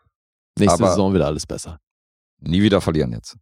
[0.57, 1.79] Nächste Aber- Saison wieder alles besser.
[2.39, 3.35] nie wieder verlieren jetzt.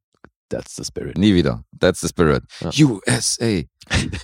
[0.50, 1.18] That's the spirit.
[1.18, 1.64] Nie wieder.
[1.80, 2.44] That's the spirit.
[2.60, 2.70] Ja.
[2.86, 3.62] USA.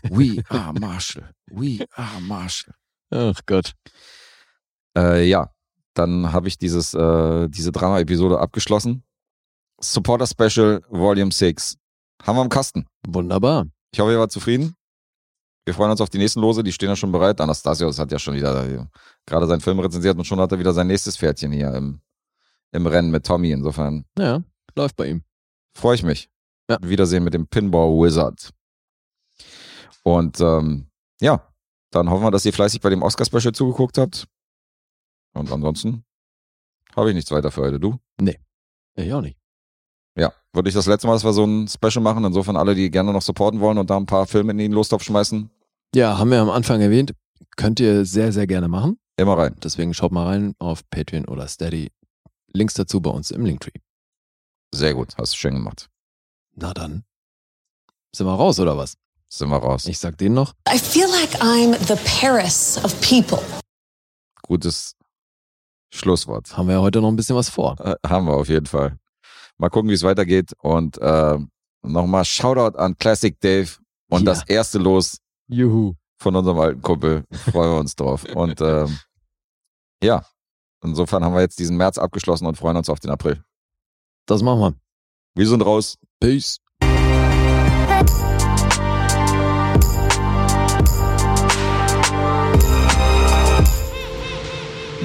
[0.09, 1.31] We are Marshall.
[1.51, 2.73] We are Marshall.
[3.11, 3.73] Ach Gott.
[4.97, 5.51] Äh, ja,
[5.93, 9.03] dann habe ich dieses, äh, diese Drama-Episode abgeschlossen.
[9.81, 11.77] Supporter Special Volume 6.
[12.23, 12.85] Haben wir im Kasten.
[13.07, 13.67] Wunderbar.
[13.93, 14.75] Ich hoffe, ihr wart zufrieden.
[15.65, 17.39] Wir freuen uns auf die nächsten Lose, die stehen ja schon bereit.
[17.41, 18.85] Anastasios hat ja schon wieder äh,
[19.25, 22.01] gerade seinen Film rezensiert und schon hat er wieder sein nächstes Pferdchen hier im,
[22.71, 23.51] im Rennen mit Tommy.
[23.51, 24.41] Insofern Ja,
[24.75, 25.23] läuft bei ihm.
[25.75, 26.29] freue ich mich.
[26.69, 26.77] Ja.
[26.81, 28.51] Wiedersehen mit dem Pinball Wizard.
[30.03, 30.87] Und ähm,
[31.21, 31.47] ja,
[31.91, 34.27] dann hoffen wir, dass ihr fleißig bei dem Oscar-Special zugeguckt habt.
[35.33, 36.03] Und ansonsten
[36.95, 37.79] habe ich nichts weiter für heute.
[37.79, 37.97] Du?
[38.95, 39.37] Ich auch nicht.
[40.17, 42.25] Ja, würde ich das letzte Mal, dass wir so ein Special machen.
[42.25, 45.03] Insofern alle, die gerne noch supporten wollen und da ein paar Filme in den Lostopf
[45.03, 45.49] schmeißen,
[45.95, 47.13] Ja, haben wir am Anfang erwähnt.
[47.55, 48.99] Könnt ihr sehr, sehr gerne machen.
[49.17, 49.55] immer rein.
[49.63, 51.91] Deswegen schaut mal rein auf Patreon oder Steady.
[52.51, 53.79] Links dazu bei uns im Linktree.
[54.73, 55.89] Sehr gut, hast du schön gemacht.
[56.55, 57.05] Na dann.
[58.13, 58.97] Sind wir raus oder was?
[59.31, 59.85] Sind wir raus.
[59.85, 60.53] Ich sag denen noch.
[60.67, 63.39] I feel like I'm the Paris of people.
[64.41, 64.95] Gutes
[65.93, 66.55] Schlusswort.
[66.57, 67.79] Haben wir ja heute noch ein bisschen was vor.
[67.79, 68.97] Äh, haben wir auf jeden Fall.
[69.57, 70.53] Mal gucken, wie es weitergeht.
[70.61, 71.37] Und äh,
[71.83, 73.69] nochmal Shoutout an Classic Dave
[74.09, 74.33] und Ja.
[74.33, 75.93] das erste Los Juhu.
[76.17, 77.23] von unserem alten Kumpel.
[77.51, 78.23] Freuen wir uns drauf.
[78.35, 78.97] Und ähm,
[80.03, 80.25] ja,
[80.83, 83.43] insofern haben wir jetzt diesen März abgeschlossen und freuen uns auf den April.
[84.25, 84.73] Das machen wir.
[85.35, 85.97] Wir sind raus.
[86.19, 86.57] Peace.